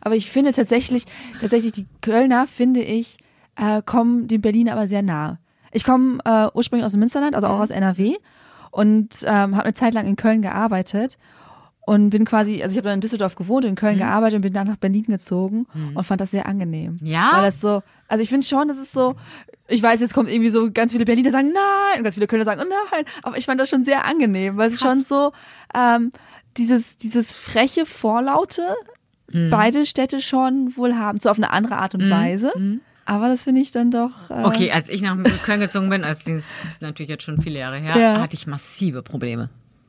Aber 0.00 0.16
ich 0.16 0.30
finde 0.30 0.52
tatsächlich, 0.52 1.04
tatsächlich 1.40 1.72
die 1.72 1.86
Kölner, 2.00 2.46
finde 2.46 2.80
ich, 2.80 3.18
äh, 3.56 3.82
kommen 3.82 4.28
den 4.28 4.40
Berliner 4.40 4.72
aber 4.72 4.86
sehr 4.86 5.02
nahe. 5.02 5.38
Ich 5.72 5.84
komme 5.84 6.18
äh, 6.24 6.48
ursprünglich 6.54 6.84
aus 6.84 6.92
dem 6.92 7.00
Münsterland, 7.00 7.34
also 7.34 7.48
auch 7.48 7.60
aus 7.60 7.70
NRW 7.70 8.16
und 8.70 9.08
ähm, 9.24 9.56
habe 9.56 9.64
eine 9.64 9.74
Zeit 9.74 9.94
lang 9.94 10.06
in 10.06 10.16
Köln 10.16 10.42
gearbeitet 10.42 11.18
und 11.86 12.10
bin 12.10 12.24
quasi, 12.24 12.62
also 12.62 12.72
ich 12.72 12.78
habe 12.78 12.88
dann 12.88 12.94
in 12.96 13.00
Düsseldorf 13.00 13.36
gewohnt, 13.36 13.64
in 13.64 13.76
Köln 13.76 13.96
gearbeitet 13.98 14.36
und 14.36 14.42
bin 14.42 14.52
dann 14.52 14.66
nach 14.66 14.76
Berlin 14.76 15.04
gezogen 15.04 15.66
und 15.94 16.04
fand 16.04 16.20
das 16.20 16.32
sehr 16.32 16.46
angenehm. 16.46 16.98
Ja? 17.02 17.30
Weil 17.34 17.42
das 17.44 17.60
so, 17.60 17.82
also 18.08 18.22
ich 18.22 18.28
finde 18.28 18.46
schon, 18.46 18.68
das 18.68 18.76
ist 18.76 18.92
so, 18.92 19.14
ich 19.68 19.82
weiß, 19.82 20.00
jetzt 20.00 20.12
kommt 20.12 20.28
irgendwie 20.28 20.50
so 20.50 20.70
ganz 20.72 20.92
viele 20.92 21.04
Berliner 21.04 21.30
sagen 21.30 21.52
nein 21.52 21.98
und 21.98 22.02
ganz 22.02 22.16
viele 22.16 22.26
Kölner 22.26 22.44
sagen 22.44 22.60
oh 22.64 22.68
nein, 22.90 23.04
aber 23.22 23.38
ich 23.38 23.46
fand 23.46 23.60
das 23.60 23.68
schon 23.68 23.84
sehr 23.84 24.04
angenehm, 24.04 24.56
weil 24.56 24.70
es 24.70 24.80
schon 24.80 25.04
so 25.04 25.32
ähm, 25.74 26.10
dieses 26.56 26.96
dieses 26.98 27.32
freche 27.32 27.86
Vorlaute 27.86 28.62
beide 29.32 29.86
Städte 29.86 30.20
schon 30.22 30.76
wohl 30.76 30.94
haben, 30.96 31.18
so 31.20 31.30
auf 31.30 31.36
eine 31.38 31.50
andere 31.50 31.76
Art 31.78 31.94
und 31.94 32.08
Weise. 32.10 32.52
Aber 33.04 33.28
das 33.28 33.44
finde 33.44 33.60
ich 33.60 33.70
dann 33.70 33.90
doch. 33.90 34.30
Äh, 34.30 34.42
Okay, 34.44 34.72
als 34.72 34.88
ich 34.88 35.00
nach 35.00 35.16
Köln 35.44 35.60
gezogen 35.60 35.88
bin, 35.90 36.02
als 36.04 36.24
das 36.24 36.34
ist 36.34 36.48
natürlich 36.80 37.08
jetzt 37.08 37.22
schon 37.22 37.40
viele 37.40 37.58
Jahre 37.58 37.76
her, 37.78 37.96
Ja. 37.96 38.20
hatte 38.20 38.34
ich 38.34 38.46
massive 38.46 39.02
Probleme. 39.02 39.48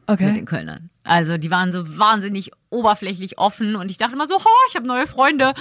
Okay. 0.09 0.27
mit 0.27 0.38
den 0.38 0.45
Kölnern. 0.45 0.89
Also 1.03 1.38
die 1.38 1.51
waren 1.51 1.71
so 1.73 1.97
wahnsinnig 1.97 2.51
oberflächlich 2.69 3.39
offen 3.39 3.75
und 3.75 3.91
ich 3.91 3.97
dachte 3.97 4.13
immer 4.13 4.27
so, 4.27 4.35
ho, 4.35 4.49
ich 4.69 4.75
habe 4.75 4.88
neue 4.88 5.05
Freunde. 5.07 5.53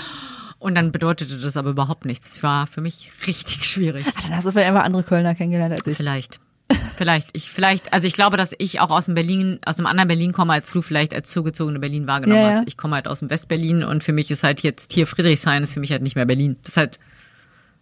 Und 0.58 0.74
dann 0.76 0.92
bedeutete 0.92 1.36
das 1.38 1.56
aber 1.56 1.70
überhaupt 1.70 2.04
nichts. 2.04 2.32
Es 2.34 2.42
war 2.44 2.66
für 2.68 2.80
mich 2.80 3.10
richtig 3.26 3.64
schwierig. 3.64 4.06
Ah, 4.06 4.20
dann 4.22 4.36
hast 4.36 4.46
du 4.46 4.52
vielleicht 4.52 4.68
einfach 4.68 4.84
andere 4.84 5.02
Kölner 5.02 5.34
kennengelernt 5.34 5.72
als 5.72 5.86
ich. 5.86 5.96
Vielleicht. 5.96 6.38
Vielleicht, 6.96 7.28
ich, 7.36 7.50
vielleicht, 7.50 7.92
also 7.92 8.06
ich 8.06 8.14
glaube, 8.14 8.36
dass 8.36 8.54
ich 8.58 8.80
auch 8.80 8.90
aus 8.90 9.04
dem 9.04 9.14
Berlin, 9.14 9.58
aus 9.66 9.78
einem 9.78 9.86
anderen 9.86 10.08
Berlin 10.08 10.32
komme, 10.32 10.52
als 10.54 10.70
du 10.70 10.80
vielleicht 10.82 11.14
als 11.14 11.30
zugezogene 11.30 11.78
Berlin 11.78 12.06
wahrgenommen 12.06 12.40
Ja, 12.40 12.50
ja. 12.50 12.56
hast. 12.58 12.68
Ich 12.68 12.76
komme 12.76 12.94
halt 12.94 13.06
aus 13.06 13.18
dem 13.18 13.28
Westberlin 13.30 13.84
und 13.84 14.02
für 14.02 14.12
mich 14.12 14.30
ist 14.30 14.42
halt 14.42 14.60
jetzt 14.60 14.92
hier 14.92 15.06
Friedrichshain 15.06 15.62
ist 15.62 15.72
für 15.72 15.80
mich 15.80 15.92
halt 15.92 16.02
nicht 16.02 16.16
mehr 16.16 16.24
Berlin. 16.24 16.56
Das 16.62 16.72
ist 16.72 16.76
halt, 16.78 16.98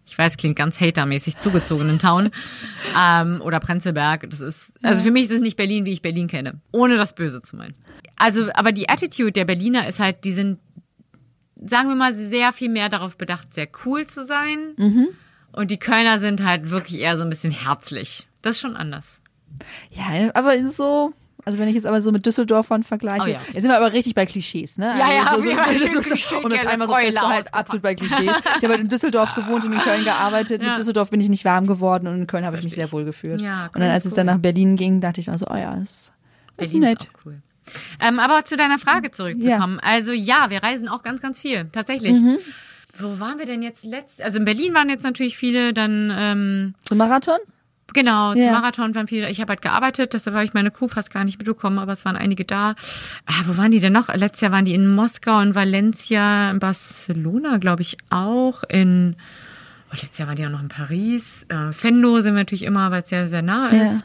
ich 0.06 0.18
weiß, 0.18 0.36
klingt 0.36 0.56
ganz 0.56 0.80
hatermäßig 0.80 1.38
zugezogenen 1.38 1.98
Town. 1.98 2.30
ähm, 3.00 3.40
oder 3.40 3.60
Prenzlberg. 3.60 4.28
Das 4.30 4.40
ist, 4.40 4.72
also 4.82 5.02
für 5.02 5.10
mich 5.10 5.24
ist 5.24 5.32
es 5.32 5.40
nicht 5.40 5.56
Berlin, 5.56 5.86
wie 5.86 5.92
ich 5.92 6.02
Berlin 6.02 6.26
kenne. 6.28 6.60
Ohne 6.72 6.96
das 6.96 7.14
Böse 7.14 7.40
zu 7.40 7.56
meinen. 7.56 7.74
Also, 8.16 8.50
aber 8.54 8.72
die 8.72 8.88
Attitude 8.88 9.32
der 9.32 9.44
Berliner 9.44 9.86
ist 9.88 10.00
halt, 10.00 10.24
die 10.24 10.32
sind, 10.32 10.58
sagen 11.64 11.88
wir 11.88 11.96
mal, 11.96 12.14
sehr 12.14 12.52
viel 12.52 12.68
mehr 12.68 12.88
darauf 12.88 13.16
bedacht, 13.16 13.54
sehr 13.54 13.68
cool 13.84 14.06
zu 14.06 14.24
sein. 14.24 14.74
Und 15.52 15.70
die 15.70 15.78
Kölner 15.78 16.18
sind 16.18 16.42
halt 16.44 16.70
wirklich 16.70 17.00
eher 17.00 17.16
so 17.16 17.22
ein 17.22 17.30
bisschen 17.30 17.52
herzlich. 17.52 18.26
Das 18.45 18.57
ist 18.57 18.61
schon 18.61 18.76
anders. 18.76 19.22
Ja, 19.90 20.30
aber 20.34 20.70
so. 20.70 21.12
Also 21.47 21.59
wenn 21.59 21.68
ich 21.68 21.74
jetzt 21.74 21.86
aber 21.86 22.01
so 22.01 22.11
mit 22.11 22.24
Düsseldorfern 22.24 22.84
vergleiche, 22.84 23.24
Oh 23.24 23.28
ja. 23.28 23.38
jetzt 23.53 23.62
sind 23.62 23.70
wir 23.70 23.76
aber 23.76 23.92
richtig 23.92 24.14
bei 24.14 24.24
Klischees, 24.24 24.78
ne? 24.78 24.95
Ja, 24.99 25.12
ja, 25.12 25.22
also 25.26 25.45
jeden 25.45 25.59
Fall 25.59 25.78
schön 25.78 25.88
so, 25.88 26.01
Klischee, 26.01 26.36
um 26.36 26.49
das 26.49 26.64
einmal 26.66 26.88
so 26.88 26.95
festzuhalten, 26.95 27.49
absolut 27.53 27.82
bei 27.82 27.95
Klischees. 27.95 28.30
Ich 28.36 28.62
habe 28.62 28.68
halt 28.68 28.80
in 28.80 28.88
Düsseldorf 28.88 29.34
gewohnt 29.34 29.64
und 29.64 29.72
in 29.74 29.78
Köln 29.78 30.05
gearbeitet. 30.05 30.62
Ja. 30.62 30.70
Mit 30.70 30.78
Düsseldorf 30.78 31.11
bin 31.11 31.20
ich 31.20 31.28
nicht 31.28 31.45
warm 31.45 31.66
geworden 31.66 32.07
und 32.07 32.14
in 32.14 32.26
Köln 32.26 32.47
habe 32.47 32.57
ich 32.57 32.62
mich 32.62 32.74
sehr 32.74 32.90
wohl 32.92 33.05
gefühlt. 33.05 33.42
Ja, 33.42 33.66
und 33.74 33.80
dann 33.80 33.90
als 33.90 34.05
es 34.07 34.14
dann 34.14 34.26
nach 34.26 34.38
Berlin 34.38 34.76
ging, 34.76 35.01
dachte 35.01 35.20
ich 35.20 35.30
also, 35.30 35.47
oh 35.51 35.57
ja, 35.57 35.74
ist, 35.74 36.12
ist 36.57 36.72
Berlin 36.72 36.80
nett. 36.80 37.05
ist 37.05 37.11
auch 37.11 37.26
cool. 37.26 37.42
Ähm, 38.01 38.18
aber 38.18 38.45
zu 38.45 38.57
deiner 38.57 38.78
Frage 38.78 39.11
zurückzukommen. 39.11 39.80
Also 39.80 40.12
ja, 40.12 40.49
wir 40.51 40.62
reisen 40.62 40.88
auch 40.88 41.03
ganz, 41.03 41.20
ganz 41.20 41.40
viel, 41.40 41.66
tatsächlich. 41.72 42.20
Mhm. 42.20 42.38
Wo 42.97 43.18
waren 43.20 43.38
wir 43.38 43.47
denn 43.47 43.62
jetzt 43.62 43.84
letzt? 43.84 44.22
Also 44.22 44.38
in 44.38 44.45
Berlin 44.45 44.72
waren 44.74 44.88
jetzt 44.88 45.03
natürlich 45.03 45.36
viele, 45.36 45.72
dann 45.74 46.12
ähm, 46.14 46.74
Zum 46.84 46.99
Marathon? 46.99 47.38
Genau, 47.95 48.34
Ja. 48.34 48.42
zum 48.45 48.53
Marathon 48.53 48.95
waren 48.95 49.09
viele. 49.09 49.30
Ich 49.30 49.40
habe 49.40 49.51
halt 49.51 49.62
gearbeitet, 49.62 50.12
deshalb 50.12 50.34
habe 50.36 50.45
ich 50.45 50.53
meine 50.53 50.70
Crew 50.70 50.88
fast 50.88 51.11
gar 51.12 51.24
nicht 51.24 51.38
mitbekommen, 51.38 51.78
aber 51.78 51.92
es 51.92 52.05
waren 52.05 52.16
einige 52.16 52.45
da. 52.45 52.74
Ah, 53.26 53.42
wo 53.47 53.57
waren 53.57 53.70
die 53.70 53.80
denn 53.80 53.92
noch? 53.95 54.12
Letztes 54.14 54.42
Jahr 54.42 54.53
waren 54.53 54.64
die 54.66 54.74
in 54.74 54.88
Moskau, 54.95 55.40
in 55.40 55.55
Valencia, 55.55 56.51
in 56.51 56.59
Barcelona, 56.59 57.57
glaube 57.59 57.80
ich, 57.82 57.97
auch. 58.11 58.62
In 58.64 59.16
oh, 59.90 59.95
letztes 59.95 60.18
Jahr 60.18 60.28
waren 60.28 60.36
die 60.36 60.45
auch 60.45 60.51
noch 60.51 60.62
in 60.62 60.68
Paris. 60.68 61.47
Äh, 61.49 61.72
Fendo 61.72 62.20
sind 62.20 62.34
wir 62.34 62.40
natürlich 62.40 62.64
immer, 62.64 62.90
weil 62.90 63.03
es 63.03 63.09
sehr, 63.09 63.28
sehr 63.28 63.42
nah 63.42 63.72
Ja. 63.72 63.82
ist. 63.84 64.05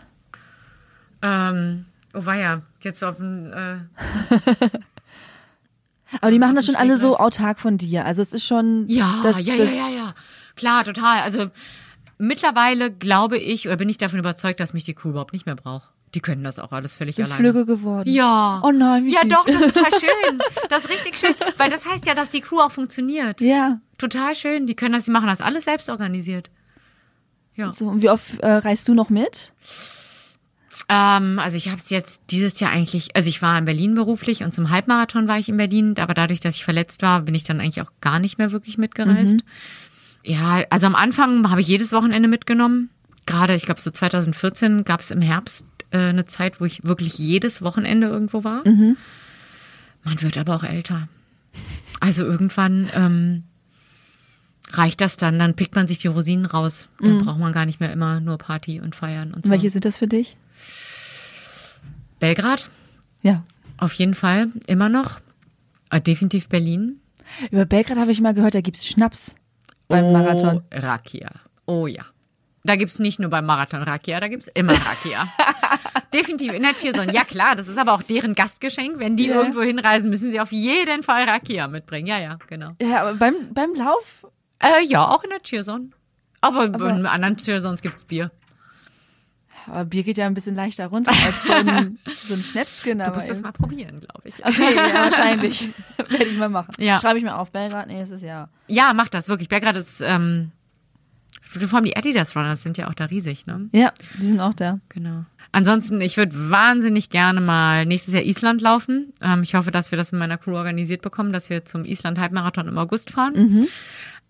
Ähm, 1.21 1.85
oh 2.13 2.25
war 2.25 2.35
ja, 2.35 2.61
jetzt 2.81 3.03
auf 3.03 3.17
dem 3.17 3.51
äh, 3.51 3.75
Aber 6.21 6.31
die 6.31 6.39
machen 6.39 6.55
das 6.55 6.65
schon 6.65 6.75
alle 6.75 6.97
so 6.97 7.17
autark 7.17 7.59
von 7.59 7.77
dir. 7.77 8.05
Also 8.05 8.21
es 8.21 8.33
ist 8.33 8.45
schon. 8.45 8.85
Ja, 8.87 9.19
das, 9.21 9.45
ja, 9.45 9.55
das, 9.57 9.75
ja, 9.75 9.87
ja, 9.87 9.95
ja. 9.95 10.13
Klar, 10.55 10.83
total. 10.83 11.19
Also 11.21 11.51
mittlerweile 12.19 12.91
glaube 12.91 13.37
ich 13.39 13.65
oder 13.67 13.77
bin 13.77 13.89
ich 13.89 13.97
davon 13.97 14.19
überzeugt, 14.19 14.59
dass 14.59 14.73
mich 14.73 14.83
die 14.83 14.93
Crew 14.93 15.09
überhaupt 15.09 15.33
nicht 15.33 15.45
mehr 15.47 15.55
braucht. 15.55 15.89
Die 16.15 16.21
können 16.21 16.43
das 16.43 16.57
auch 16.59 16.71
alles 16.71 16.95
völlig 16.95 17.15
Sind 17.17 17.25
alleine. 17.25 17.39
flügge 17.39 17.65
geworden. 17.65 18.09
Ja. 18.11 18.61
Oh 18.63 18.71
nein, 18.71 19.05
wie 19.05 19.13
Ja, 19.13 19.21
fies. 19.21 19.29
doch, 19.31 19.45
das 19.45 19.61
ist 19.61 19.73
total 19.75 19.91
schön. 19.99 20.39
Das 20.69 20.85
ist 20.85 20.89
richtig 20.89 21.17
schön, 21.17 21.35
weil 21.57 21.69
das 21.69 21.85
heißt 21.87 22.05
ja, 22.05 22.15
dass 22.15 22.29
die 22.31 22.41
Crew 22.41 22.59
auch 22.61 22.71
funktioniert. 22.71 23.41
Ja. 23.41 23.79
Total 23.97 24.33
schön. 24.35 24.65
Die 24.67 24.75
können 24.75 24.93
das, 24.93 25.05
die 25.05 25.11
machen 25.11 25.27
das 25.27 25.41
alles 25.41 25.65
selbst 25.65 25.89
organisiert. 25.89 26.49
Ja. 27.55 27.71
So, 27.71 27.87
und 27.89 28.01
wie 28.01 28.09
oft 28.09 28.39
äh, 28.39 28.53
reist 28.53 28.87
du 28.87 28.93
noch 28.95 29.09
mit? 29.09 29.53
Ähm, 30.87 31.37
also 31.39 31.57
ich 31.57 31.67
habe 31.67 31.77
es 31.77 31.89
jetzt 31.89 32.21
dieses 32.31 32.59
Jahr 32.59 32.71
eigentlich, 32.71 33.15
also 33.15 33.29
ich 33.29 33.41
war 33.41 33.57
in 33.59 33.65
Berlin 33.65 33.93
beruflich 33.93 34.43
und 34.43 34.53
zum 34.53 34.69
Halbmarathon 34.71 35.27
war 35.27 35.37
ich 35.37 35.49
in 35.49 35.57
Berlin, 35.57 35.93
aber 35.99 36.13
dadurch, 36.13 36.39
dass 36.39 36.55
ich 36.55 36.63
verletzt 36.63 37.01
war, 37.01 37.21
bin 37.21 37.35
ich 37.35 37.43
dann 37.43 37.59
eigentlich 37.59 37.81
auch 37.81 37.91
gar 38.01 38.17
nicht 38.19 38.37
mehr 38.39 38.51
wirklich 38.51 38.77
mitgereist. 38.77 39.41
Ja, 40.23 40.63
also 40.69 40.85
am 40.87 40.95
Anfang 40.95 41.49
habe 41.49 41.61
ich 41.61 41.67
jedes 41.67 41.91
Wochenende 41.91 42.27
mitgenommen. 42.27 42.89
Gerade, 43.25 43.55
ich 43.55 43.65
glaube, 43.65 43.79
so 43.81 43.89
2014 43.91 44.83
gab 44.83 45.01
es 45.01 45.11
im 45.11 45.21
Herbst 45.21 45.65
äh, 45.91 45.97
eine 45.97 46.25
Zeit, 46.25 46.59
wo 46.59 46.65
ich 46.65 46.83
wirklich 46.83 47.17
jedes 47.17 47.61
Wochenende 47.61 48.07
irgendwo 48.07 48.43
war. 48.43 48.63
Man 48.65 50.21
wird 50.21 50.37
aber 50.37 50.55
auch 50.55 50.63
älter. 50.63 51.07
Also 51.99 52.23
irgendwann 52.25 52.89
ähm, 52.95 53.43
reicht 54.71 55.01
das 55.01 55.17
dann, 55.17 55.39
dann 55.39 55.55
pickt 55.55 55.75
man 55.75 55.87
sich 55.87 55.97
die 55.99 56.07
Rosinen 56.07 56.45
raus. 56.45 56.87
Dann 57.01 57.19
braucht 57.23 57.39
man 57.39 57.53
gar 57.53 57.65
nicht 57.65 57.79
mehr 57.79 57.91
immer 57.91 58.19
nur 58.19 58.37
Party 58.37 58.79
und 58.79 58.95
feiern 58.95 59.33
und 59.33 59.45
so. 59.45 59.51
Welche 59.51 59.69
sind 59.69 59.85
das 59.85 59.97
für 59.97 60.07
dich? 60.07 60.37
Belgrad, 62.19 62.69
Ja. 63.21 63.43
auf 63.77 63.93
jeden 63.93 64.13
Fall, 64.13 64.47
immer 64.67 64.89
noch. 64.89 65.19
Äh, 65.89 66.01
definitiv 66.01 66.49
Berlin. 66.49 66.99
Über 67.51 67.65
Belgrad 67.65 67.97
habe 67.97 68.11
ich 68.11 68.21
mal 68.21 68.33
gehört, 68.33 68.55
da 68.55 68.61
gibt's 68.61 68.87
Schnaps 68.87 69.35
beim 69.89 70.05
oh, 70.05 70.11
Marathon. 70.13 70.63
Rakia. 70.71 71.29
Oh 71.65 71.87
ja. 71.87 72.05
Da 72.63 72.75
gibt's 72.75 72.99
nicht 72.99 73.19
nur 73.19 73.29
beim 73.29 73.45
Marathon 73.45 73.83
Rakia, 73.83 74.19
da 74.19 74.27
gibt's 74.27 74.47
immer 74.53 74.73
Rakia. 74.73 75.27
Definitiv 76.13 76.53
in 76.53 76.61
der 76.63 76.73
Cheerzone. 76.73 77.13
Ja 77.13 77.23
klar, 77.23 77.55
das 77.55 77.67
ist 77.67 77.77
aber 77.77 77.93
auch 77.93 78.03
deren 78.03 78.35
Gastgeschenk. 78.35 78.99
Wenn 78.99 79.15
die 79.15 79.27
Ja. 79.27 79.35
irgendwo 79.35 79.61
hinreisen, 79.61 80.09
müssen 80.09 80.31
sie 80.31 80.39
auf 80.39 80.51
jeden 80.51 81.03
Fall 81.03 81.23
Rakia 81.27 81.67
mitbringen. 81.67 82.07
Ja, 82.07 82.19
ja, 82.19 82.37
genau. 82.47 82.71
Ja, 82.81 83.01
aber 83.01 83.15
beim, 83.15 83.53
beim 83.53 83.73
Lauf? 83.75 84.25
Äh, 84.59 84.83
ja, 84.85 85.07
auch 85.07 85.23
in 85.23 85.29
der 85.29 85.41
Cheerzone. 85.41 85.89
Aber, 86.41 86.63
Aber- 86.63 86.89
in 86.89 87.05
anderen 87.05 87.37
Cheerzones 87.37 87.81
gibt's 87.81 88.05
Bier. 88.05 88.31
Aber 89.67 89.85
Bier 89.85 90.03
geht 90.03 90.17
ja 90.17 90.25
ein 90.25 90.33
bisschen 90.33 90.55
leichter 90.55 90.87
runter 90.87 91.11
als 91.11 91.43
so 91.45 91.53
ein, 91.53 91.99
so 92.11 92.33
ein 92.33 92.41
Schnäpschen. 92.41 92.99
Du 92.99 93.11
musst 93.11 93.29
das 93.29 93.41
mal 93.41 93.51
probieren, 93.51 93.99
glaube 93.99 94.21
ich. 94.23 94.45
Okay, 94.45 94.75
ja, 94.75 94.93
wahrscheinlich. 95.05 95.69
Werde 95.97 96.25
ich 96.25 96.37
mal 96.37 96.49
machen. 96.49 96.73
Ja. 96.79 96.99
Schreibe 96.99 97.17
ich 97.17 97.23
mir 97.23 97.35
auf. 97.35 97.51
Belgrad 97.51 97.87
nächstes 97.87 98.21
Jahr. 98.21 98.49
Ja, 98.67 98.93
mach 98.93 99.07
das 99.07 99.29
wirklich. 99.29 99.49
Belgrad 99.49 99.77
ist, 99.77 100.01
ähm, 100.01 100.51
vor 101.41 101.73
allem 101.73 101.85
die 101.85 101.95
Adidas 101.95 102.35
Runners 102.35 102.61
sind 102.63 102.77
ja 102.77 102.89
auch 102.89 102.93
da 102.93 103.05
riesig, 103.05 103.47
ne? 103.47 103.69
Ja, 103.71 103.93
die 104.19 104.27
sind 104.27 104.39
auch 104.39 104.53
da. 104.53 104.79
Genau. 104.89 105.25
Ansonsten, 105.51 105.99
ich 105.99 106.15
würde 106.15 106.51
wahnsinnig 106.51 107.09
gerne 107.09 107.41
mal 107.41 107.85
nächstes 107.85 108.13
Jahr 108.13 108.23
Island 108.23 108.61
laufen. 108.61 109.13
Ähm, 109.21 109.41
ich 109.41 109.55
hoffe, 109.55 109.71
dass 109.71 109.91
wir 109.91 109.97
das 109.97 110.11
mit 110.11 110.19
meiner 110.19 110.37
Crew 110.37 110.55
organisiert 110.55 111.01
bekommen, 111.01 111.33
dass 111.33 111.49
wir 111.49 111.65
zum 111.65 111.85
Island 111.85 112.19
Halbmarathon 112.19 112.67
im 112.67 112.77
August 112.77 113.09
fahren. 113.11 113.67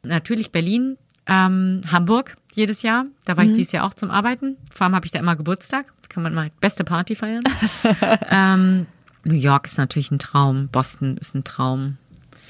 Natürlich 0.02 0.52
Berlin, 0.52 0.98
ähm, 1.30 1.82
Hamburg 1.92 2.38
jedes 2.54 2.82
Jahr. 2.82 3.06
Da 3.26 3.38
war 3.38 3.44
ich 3.44 3.54
dieses 3.54 3.72
Jahr 3.72 3.86
auch 3.86 3.94
zum 3.94 4.12
Arbeiten. 4.12 4.58
Vor 4.74 4.86
allem 4.86 4.96
habe 4.96 5.06
ich 5.06 5.12
da 5.12 5.20
immer 5.20 5.36
Geburtstag. 5.36 5.86
Da 6.02 6.08
kann 6.10 6.24
man 6.24 6.34
mal 6.34 6.52
beste 6.60 6.84
Party 6.84 7.16
feiern. 7.16 7.44
ähm, 8.30 8.88
New 9.24 9.36
York 9.36 9.68
ist 9.68 9.78
natürlich 9.78 10.12
ein 10.12 10.20
Traum. 10.20 10.68
Boston 10.68 11.18
ist 11.18 11.36
ein 11.36 11.44
Traum. 11.44 11.98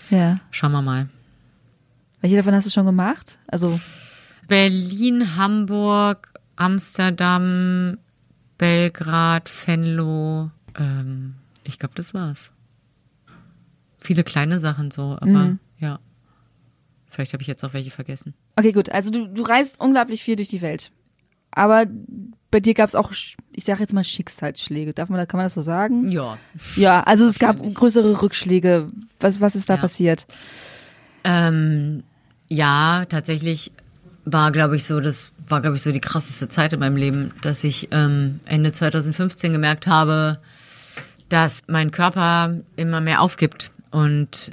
Ja. 0.09 0.39
Schauen 0.51 0.71
wir 0.71 0.81
mal. 0.81 1.09
Welche 2.21 2.37
davon 2.37 2.53
hast 2.53 2.65
du 2.65 2.71
schon 2.71 2.85
gemacht? 2.85 3.37
Also, 3.47 3.79
Berlin, 4.47 5.35
Hamburg, 5.35 6.33
Amsterdam, 6.55 7.97
Belgrad, 8.57 9.49
Venlo. 9.65 10.51
Ähm, 10.77 11.35
ich 11.63 11.79
glaube, 11.79 11.95
das 11.95 12.13
war's. 12.13 12.51
Viele 13.99 14.23
kleine 14.23 14.59
Sachen 14.59 14.91
so, 14.91 15.17
aber 15.19 15.57
ja. 15.77 15.99
Vielleicht 17.09 17.33
habe 17.33 17.41
ich 17.41 17.47
jetzt 17.47 17.63
auch 17.65 17.73
welche 17.73 17.91
vergessen. 17.91 18.33
okay, 18.55 18.71
gut. 18.71 18.89
Also 18.91 19.09
du, 19.11 19.27
du 19.27 19.41
reist 19.43 19.79
unglaublich 19.79 20.21
viel 20.23 20.35
durch 20.35 20.49
die 20.49 20.61
Welt. 20.61 20.91
Aber 21.51 21.85
bei 22.51 22.59
dir 22.59 22.73
gab 22.75 22.87
es 22.87 22.95
auch, 22.95 23.11
ich 23.11 23.63
sage 23.65 23.79
jetzt 23.81 23.93
mal 23.93 24.03
Schicksalsschläge. 24.03 24.93
Darf 24.93 25.09
man, 25.09 25.17
da- 25.17 25.25
kann 25.25 25.39
man 25.39 25.45
das 25.45 25.55
so 25.55 25.61
sagen? 25.61 26.11
Ja. 26.11 26.37
Ja, 26.75 27.01
also 27.03 27.25
es 27.25 27.39
gab 27.39 27.57
größere 27.73 28.21
Rückschläge. 28.21 28.89
Was, 29.19 29.41
was 29.41 29.55
ist 29.55 29.67
da 29.69 29.75
Ja. 29.75 29.81
passiert? 29.81 30.25
Ähm, 31.23 32.03
ja, 32.47 33.05
tatsächlich 33.05 33.71
war, 34.25 34.51
glaube 34.51 34.75
ich, 34.75 34.85
so, 34.85 34.99
das 34.99 35.31
war, 35.47 35.61
glaube 35.61 35.75
ich, 35.77 35.81
so 35.81 35.91
die 35.91 36.01
krasseste 36.01 36.49
Zeit 36.49 36.73
in 36.73 36.79
meinem 36.79 36.95
Leben, 36.95 37.33
dass 37.41 37.63
ich 37.63 37.89
ähm, 37.91 38.39
Ende 38.45 38.71
2015 38.71 39.51
gemerkt 39.51 39.87
habe, 39.87 40.39
dass 41.29 41.63
mein 41.67 41.91
Körper 41.91 42.57
immer 42.75 43.01
mehr 43.01 43.21
aufgibt 43.21 43.71
und 43.91 44.51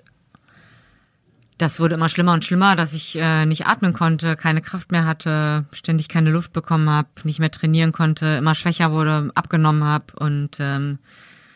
das 1.58 1.80
wurde 1.80 1.94
immer 1.94 2.08
schlimmer 2.08 2.34
und 2.34 2.44
schlimmer, 2.44 2.76
dass 2.76 2.92
ich 2.92 3.16
äh, 3.16 3.46
nicht 3.46 3.66
atmen 3.66 3.92
konnte, 3.92 4.36
keine 4.36 4.60
Kraft 4.60 4.92
mehr 4.92 5.06
hatte, 5.06 5.64
ständig 5.72 6.08
keine 6.08 6.30
Luft 6.30 6.52
bekommen 6.52 6.90
habe, 6.90 7.08
nicht 7.24 7.38
mehr 7.38 7.50
trainieren 7.50 7.92
konnte, 7.92 8.26
immer 8.38 8.54
schwächer 8.54 8.92
wurde, 8.92 9.30
abgenommen 9.34 9.84
habe 9.84 10.14
und 10.16 10.58
ähm, 10.60 10.98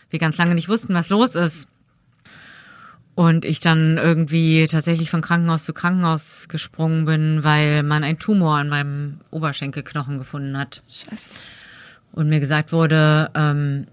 wir 0.09 0.19
ganz 0.19 0.39
lange 0.39 0.55
nicht 0.55 0.69
wussten, 0.69 0.95
was 0.95 1.11
los 1.11 1.35
ist. 1.35 1.69
Und 3.15 3.45
ich 3.45 3.61
dann 3.61 3.99
irgendwie 3.99 4.67
tatsächlich 4.67 5.11
von 5.11 5.21
Krankenhaus 5.21 5.65
zu 5.65 5.75
Krankenhaus 5.75 6.49
gesprungen 6.49 7.05
bin, 7.05 7.45
weil 7.45 7.83
man 7.83 8.03
einen 8.03 8.19
Tumor 8.19 8.57
an 8.57 8.71
meinem 8.71 9.21
Oberschenkelknochen 9.31 10.17
gefunden 10.17 10.57
hat. 10.57 10.83
Scheiße. 10.89 11.29
Und 12.13 12.29
mir 12.29 12.41
gesagt 12.41 12.73
wurde, 12.73 13.31
ähm, 13.35 13.87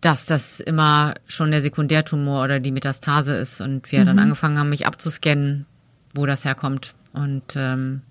dass 0.00 0.24
das 0.24 0.60
immer 0.60 1.14
schon 1.26 1.50
der 1.50 1.62
Sekundärtumor 1.62 2.44
oder 2.44 2.60
die 2.60 2.70
Metastase 2.70 3.36
ist. 3.36 3.60
Und 3.60 3.90
wir 3.90 4.04
dann 4.04 4.18
angefangen 4.18 4.58
haben, 4.58 4.70
mich 4.70 4.86
abzuscannen, 4.86 5.66
wo 6.14 6.26
das 6.26 6.44
herkommt. 6.44 6.94
Und 7.12 7.56
ähm, 7.56 8.02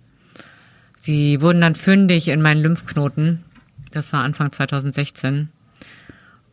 sie 0.95 1.41
wurden 1.41 1.61
dann 1.61 1.75
fündig 1.75 2.27
in 2.27 2.41
meinen 2.41 2.61
Lymphknoten. 2.61 3.43
Das 3.91 4.11
war 4.11 4.23
Anfang 4.23 4.51
2016 4.51 5.49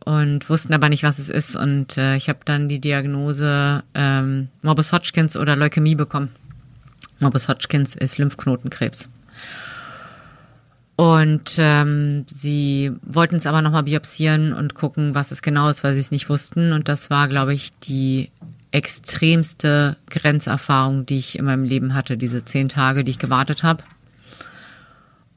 und 0.05 0.49
wussten 0.49 0.73
aber 0.73 0.87
nicht, 0.87 1.03
was 1.03 1.19
es 1.19 1.29
ist. 1.29 1.55
Und 1.55 1.97
äh, 1.97 2.15
ich 2.15 2.29
habe 2.29 2.39
dann 2.45 2.69
die 2.69 2.79
Diagnose 2.79 3.83
ähm, 3.93 4.49
Morbus 4.61 4.93
Hodgkins 4.93 5.35
oder 5.35 5.55
Leukämie 5.55 5.95
bekommen. 5.95 6.29
Morbus 7.19 7.49
Hodgkins 7.49 7.95
ist 7.95 8.17
Lymphknotenkrebs. 8.17 9.09
Und 10.97 11.57
ähm, 11.57 12.25
sie 12.27 12.93
wollten 13.01 13.35
es 13.35 13.45
aber 13.45 13.61
nochmal 13.61 13.83
biopsieren 13.83 14.53
und 14.53 14.75
gucken, 14.75 15.13
was 15.13 15.31
es 15.31 15.41
genau 15.41 15.67
ist, 15.67 15.83
weil 15.83 15.93
sie 15.93 15.99
es 15.99 16.11
nicht 16.11 16.29
wussten. 16.29 16.71
Und 16.71 16.87
das 16.87 17.09
war, 17.09 17.27
glaube 17.27 17.53
ich, 17.53 17.77
die 17.79 18.31
extremste 18.71 19.97
Grenzerfahrung, 20.09 21.05
die 21.05 21.17
ich 21.17 21.37
in 21.37 21.45
meinem 21.45 21.63
Leben 21.63 21.93
hatte, 21.93 22.17
diese 22.17 22.45
zehn 22.45 22.69
Tage, 22.69 23.03
die 23.03 23.11
ich 23.11 23.19
gewartet 23.19 23.63
habe. 23.63 23.83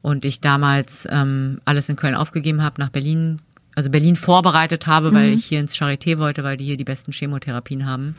Und 0.01 0.23
ich 0.23 0.39
damals 0.39 1.05
ähm, 1.09 1.59
alles 1.65 1.89
in 1.89 1.97
Köln 1.97 2.15
aufgegeben 2.15 2.61
habe, 2.61 2.79
nach 2.79 2.89
Berlin, 2.89 3.41
also 3.75 3.89
Berlin 3.89 4.15
vorbereitet 4.15 4.87
habe, 4.87 5.13
weil 5.13 5.33
ich 5.33 5.45
hier 5.45 5.59
ins 5.59 5.75
Charité 5.75 6.19
wollte, 6.19 6.45
weil 6.45 6.55
die 6.55 6.65
hier 6.65 6.77
die 6.77 6.85
besten 6.85 7.11
Chemotherapien 7.11 7.85
haben. 7.85 8.15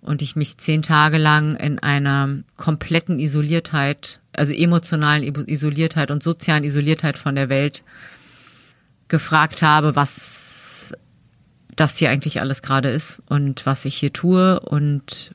Und 0.00 0.22
ich 0.22 0.34
mich 0.34 0.56
zehn 0.56 0.80
Tage 0.80 1.18
lang 1.18 1.56
in 1.56 1.78
einer 1.78 2.38
kompletten 2.56 3.18
Isoliertheit, 3.18 4.20
also 4.34 4.52
emotionalen 4.52 5.22
Isoliertheit 5.46 6.10
und 6.10 6.22
sozialen 6.22 6.64
Isoliertheit 6.64 7.18
von 7.18 7.34
der 7.34 7.48
Welt 7.48 7.82
gefragt 9.08 9.62
habe, 9.62 9.94
was 9.94 10.94
das 11.76 11.96
hier 11.98 12.10
eigentlich 12.10 12.40
alles 12.40 12.62
gerade 12.62 12.90
ist 12.90 13.22
und 13.26 13.66
was 13.66 13.84
ich 13.84 13.96
hier 13.96 14.12
tue 14.12 14.60
und 14.60 15.34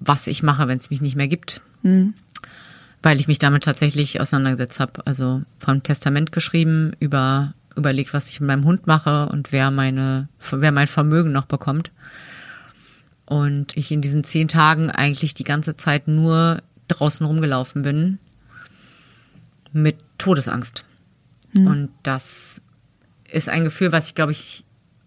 was 0.00 0.26
ich 0.26 0.42
mache, 0.42 0.68
wenn 0.68 0.78
es 0.78 0.90
mich 0.90 1.00
nicht 1.00 1.16
mehr 1.16 1.28
gibt. 1.28 1.60
Weil 3.02 3.20
ich 3.20 3.28
mich 3.28 3.38
damit 3.38 3.64
tatsächlich 3.64 4.20
auseinandergesetzt 4.20 4.80
habe. 4.80 5.06
Also 5.06 5.42
vom 5.58 5.82
Testament 5.82 6.32
geschrieben, 6.32 6.92
über 6.98 7.54
überlegt, 7.76 8.14
was 8.14 8.30
ich 8.30 8.40
mit 8.40 8.48
meinem 8.48 8.64
Hund 8.64 8.86
mache 8.86 9.28
und 9.28 9.52
wer 9.52 9.70
meine, 9.70 10.28
wer 10.50 10.72
mein 10.72 10.86
Vermögen 10.86 11.30
noch 11.32 11.44
bekommt. 11.44 11.92
Und 13.26 13.76
ich 13.76 13.90
in 13.92 14.00
diesen 14.00 14.24
zehn 14.24 14.48
Tagen 14.48 14.90
eigentlich 14.90 15.34
die 15.34 15.44
ganze 15.44 15.76
Zeit 15.76 16.08
nur 16.08 16.62
draußen 16.88 17.26
rumgelaufen 17.26 17.82
bin 17.82 18.18
mit 19.72 19.96
Todesangst. 20.18 20.84
Und 21.54 21.90
das 22.02 22.60
ist 23.30 23.48
ein 23.48 23.64
Gefühl, 23.64 23.92
was 23.92 24.08
ich 24.08 24.14
glaube 24.14 24.32
ich, 24.32 24.64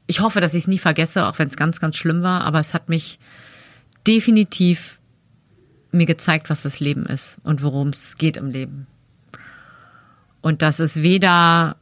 ich 0.08 0.22
hoffe, 0.22 0.42
dass 0.42 0.54
ich 0.54 0.64
es 0.64 0.68
nie 0.68 0.80
vergesse, 0.80 1.28
auch 1.28 1.38
wenn 1.38 1.48
es 1.48 1.58
ganz, 1.58 1.80
ganz 1.80 1.96
schlimm 1.96 2.24
war, 2.24 2.42
aber 2.42 2.60
es 2.60 2.74
hat 2.74 2.90
mich 2.90 3.20
definitiv 4.08 5.00
mir 5.92 6.06
gezeigt, 6.06 6.50
was 6.50 6.64
das 6.64 6.80
Leben 6.80 7.06
ist 7.06 7.38
und 7.44 7.62
worum 7.62 7.90
es 7.90 8.18
geht 8.18 8.38
im 8.38 8.50
Leben. 8.50 8.88
Und 10.42 10.62
dass 10.62 10.80
es 10.80 11.02
weder 11.04 11.76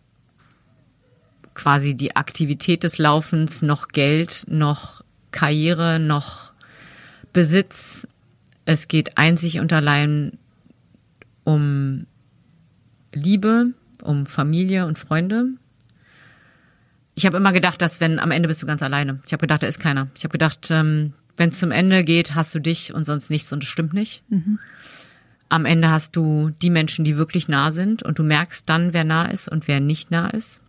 quasi 1.53 1.95
die 1.95 2.15
Aktivität 2.15 2.83
des 2.83 2.97
Laufens 2.97 3.61
noch 3.61 3.87
Geld 3.89 4.45
noch 4.47 5.03
Karriere 5.31 5.99
noch 5.99 6.53
Besitz. 7.33 8.07
Es 8.67 8.89
geht 8.89 9.17
einzig 9.17 9.61
und 9.61 9.71
allein 9.71 10.37
um 11.45 12.05
Liebe, 13.13 13.71
um 14.01 14.25
Familie 14.25 14.85
und 14.85 14.99
Freunde. 14.99 15.51
Ich 17.15 17.25
habe 17.25 17.37
immer 17.37 17.53
gedacht, 17.53 17.81
dass 17.81 18.01
wenn 18.01 18.19
am 18.19 18.29
Ende 18.29 18.49
bist 18.49 18.61
du 18.61 18.67
ganz 18.67 18.83
alleine. 18.83 19.21
Ich 19.25 19.31
habe 19.31 19.39
gedacht, 19.39 19.63
da 19.63 19.67
ist 19.67 19.79
keiner. 19.79 20.09
Ich 20.17 20.25
habe 20.25 20.33
gedacht, 20.33 20.67
ähm, 20.69 21.13
wenn 21.37 21.47
es 21.47 21.59
zum 21.59 21.71
Ende 21.71 22.03
geht, 22.03 22.35
hast 22.35 22.53
du 22.55 22.59
dich 22.59 22.93
und 22.93 23.05
sonst 23.05 23.29
nichts 23.29 23.53
und 23.53 23.63
es 23.63 23.69
stimmt 23.69 23.93
nicht. 23.93 24.21
Am 25.47 25.63
Ende 25.63 25.89
hast 25.89 26.17
du 26.17 26.51
die 26.61 26.69
Menschen, 26.69 27.05
die 27.05 27.15
wirklich 27.15 27.47
nah 27.47 27.71
sind 27.71 28.03
und 28.03 28.19
du 28.19 28.23
merkst 28.23 28.67
dann, 28.67 28.91
wer 28.91 29.05
nah 29.05 29.27
ist 29.27 29.47
und 29.47 29.69
wer 29.69 29.79
nicht 29.79 30.11
nah 30.11 30.27
ist. 30.27 30.59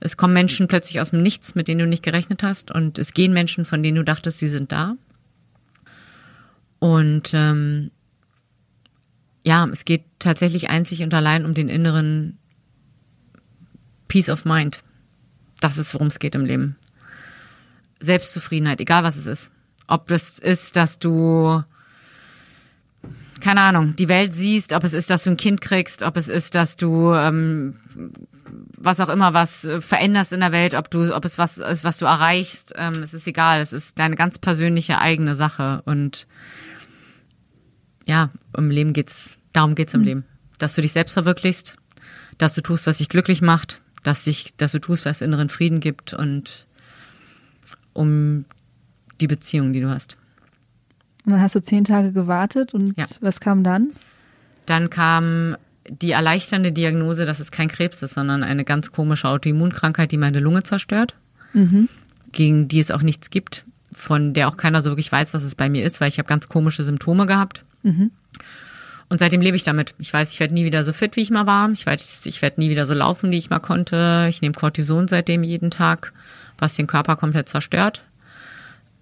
Es 0.00 0.16
kommen 0.16 0.32
Menschen 0.32 0.68
plötzlich 0.68 1.02
aus 1.02 1.10
dem 1.10 1.20
Nichts, 1.20 1.54
mit 1.54 1.68
denen 1.68 1.80
du 1.80 1.86
nicht 1.86 2.02
gerechnet 2.02 2.42
hast 2.42 2.70
und 2.70 2.98
es 2.98 3.12
gehen 3.12 3.34
Menschen, 3.34 3.66
von 3.66 3.82
denen 3.82 3.98
du 3.98 4.04
dachtest, 4.04 4.38
sie 4.38 4.48
sind 4.48 4.72
da. 4.72 4.96
Und 6.84 7.32
ähm, 7.32 7.92
ja, 9.42 9.66
es 9.72 9.86
geht 9.86 10.04
tatsächlich 10.18 10.68
einzig 10.68 11.02
und 11.02 11.14
allein 11.14 11.46
um 11.46 11.54
den 11.54 11.70
inneren 11.70 12.36
Peace 14.06 14.28
of 14.28 14.44
Mind. 14.44 14.82
Das 15.62 15.78
ist, 15.78 15.94
worum 15.94 16.08
es 16.08 16.18
geht 16.18 16.34
im 16.34 16.44
Leben. 16.44 16.76
Selbstzufriedenheit, 18.00 18.82
egal 18.82 19.02
was 19.02 19.16
es 19.16 19.24
ist. 19.24 19.50
Ob 19.86 20.08
das 20.08 20.38
ist, 20.38 20.76
dass 20.76 20.98
du, 20.98 21.64
keine 23.40 23.62
Ahnung, 23.62 23.96
die 23.96 24.10
Welt 24.10 24.34
siehst, 24.34 24.74
ob 24.74 24.84
es 24.84 24.92
ist, 24.92 25.08
dass 25.08 25.24
du 25.24 25.30
ein 25.30 25.38
Kind 25.38 25.62
kriegst, 25.62 26.02
ob 26.02 26.18
es 26.18 26.28
ist, 26.28 26.54
dass 26.54 26.76
du 26.76 27.14
ähm, 27.14 27.80
was 28.76 29.00
auch 29.00 29.08
immer 29.08 29.32
was 29.32 29.64
äh, 29.64 29.80
veränderst 29.80 30.34
in 30.34 30.40
der 30.40 30.52
Welt, 30.52 30.74
ob 30.74 30.90
du, 30.90 31.16
ob 31.16 31.24
es 31.24 31.38
was 31.38 31.56
ist, 31.56 31.82
was 31.82 31.96
du 31.96 32.04
erreichst, 32.04 32.74
ähm, 32.76 33.02
es 33.02 33.14
ist 33.14 33.26
egal. 33.26 33.62
Es 33.62 33.72
ist 33.72 33.98
deine 33.98 34.16
ganz 34.16 34.36
persönliche 34.36 34.98
eigene 34.98 35.34
Sache. 35.34 35.80
Und 35.86 36.26
ja, 38.06 38.30
im 38.56 38.70
Leben 38.70 38.92
geht's, 38.92 39.36
darum 39.52 39.74
geht's 39.74 39.94
im 39.94 40.00
Mhm. 40.00 40.06
Leben. 40.06 40.24
Dass 40.58 40.74
du 40.74 40.82
dich 40.82 40.92
selbst 40.92 41.14
verwirklichst, 41.14 41.76
dass 42.38 42.54
du 42.54 42.60
tust, 42.60 42.86
was 42.86 42.98
dich 42.98 43.08
glücklich 43.08 43.42
macht, 43.42 43.80
dass 44.02 44.24
dich, 44.24 44.56
dass 44.56 44.72
du 44.72 44.78
tust, 44.78 45.04
was 45.04 45.20
inneren 45.20 45.48
Frieden 45.48 45.80
gibt 45.80 46.12
und 46.14 46.66
um 47.92 48.44
die 49.20 49.26
Beziehung, 49.26 49.72
die 49.72 49.80
du 49.80 49.88
hast. 49.88 50.16
Und 51.24 51.32
dann 51.32 51.40
hast 51.40 51.54
du 51.54 51.62
zehn 51.62 51.84
Tage 51.84 52.12
gewartet 52.12 52.74
und 52.74 52.96
Ja. 52.98 53.06
was 53.20 53.40
kam 53.40 53.62
dann? 53.64 53.90
Dann 54.66 54.90
kam 54.90 55.56
die 55.88 56.10
erleichternde 56.12 56.72
Diagnose, 56.72 57.26
dass 57.26 57.40
es 57.40 57.50
kein 57.50 57.68
Krebs 57.68 58.02
ist, 58.02 58.14
sondern 58.14 58.42
eine 58.42 58.64
ganz 58.64 58.90
komische 58.90 59.28
Autoimmunkrankheit, 59.28 60.12
die 60.12 60.16
meine 60.16 60.40
Lunge 60.40 60.62
zerstört, 60.62 61.14
gegen 62.32 62.68
die 62.68 62.80
es 62.80 62.90
auch 62.90 63.02
nichts 63.02 63.30
gibt, 63.30 63.64
von 63.92 64.34
der 64.34 64.48
auch 64.48 64.56
keiner 64.56 64.82
so 64.82 64.90
wirklich 64.90 65.12
weiß, 65.12 65.34
was 65.34 65.42
es 65.44 65.54
bei 65.54 65.68
mir 65.68 65.84
ist, 65.84 66.00
weil 66.00 66.08
ich 66.08 66.18
habe 66.18 66.26
ganz 66.28 66.48
komische 66.48 66.82
Symptome 66.84 67.26
gehabt. 67.26 67.64
Und 69.08 69.18
seitdem 69.18 69.40
lebe 69.40 69.56
ich 69.56 69.62
damit. 69.62 69.94
Ich 69.98 70.12
weiß, 70.12 70.32
ich 70.32 70.40
werde 70.40 70.54
nie 70.54 70.64
wieder 70.64 70.82
so 70.82 70.92
fit, 70.92 71.16
wie 71.16 71.20
ich 71.20 71.30
mal 71.30 71.46
war. 71.46 71.70
Ich 71.70 71.86
weiß, 71.86 72.26
ich 72.26 72.42
werde 72.42 72.60
nie 72.60 72.70
wieder 72.70 72.86
so 72.86 72.94
laufen, 72.94 73.30
wie 73.30 73.38
ich 73.38 73.50
mal 73.50 73.60
konnte. 73.60 74.26
Ich 74.28 74.42
nehme 74.42 74.54
Cortison 74.54 75.08
seitdem 75.08 75.44
jeden 75.44 75.70
Tag, 75.70 76.12
was 76.58 76.74
den 76.74 76.86
Körper 76.86 77.16
komplett 77.16 77.48
zerstört. 77.48 78.02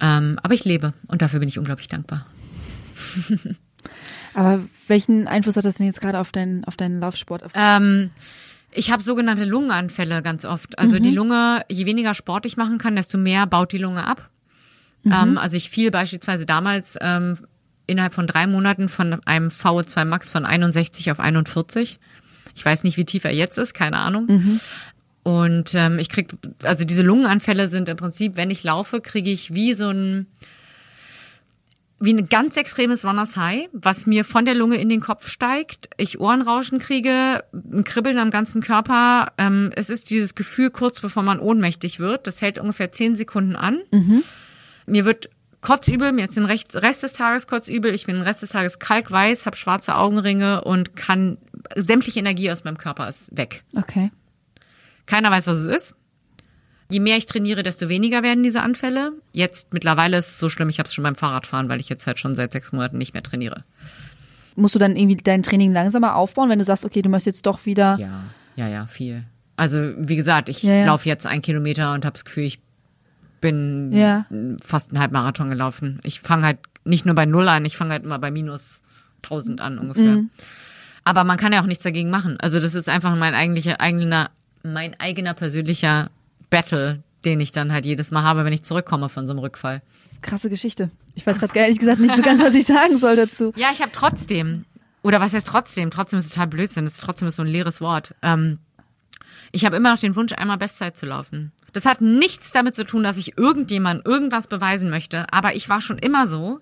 Ähm, 0.00 0.38
aber 0.42 0.54
ich 0.54 0.64
lebe 0.64 0.92
und 1.06 1.22
dafür 1.22 1.38
bin 1.38 1.48
ich 1.48 1.58
unglaublich 1.58 1.88
dankbar. 1.88 2.26
Aber 4.34 4.62
welchen 4.88 5.28
Einfluss 5.28 5.56
hat 5.56 5.64
das 5.64 5.76
denn 5.76 5.86
jetzt 5.86 6.00
gerade 6.00 6.18
auf 6.18 6.32
deinen, 6.32 6.64
auf 6.64 6.76
deinen 6.76 7.00
Laufsport? 7.00 7.44
Auf 7.44 7.52
Ähm, 7.54 8.10
ich 8.70 8.90
habe 8.90 9.02
sogenannte 9.02 9.44
Lungenanfälle 9.44 10.22
ganz 10.22 10.44
oft. 10.44 10.78
Also 10.78 10.98
die 10.98 11.10
Lunge, 11.10 11.62
je 11.68 11.84
weniger 11.84 12.14
Sport 12.14 12.46
ich 12.46 12.56
machen 12.56 12.78
kann, 12.78 12.96
desto 12.96 13.18
mehr 13.18 13.46
baut 13.46 13.72
die 13.72 13.78
Lunge 13.78 14.06
ab. 14.06 14.30
Ähm, 15.04 15.36
also 15.36 15.56
ich 15.56 15.68
fiel 15.68 15.90
beispielsweise 15.90 16.46
damals 16.46 16.96
ähm, 17.00 17.36
innerhalb 17.92 18.14
von 18.14 18.26
drei 18.26 18.46
Monaten 18.46 18.88
von 18.88 19.20
einem 19.24 19.48
VO2 19.48 20.04
Max 20.04 20.30
von 20.30 20.44
61 20.44 21.10
auf 21.12 21.20
41. 21.20 21.98
Ich 22.54 22.64
weiß 22.64 22.84
nicht, 22.84 22.96
wie 22.96 23.04
tief 23.04 23.24
er 23.24 23.32
jetzt 23.32 23.58
ist, 23.58 23.74
keine 23.74 23.98
Ahnung. 23.98 24.26
Und 25.22 25.74
ähm, 25.74 25.98
ich 25.98 26.08
krieg, 26.08 26.32
also 26.62 26.84
diese 26.84 27.02
Lungenanfälle 27.02 27.68
sind 27.68 27.88
im 27.88 27.96
Prinzip, 27.96 28.36
wenn 28.36 28.50
ich 28.50 28.64
laufe, 28.64 29.00
kriege 29.00 29.30
ich 29.30 29.54
wie 29.54 29.74
so 29.74 29.90
ein 29.90 30.26
wie 32.04 32.12
ein 32.12 32.28
ganz 32.28 32.56
extremes 32.56 33.04
Runners 33.04 33.36
High, 33.36 33.68
was 33.72 34.06
mir 34.06 34.24
von 34.24 34.44
der 34.44 34.56
Lunge 34.56 34.74
in 34.74 34.88
den 34.88 35.00
Kopf 35.00 35.28
steigt, 35.28 35.88
ich 35.98 36.18
Ohrenrauschen 36.18 36.80
kriege, 36.80 37.44
ein 37.52 37.84
Kribbeln 37.84 38.18
am 38.18 38.32
ganzen 38.32 38.60
Körper. 38.60 39.28
Ähm, 39.38 39.70
es 39.76 39.88
ist 39.88 40.10
dieses 40.10 40.34
Gefühl 40.34 40.70
kurz 40.70 41.00
bevor 41.00 41.22
man 41.22 41.38
ohnmächtig 41.38 42.00
wird. 42.00 42.26
Das 42.26 42.40
hält 42.40 42.58
ungefähr 42.58 42.90
zehn 42.90 43.14
Sekunden 43.14 43.54
an. 43.54 43.78
Mir 44.86 45.04
wird 45.04 45.30
kotzübel, 45.62 46.12
mir 46.12 46.24
ist 46.24 46.36
den 46.36 46.44
Rest 46.44 47.02
des 47.02 47.12
Tages 47.14 47.46
kotzübel, 47.46 47.94
ich 47.94 48.04
bin 48.06 48.16
den 48.16 48.24
Rest 48.24 48.42
des 48.42 48.50
Tages 48.50 48.78
kalkweiß, 48.78 49.46
habe 49.46 49.56
schwarze 49.56 49.96
Augenringe 49.96 50.62
und 50.64 50.94
kann 50.96 51.38
sämtliche 51.74 52.18
Energie 52.20 52.50
aus 52.50 52.64
meinem 52.64 52.76
Körper 52.76 53.08
ist 53.08 53.34
weg. 53.36 53.64
okay. 53.76 54.10
Keiner 55.06 55.30
weiß, 55.30 55.46
was 55.48 55.58
es 55.58 55.66
ist. 55.74 55.94
Je 56.90 57.00
mehr 57.00 57.16
ich 57.16 57.26
trainiere, 57.26 57.62
desto 57.62 57.88
weniger 57.88 58.22
werden 58.22 58.42
diese 58.44 58.60
Anfälle. 58.60 59.12
Jetzt 59.32 59.72
mittlerweile 59.72 60.18
ist 60.18 60.28
es 60.28 60.38
so 60.38 60.48
schlimm, 60.48 60.68
ich 60.68 60.78
habe 60.78 60.86
es 60.86 60.94
schon 60.94 61.02
beim 61.04 61.14
Fahrradfahren, 61.14 61.68
weil 61.68 61.80
ich 61.80 61.88
jetzt 61.88 62.06
halt 62.06 62.18
schon 62.18 62.34
seit 62.34 62.52
sechs 62.52 62.70
Monaten 62.72 62.98
nicht 62.98 63.14
mehr 63.14 63.22
trainiere. 63.22 63.64
Musst 64.54 64.74
du 64.74 64.78
dann 64.78 64.96
irgendwie 64.96 65.16
dein 65.16 65.42
Training 65.42 65.72
langsamer 65.72 66.14
aufbauen, 66.16 66.50
wenn 66.50 66.58
du 66.58 66.64
sagst, 66.64 66.84
okay, 66.84 67.02
du 67.02 67.08
möchtest 67.08 67.36
jetzt 67.38 67.46
doch 67.46 67.64
wieder. 67.66 67.96
Ja, 67.98 68.24
ja, 68.56 68.68
ja, 68.68 68.86
viel. 68.86 69.24
Also 69.56 69.92
wie 69.96 70.16
gesagt, 70.16 70.48
ich 70.48 70.62
Ja, 70.62 70.74
ja. 70.74 70.86
laufe 70.86 71.08
jetzt 71.08 71.26
einen 71.26 71.42
Kilometer 71.42 71.94
und 71.94 72.04
habe 72.04 72.12
das 72.12 72.24
Gefühl, 72.24 72.44
ich 72.44 72.60
bin 73.42 73.92
Ja. 73.92 74.24
fast 74.64 74.90
einen 74.90 75.00
Halbmarathon 75.00 75.50
gelaufen. 75.50 76.00
Ich 76.02 76.22
fange 76.22 76.46
halt 76.46 76.58
nicht 76.84 77.04
nur 77.04 77.14
bei 77.14 77.26
Null 77.26 77.46
an, 77.48 77.66
ich 77.66 77.76
fange 77.76 77.90
halt 77.92 78.04
immer 78.04 78.18
bei 78.18 78.30
minus 78.30 78.82
1000 79.22 79.60
an 79.60 79.78
ungefähr. 79.78 80.16
Mhm. 80.16 80.30
Aber 81.04 81.24
man 81.24 81.36
kann 81.36 81.52
ja 81.52 81.60
auch 81.60 81.66
nichts 81.66 81.84
dagegen 81.84 82.08
machen. 82.08 82.38
Also 82.40 82.58
das 82.60 82.74
ist 82.74 82.88
einfach 82.88 83.14
mein 83.16 83.34
eigentlicher, 83.34 83.80
eigener, 83.80 84.30
mein 84.62 84.98
eigener 84.98 85.34
persönlicher 85.34 86.10
Battle, 86.48 87.02
den 87.24 87.40
ich 87.40 87.52
dann 87.52 87.72
halt 87.72 87.84
jedes 87.84 88.10
Mal 88.10 88.22
habe, 88.22 88.44
wenn 88.44 88.52
ich 88.52 88.62
zurückkomme 88.62 89.08
von 89.08 89.26
so 89.26 89.32
einem 89.32 89.40
Rückfall. 89.40 89.82
Krasse 90.22 90.48
Geschichte. 90.48 90.90
Ich 91.14 91.26
weiß 91.26 91.38
gerade 91.38 91.58
ehrlich 91.58 91.78
gesagt 91.78 92.00
nicht 92.00 92.16
so 92.16 92.22
ganz, 92.22 92.40
was 92.40 92.54
ich 92.54 92.66
sagen 92.66 92.96
soll 92.98 93.16
dazu. 93.16 93.52
Ja, 93.56 93.68
ich 93.72 93.80
habe 93.82 93.90
trotzdem, 93.92 94.64
oder 95.02 95.20
was 95.20 95.34
heißt 95.34 95.46
trotzdem? 95.46 95.90
Trotzdem 95.90 96.18
ist 96.20 96.30
total 96.32 96.46
Blödsinn. 96.46 96.84
Das 96.84 96.94
ist 96.94 97.00
trotzdem 97.02 97.28
ist 97.28 97.36
so 97.36 97.42
ein 97.42 97.48
leeres 97.48 97.80
Wort. 97.80 98.14
Ähm, 98.22 98.58
ich 99.52 99.64
habe 99.64 99.76
immer 99.76 99.92
noch 99.92 100.00
den 100.00 100.16
Wunsch, 100.16 100.32
einmal 100.32 100.58
Bestzeit 100.58 100.96
zu 100.96 101.06
laufen. 101.06 101.52
Das 101.72 101.86
hat 101.86 102.00
nichts 102.00 102.52
damit 102.52 102.74
zu 102.74 102.84
tun, 102.84 103.02
dass 103.02 103.16
ich 103.16 103.38
irgendjemand 103.38 104.04
irgendwas 104.06 104.46
beweisen 104.46 104.90
möchte. 104.90 105.32
Aber 105.32 105.54
ich 105.54 105.68
war 105.68 105.80
schon 105.80 105.98
immer 105.98 106.26
so, 106.26 106.60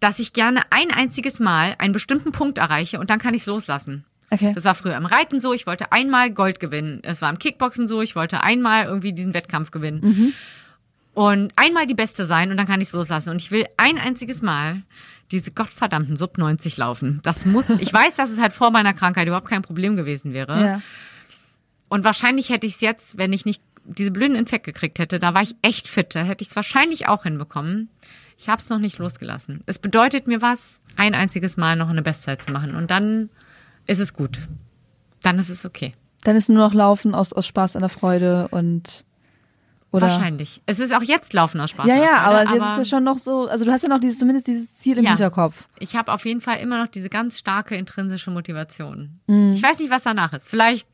dass 0.00 0.18
ich 0.18 0.32
gerne 0.32 0.60
ein 0.70 0.90
einziges 0.90 1.40
Mal 1.40 1.74
einen 1.78 1.92
bestimmten 1.92 2.32
Punkt 2.32 2.58
erreiche 2.58 2.98
und 2.98 3.08
dann 3.08 3.18
kann 3.18 3.34
ich 3.34 3.42
es 3.42 3.46
loslassen. 3.46 4.04
Okay. 4.30 4.52
Das 4.54 4.64
war 4.64 4.74
früher 4.74 4.96
im 4.96 5.06
Reiten 5.06 5.40
so, 5.40 5.52
ich 5.52 5.66
wollte 5.66 5.92
einmal 5.92 6.30
Gold 6.30 6.58
gewinnen. 6.58 7.00
Es 7.02 7.20
war 7.20 7.30
im 7.30 7.38
Kickboxen 7.38 7.86
so, 7.86 8.00
ich 8.00 8.16
wollte 8.16 8.42
einmal 8.42 8.84
irgendwie 8.84 9.12
diesen 9.12 9.34
Wettkampf 9.34 9.70
gewinnen. 9.70 10.00
Und 11.14 11.52
einmal 11.56 11.86
die 11.86 11.94
Beste 11.94 12.24
sein 12.24 12.50
und 12.50 12.56
dann 12.56 12.66
kann 12.66 12.80
ich 12.80 12.88
es 12.88 12.94
loslassen. 12.94 13.30
Und 13.30 13.42
ich 13.42 13.50
will 13.50 13.66
ein 13.76 13.98
einziges 13.98 14.40
Mal 14.40 14.82
diese 15.30 15.50
gottverdammten 15.50 16.16
Sub 16.16 16.38
90 16.38 16.78
laufen. 16.78 17.20
Das 17.22 17.44
muss, 17.44 17.68
ich 17.70 17.92
weiß, 17.92 18.14
dass 18.14 18.30
es 18.30 18.40
halt 18.40 18.52
vor 18.54 18.70
meiner 18.70 18.94
Krankheit 18.94 19.26
überhaupt 19.26 19.48
kein 19.48 19.62
Problem 19.62 19.96
gewesen 19.96 20.32
wäre. 20.32 20.64
Ja. 20.64 20.82
Und 21.92 22.04
wahrscheinlich 22.04 22.48
hätte 22.48 22.66
ich 22.66 22.76
es 22.76 22.80
jetzt, 22.80 23.18
wenn 23.18 23.34
ich 23.34 23.44
nicht 23.44 23.62
diese 23.84 24.10
blöden 24.10 24.34
Infekt 24.34 24.64
gekriegt 24.64 24.98
hätte, 24.98 25.18
da 25.18 25.34
war 25.34 25.42
ich 25.42 25.56
echt 25.60 25.88
fit, 25.88 26.14
da 26.14 26.22
hätte 26.22 26.40
ich 26.40 26.48
es 26.48 26.56
wahrscheinlich 26.56 27.06
auch 27.06 27.24
hinbekommen. 27.24 27.90
Ich 28.38 28.48
habe 28.48 28.62
es 28.62 28.70
noch 28.70 28.78
nicht 28.78 28.96
losgelassen. 28.96 29.62
Es 29.66 29.78
bedeutet 29.78 30.26
mir 30.26 30.40
was, 30.40 30.80
ein 30.96 31.14
einziges 31.14 31.58
Mal 31.58 31.76
noch 31.76 31.90
eine 31.90 32.00
Bestzeit 32.00 32.42
zu 32.42 32.50
machen. 32.50 32.76
Und 32.76 32.90
dann 32.90 33.28
ist 33.86 33.98
es 33.98 34.14
gut. 34.14 34.38
Dann 35.20 35.38
ist 35.38 35.50
es 35.50 35.66
okay. 35.66 35.92
Dann 36.24 36.34
ist 36.34 36.48
nur 36.48 36.66
noch 36.66 36.72
Laufen 36.72 37.14
aus, 37.14 37.34
aus 37.34 37.46
Spaß 37.46 37.76
an 37.76 37.80
der 37.80 37.90
Freude 37.90 38.48
und 38.48 39.04
oder. 39.90 40.06
Wahrscheinlich. 40.06 40.62
Es 40.64 40.80
ist 40.80 40.94
auch 40.94 41.02
jetzt 41.02 41.34
Laufen 41.34 41.60
aus 41.60 41.68
Spaß. 41.68 41.86
Ja, 41.86 41.96
ja, 41.96 42.24
Freude, 42.24 42.24
aber, 42.24 42.54
jetzt 42.54 42.66
ist 42.72 42.78
es 42.78 42.88
schon 42.88 43.04
noch 43.04 43.18
so, 43.18 43.48
also 43.48 43.66
du 43.66 43.70
hast 43.70 43.82
ja 43.82 43.90
noch 43.90 44.00
dieses, 44.00 44.18
zumindest 44.18 44.46
dieses 44.46 44.78
Ziel 44.78 44.96
im 44.96 45.04
Ja. 45.04 45.10
Hinterkopf. 45.10 45.68
Ich 45.78 45.94
habe 45.94 46.10
auf 46.10 46.24
jeden 46.24 46.40
Fall 46.40 46.58
immer 46.60 46.78
noch 46.78 46.90
diese 46.90 47.10
ganz 47.10 47.38
starke 47.38 47.76
intrinsische 47.76 48.30
Motivation. 48.30 49.20
Mhm. 49.26 49.52
Ich 49.52 49.62
weiß 49.62 49.78
nicht, 49.78 49.90
was 49.90 50.04
danach 50.04 50.32
ist. 50.32 50.48
Vielleicht 50.48 50.88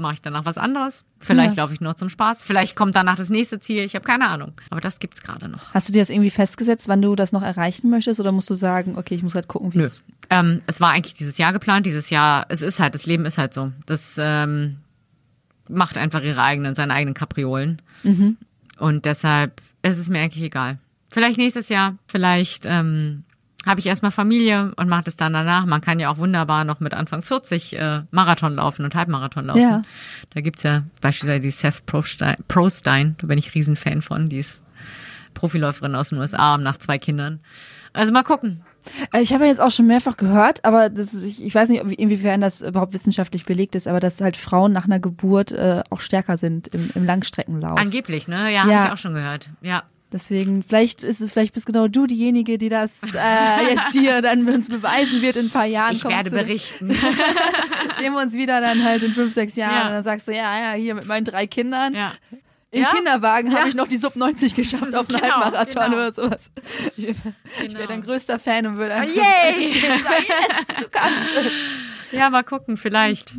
mache 0.00 0.14
ich 0.14 0.20
danach 0.22 0.44
was 0.44 0.58
anderes. 0.58 1.04
Vielleicht 1.20 1.56
Ja. 1.56 1.62
laufe 1.62 1.72
ich 1.74 1.80
nur 1.80 1.94
zum 1.96 2.08
Spaß. 2.08 2.42
Vielleicht 2.42 2.74
kommt 2.76 2.94
danach 2.96 3.16
das 3.16 3.28
nächste 3.28 3.60
Ziel. 3.60 3.80
Ich 3.84 3.94
habe 3.94 4.04
keine 4.04 4.28
Ahnung. 4.28 4.52
Aber 4.70 4.80
das 4.80 4.98
gibt's 4.98 5.22
gerade 5.22 5.48
noch. 5.48 5.72
Hast 5.74 5.88
du 5.88 5.92
dir 5.92 6.00
das 6.00 6.10
irgendwie 6.10 6.30
festgesetzt, 6.30 6.88
wann 6.88 7.02
du 7.02 7.14
das 7.14 7.32
noch 7.32 7.42
erreichen 7.42 7.90
möchtest 7.90 8.18
oder 8.20 8.32
musst 8.32 8.50
du 8.50 8.54
sagen, 8.54 8.96
okay, 8.98 9.14
ich 9.14 9.22
muss 9.22 9.34
halt 9.34 9.46
gucken, 9.48 9.72
wie 9.74 9.80
es. 9.80 10.02
Ähm, 10.30 10.62
es 10.66 10.80
war 10.80 10.90
eigentlich 10.90 11.14
dieses 11.14 11.38
Jahr 11.38 11.52
geplant. 11.52 11.86
Dieses 11.86 12.10
Jahr, 12.10 12.46
es 12.48 12.62
ist 12.62 12.80
halt, 12.80 12.94
das 12.94 13.06
Leben 13.06 13.24
ist 13.26 13.38
halt 13.38 13.52
so. 13.54 13.72
Das 13.86 14.16
ähm, 14.18 14.78
macht 15.68 15.96
einfach 15.98 16.22
ihre 16.22 16.42
eigenen, 16.42 16.74
seine 16.74 16.94
eigenen 16.94 17.14
Kapriolen. 17.14 17.80
Mhm. 18.02 18.36
Und 18.78 19.04
deshalb 19.04 19.60
ist 19.82 19.98
es 19.98 20.08
mir 20.08 20.20
eigentlich 20.20 20.42
egal. 20.44 20.78
Vielleicht 21.10 21.38
nächstes 21.38 21.68
Jahr, 21.68 21.96
vielleicht 22.06 22.64
ähm, 22.66 23.24
habe 23.66 23.80
ich 23.80 23.86
erstmal 23.86 24.10
Familie 24.10 24.72
und 24.76 24.88
mache 24.88 25.04
das 25.04 25.16
dann 25.16 25.32
danach. 25.34 25.66
Man 25.66 25.80
kann 25.82 26.00
ja 26.00 26.10
auch 26.10 26.16
wunderbar 26.18 26.64
noch 26.64 26.80
mit 26.80 26.94
Anfang 26.94 27.22
40 27.22 27.78
äh, 27.78 28.02
Marathon 28.10 28.54
laufen 28.54 28.84
und 28.84 28.94
Halbmarathon 28.94 29.46
laufen. 29.46 29.60
Ja. 29.60 29.82
Da 30.32 30.40
gibt's 30.40 30.62
ja 30.62 30.84
beispielsweise 31.00 31.40
die 31.40 31.50
Seth 31.50 31.84
Prostein, 31.86 32.36
Prostein, 32.48 33.16
da 33.18 33.26
bin 33.26 33.38
ich 33.38 33.54
Riesenfan 33.54 34.00
von, 34.02 34.28
die 34.30 34.38
ist 34.38 34.62
Profiläuferin 35.34 35.94
aus 35.94 36.08
den 36.10 36.18
USA 36.18 36.56
nach 36.58 36.78
zwei 36.78 36.98
Kindern. 36.98 37.40
Also 37.92 38.12
mal 38.12 38.22
gucken. 38.22 38.62
Äh, 39.12 39.20
Ich 39.20 39.32
habe 39.32 39.44
ja 39.44 39.50
jetzt 39.50 39.60
auch 39.60 39.70
schon 39.70 39.86
mehrfach 39.86 40.16
gehört, 40.16 40.64
aber 40.64 40.88
das 40.88 41.12
ist, 41.12 41.24
ich, 41.24 41.44
ich 41.44 41.54
weiß 41.54 41.68
nicht, 41.68 41.82
inwiefern 41.82 42.40
das 42.40 42.62
überhaupt 42.62 42.94
wissenschaftlich 42.94 43.44
belegt 43.44 43.74
ist, 43.74 43.86
aber 43.86 44.00
dass 44.00 44.20
halt 44.20 44.36
Frauen 44.36 44.72
nach 44.72 44.86
einer 44.86 45.00
Geburt 45.00 45.52
äh, 45.52 45.82
auch 45.90 46.00
stärker 46.00 46.36
sind 46.38 46.68
im, 46.68 46.90
im 46.94 47.04
Langstreckenlauf. 47.04 47.78
Angeblich, 47.78 48.26
ne? 48.26 48.44
Ja, 48.52 48.66
Ja. 48.66 48.74
habe 48.78 48.86
ich 48.86 48.92
auch 48.92 48.96
schon 48.98 49.14
gehört. 49.14 49.50
Ja. 49.60 49.82
Deswegen, 50.12 50.62
vielleicht 50.64 51.04
ist 51.04 51.20
es, 51.20 51.30
vielleicht 51.32 51.54
bist 51.54 51.66
genau 51.66 51.86
du 51.86 52.06
diejenige, 52.06 52.58
die 52.58 52.68
das 52.68 53.00
äh, 53.14 53.74
jetzt 53.74 53.92
hier 53.92 54.20
dann 54.22 54.48
uns 54.48 54.68
beweisen 54.68 55.22
wird 55.22 55.36
in 55.36 55.46
ein 55.46 55.50
paar 55.50 55.66
Jahren. 55.66 55.92
Ich 55.94 56.04
werde 56.04 56.30
du- 56.30 56.36
berichten. 56.36 56.90
Sehen 57.98 58.12
wir 58.12 58.20
uns 58.20 58.34
wieder 58.34 58.60
dann 58.60 58.82
halt 58.82 59.02
in 59.04 59.12
fünf, 59.14 59.32
sechs 59.34 59.54
Jahren 59.56 59.74
Ja. 59.74 59.86
und 59.86 59.92
dann 59.94 60.02
sagst 60.02 60.26
du, 60.26 60.32
ja, 60.34 60.58
ja, 60.58 60.72
hier 60.72 60.94
mit 60.96 61.06
meinen 61.06 61.24
drei 61.24 61.46
Kindern. 61.46 61.94
ja. 61.94 62.12
Im 62.72 62.82
Ja? 62.82 62.90
Kinderwagen 62.92 63.52
habe 63.52 63.68
ich 63.68 63.74
noch 63.74 63.88
die 63.88 63.96
Sub 63.96 64.14
90 64.14 64.54
geschafft 64.54 64.94
auf 64.94 65.08
einen 65.10 65.20
Genau, 65.20 65.34
Halbmarathon 65.40 65.84
genau. 65.86 65.96
oder 65.96 66.12
sowas. 66.12 66.52
Ich, 66.96 67.08
ich 67.08 67.16
Genau. 67.62 67.74
wäre 67.80 67.88
dein 67.88 68.02
größter 68.02 68.38
Fan 68.38 68.64
und 68.66 68.76
würde 68.78 68.94
einfach 68.94 69.12
yay! 69.12 69.60
stehen 69.64 69.92
und 69.92 70.02
sagen, 70.04 70.24
yes, 70.28 70.76
du 70.78 70.88
kannst 70.88 71.18
es. 71.46 72.16
Ja, 72.16 72.30
mal 72.30 72.44
gucken, 72.44 72.76
vielleicht. 72.76 73.34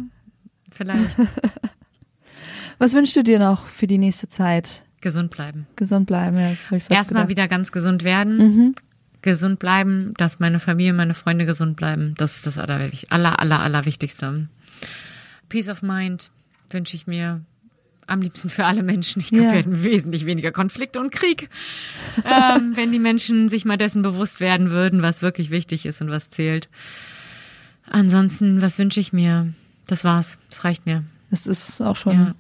Vielleicht. 0.70 1.16
Was 2.78 2.94
wünschst 2.94 3.16
du 3.16 3.24
dir 3.24 3.40
noch 3.40 3.68
für 3.68 3.88
die 3.88 3.98
nächste 3.98 4.28
Zeit? 4.28 4.84
Gesund 5.02 5.32
bleiben. 5.32 5.68
Gesund 5.76 6.06
bleiben, 6.08 6.38
ja, 6.40 6.50
das 6.52 6.60
ich 6.60 6.68
fast 6.84 6.92
Erstmal 6.92 7.28
wieder 7.30 7.48
ganz 7.48 7.72
gesund 7.72 8.04
werden. 8.04 8.38
Mhm. 8.38 8.76
Gesund 9.24 9.60
bleiben, 9.60 10.14
dass 10.18 10.40
meine 10.40 10.60
Familie, 10.60 10.94
meine 10.94 11.14
Freunde 11.14 11.46
gesund 11.46 11.76
bleiben. 11.76 12.14
Das 12.18 12.36
ist 12.36 12.48
das 12.48 12.58
aller, 12.58 12.90
aller, 13.10 13.40
aller, 13.40 13.60
aller 13.60 13.86
Wichtigste. 13.86 14.48
Peace 15.50 15.70
of 15.70 15.82
Mind 15.82 16.32
wünsche 16.70 16.96
ich 16.96 17.06
mir 17.08 17.42
am 18.08 18.22
liebsten 18.22 18.50
für 18.50 18.66
alle 18.66 18.84
Menschen. 18.84 19.22
Ich 19.22 19.30
glaube, 19.30 19.46
Ja. 19.46 19.52
wir 19.52 19.58
hätten 19.60 19.84
wesentlich 19.84 20.26
weniger 20.26 20.52
Konflikte 20.52 21.00
und 21.00 21.12
Krieg, 21.12 21.50
ähm, 22.26 22.72
wenn 22.76 22.92
die 22.92 23.00
Menschen 23.00 23.48
sich 23.48 23.64
mal 23.66 23.78
dessen 23.78 24.02
bewusst 24.02 24.40
werden 24.40 24.70
würden, 24.72 25.02
was 25.02 25.22
wirklich 25.22 25.50
wichtig 25.50 25.86
ist 25.86 26.02
und 26.02 26.10
was 26.10 26.30
zählt. 26.30 26.68
Ansonsten, 27.90 28.62
was 28.62 28.78
wünsche 28.80 29.00
ich 29.00 29.14
mir? 29.14 29.54
Das 29.88 30.04
war's. 30.04 30.38
Das 30.50 30.64
reicht 30.64 30.86
mir. 30.86 31.04
Das 31.30 31.48
ist 31.48 31.82
auch 31.82 31.96
schon, 31.96 32.14
Ja. 32.16 32.36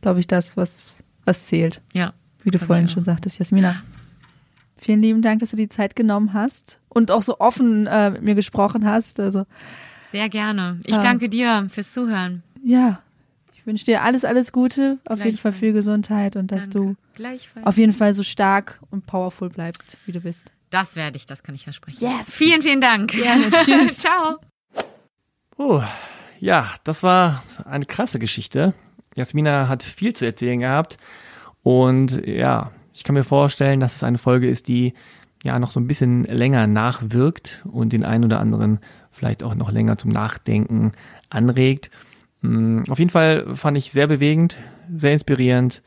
glaube 0.00 0.20
ich, 0.20 0.26
das, 0.26 0.56
was, 0.56 0.98
was 1.24 1.46
zählt. 1.46 1.82
Ja. 1.92 2.12
Wie 2.42 2.50
du 2.50 2.58
vorhin 2.58 2.88
schon 2.88 3.04
sagtest, 3.04 3.38
Jasmina. 3.38 3.82
Vielen 4.76 5.02
lieben 5.02 5.20
Dank, 5.22 5.40
dass 5.40 5.50
du 5.50 5.56
die 5.56 5.68
Zeit 5.68 5.94
genommen 5.94 6.32
hast 6.32 6.80
und 6.88 7.10
auch 7.10 7.20
so 7.22 7.38
offen 7.38 7.86
äh, 7.86 8.10
mit 8.10 8.22
mir 8.22 8.34
gesprochen 8.34 8.86
hast. 8.86 9.20
Also 9.20 9.44
Sehr 10.08 10.28
gerne. 10.30 10.80
Ich 10.86 10.94
Ja. 10.96 11.00
danke 11.02 11.28
dir 11.28 11.68
fürs 11.70 11.92
Zuhören. 11.92 12.42
ja, 12.64 13.02
ich 13.54 13.66
wünsche 13.66 13.84
dir 13.84 14.02
alles, 14.02 14.24
alles 14.24 14.52
Gute, 14.52 14.98
auf 15.04 15.22
jeden 15.22 15.36
Fall 15.36 15.52
viel. 15.52 15.74
Gesundheit 15.74 16.34
und 16.34 16.50
dass 16.50 16.70
Danke. 16.70 16.94
du 16.94 16.96
Gleichfalls. 17.14 17.66
auf 17.66 17.76
jeden 17.76 17.92
Fall 17.92 18.14
so 18.14 18.22
stark 18.22 18.80
und 18.90 19.04
powerful 19.06 19.50
bleibst, 19.50 19.98
wie 20.06 20.12
du 20.12 20.20
bist. 20.20 20.50
Das 20.70 20.96
werde 20.96 21.18
ich, 21.18 21.26
das 21.26 21.42
kann 21.42 21.54
ich 21.54 21.64
versprechen. 21.64 21.98
Yes. 22.00 22.30
Vielen, 22.30 22.62
vielen 22.62 22.80
Dank. 22.80 23.10
Gerne. 23.12 23.50
Tschüss. 23.64 23.98
Ciao. 23.98 24.38
Puh, 25.50 25.82
ja, 26.40 26.74
das 26.84 27.02
war 27.02 27.42
eine 27.66 27.84
krasse 27.84 28.18
Geschichte. 28.18 28.72
Jasmina 29.16 29.68
hat 29.68 29.82
viel 29.82 30.12
zu 30.14 30.24
erzählen 30.24 30.60
gehabt. 30.60 30.98
Und 31.62 32.26
ja, 32.26 32.70
ich 32.94 33.04
kann 33.04 33.14
mir 33.14 33.24
vorstellen, 33.24 33.80
dass 33.80 33.96
es 33.96 34.04
eine 34.04 34.18
Folge 34.18 34.48
ist, 34.48 34.68
die 34.68 34.94
ja 35.42 35.58
noch 35.58 35.70
so 35.70 35.80
ein 35.80 35.86
bisschen 35.86 36.24
länger 36.24 36.66
nachwirkt 36.66 37.62
und 37.70 37.92
den 37.92 38.04
einen 38.04 38.24
oder 38.24 38.40
anderen 38.40 38.78
vielleicht 39.10 39.42
auch 39.42 39.54
noch 39.54 39.70
länger 39.70 39.96
zum 39.96 40.10
Nachdenken 40.10 40.92
anregt. 41.28 41.90
Mm, 42.42 42.82
Auf 42.88 42.98
jeden 42.98 43.10
Fall 43.10 43.54
fand 43.56 43.76
ich 43.76 43.90
sehr 43.92 44.06
bewegend, 44.06 44.58
sehr 44.94 45.12
inspirierend 45.12 45.82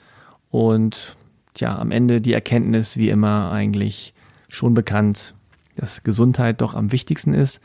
und 0.50 1.16
tja, 1.54 1.78
am 1.78 1.92
Ende 1.92 2.22
die 2.22 2.34
Erkenntnis, 2.34 2.98
wie 2.98 3.10
immer, 3.10 3.52
eigentlich 3.52 4.14
schon 4.50 4.74
bekannt, 4.74 5.34
dass 5.76 6.04
Gesundheit 6.04 6.62
doch 6.62 6.76
am 6.76 6.92
wichtigsten 6.92 7.34
ist. 7.34 7.60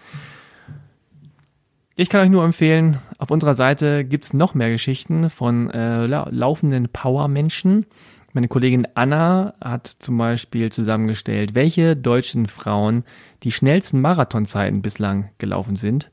Ich 2.01 2.09
kann 2.09 2.21
euch 2.21 2.29
nur 2.29 2.45
empfehlen, 2.45 2.99
auf 3.19 3.33
unserer 3.33 3.57
Seite 3.57 4.05
gibt's 4.05 4.33
noch 4.33 4.55
mehr 4.55 4.71
Geschichten 4.71 5.31
von 5.31 5.69
äh, 5.71 6.07
lau 6.07 6.29
laufenden 6.31 6.89
Power-Menschen. 6.89 7.87
Meine 8.33 8.47
Kollegin 8.47 8.87
Anna 8.95 9.55
hat 9.61 9.89
zum 9.99 10.17
Beispiel 10.17 10.71
zusammengestellt, 10.71 11.57
welche 11.57 11.97
deutschen 11.97 12.47
Frauen 12.47 13.03
die 13.43 13.51
schnellsten 13.51 14.01
Marathonzeiten 14.01 14.81
bislang 14.81 15.31
gelaufen 15.39 15.75
sind, 15.75 16.13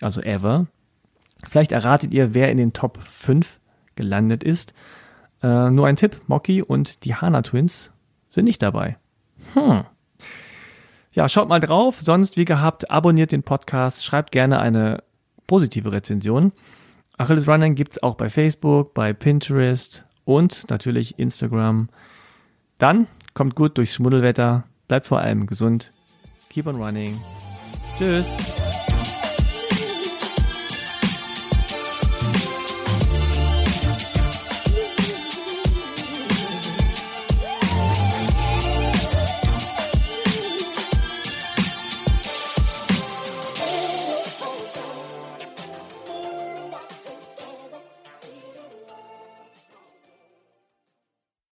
also 0.00 0.22
ever. 0.22 0.68
Vielleicht 1.46 1.72
erratet 1.72 2.14
ihr, 2.14 2.32
wer 2.32 2.50
in 2.50 2.56
den 2.56 2.72
Top 2.72 2.98
5 3.10 3.60
gelandet 3.94 4.42
ist. 4.42 4.72
Äh, 5.42 5.68
nur 5.68 5.86
ein 5.86 5.96
Tipp, 5.96 6.18
Mocky 6.28 6.62
und 6.62 7.04
die 7.04 7.14
Hana 7.14 7.42
Twins 7.42 7.92
sind 8.30 8.46
nicht 8.46 8.62
dabei. 8.62 8.96
Hm. 9.52 9.84
Ja, 11.12 11.28
schaut 11.28 11.48
mal 11.48 11.60
drauf. 11.60 12.00
Sonst, 12.02 12.38
wie 12.38 12.46
gehabt, 12.46 12.90
abonniert 12.90 13.32
den 13.32 13.42
Podcast, 13.42 14.02
schreibt 14.02 14.32
gerne 14.32 14.60
eine 14.60 15.02
positive 15.46 15.92
Rezension. 15.92 16.52
Achilles 17.18 17.48
Running 17.48 17.74
gibt's 17.74 18.02
auch 18.02 18.14
bei 18.14 18.28
Facebook, 18.28 18.94
bei 18.94 19.12
Pinterest 19.12 20.04
und 20.24 20.68
natürlich 20.70 21.18
Instagram. 21.18 21.88
Dann 22.78 23.06
kommt 23.34 23.54
gut 23.54 23.78
durchs 23.78 23.94
Schmuddelwetter, 23.94 24.64
bleibt 24.88 25.06
vor 25.06 25.20
allem 25.20 25.46
gesund. 25.46 25.92
Keep 26.50 26.66
on 26.66 26.76
running. 26.76 27.18
Tschüss. 27.98 28.26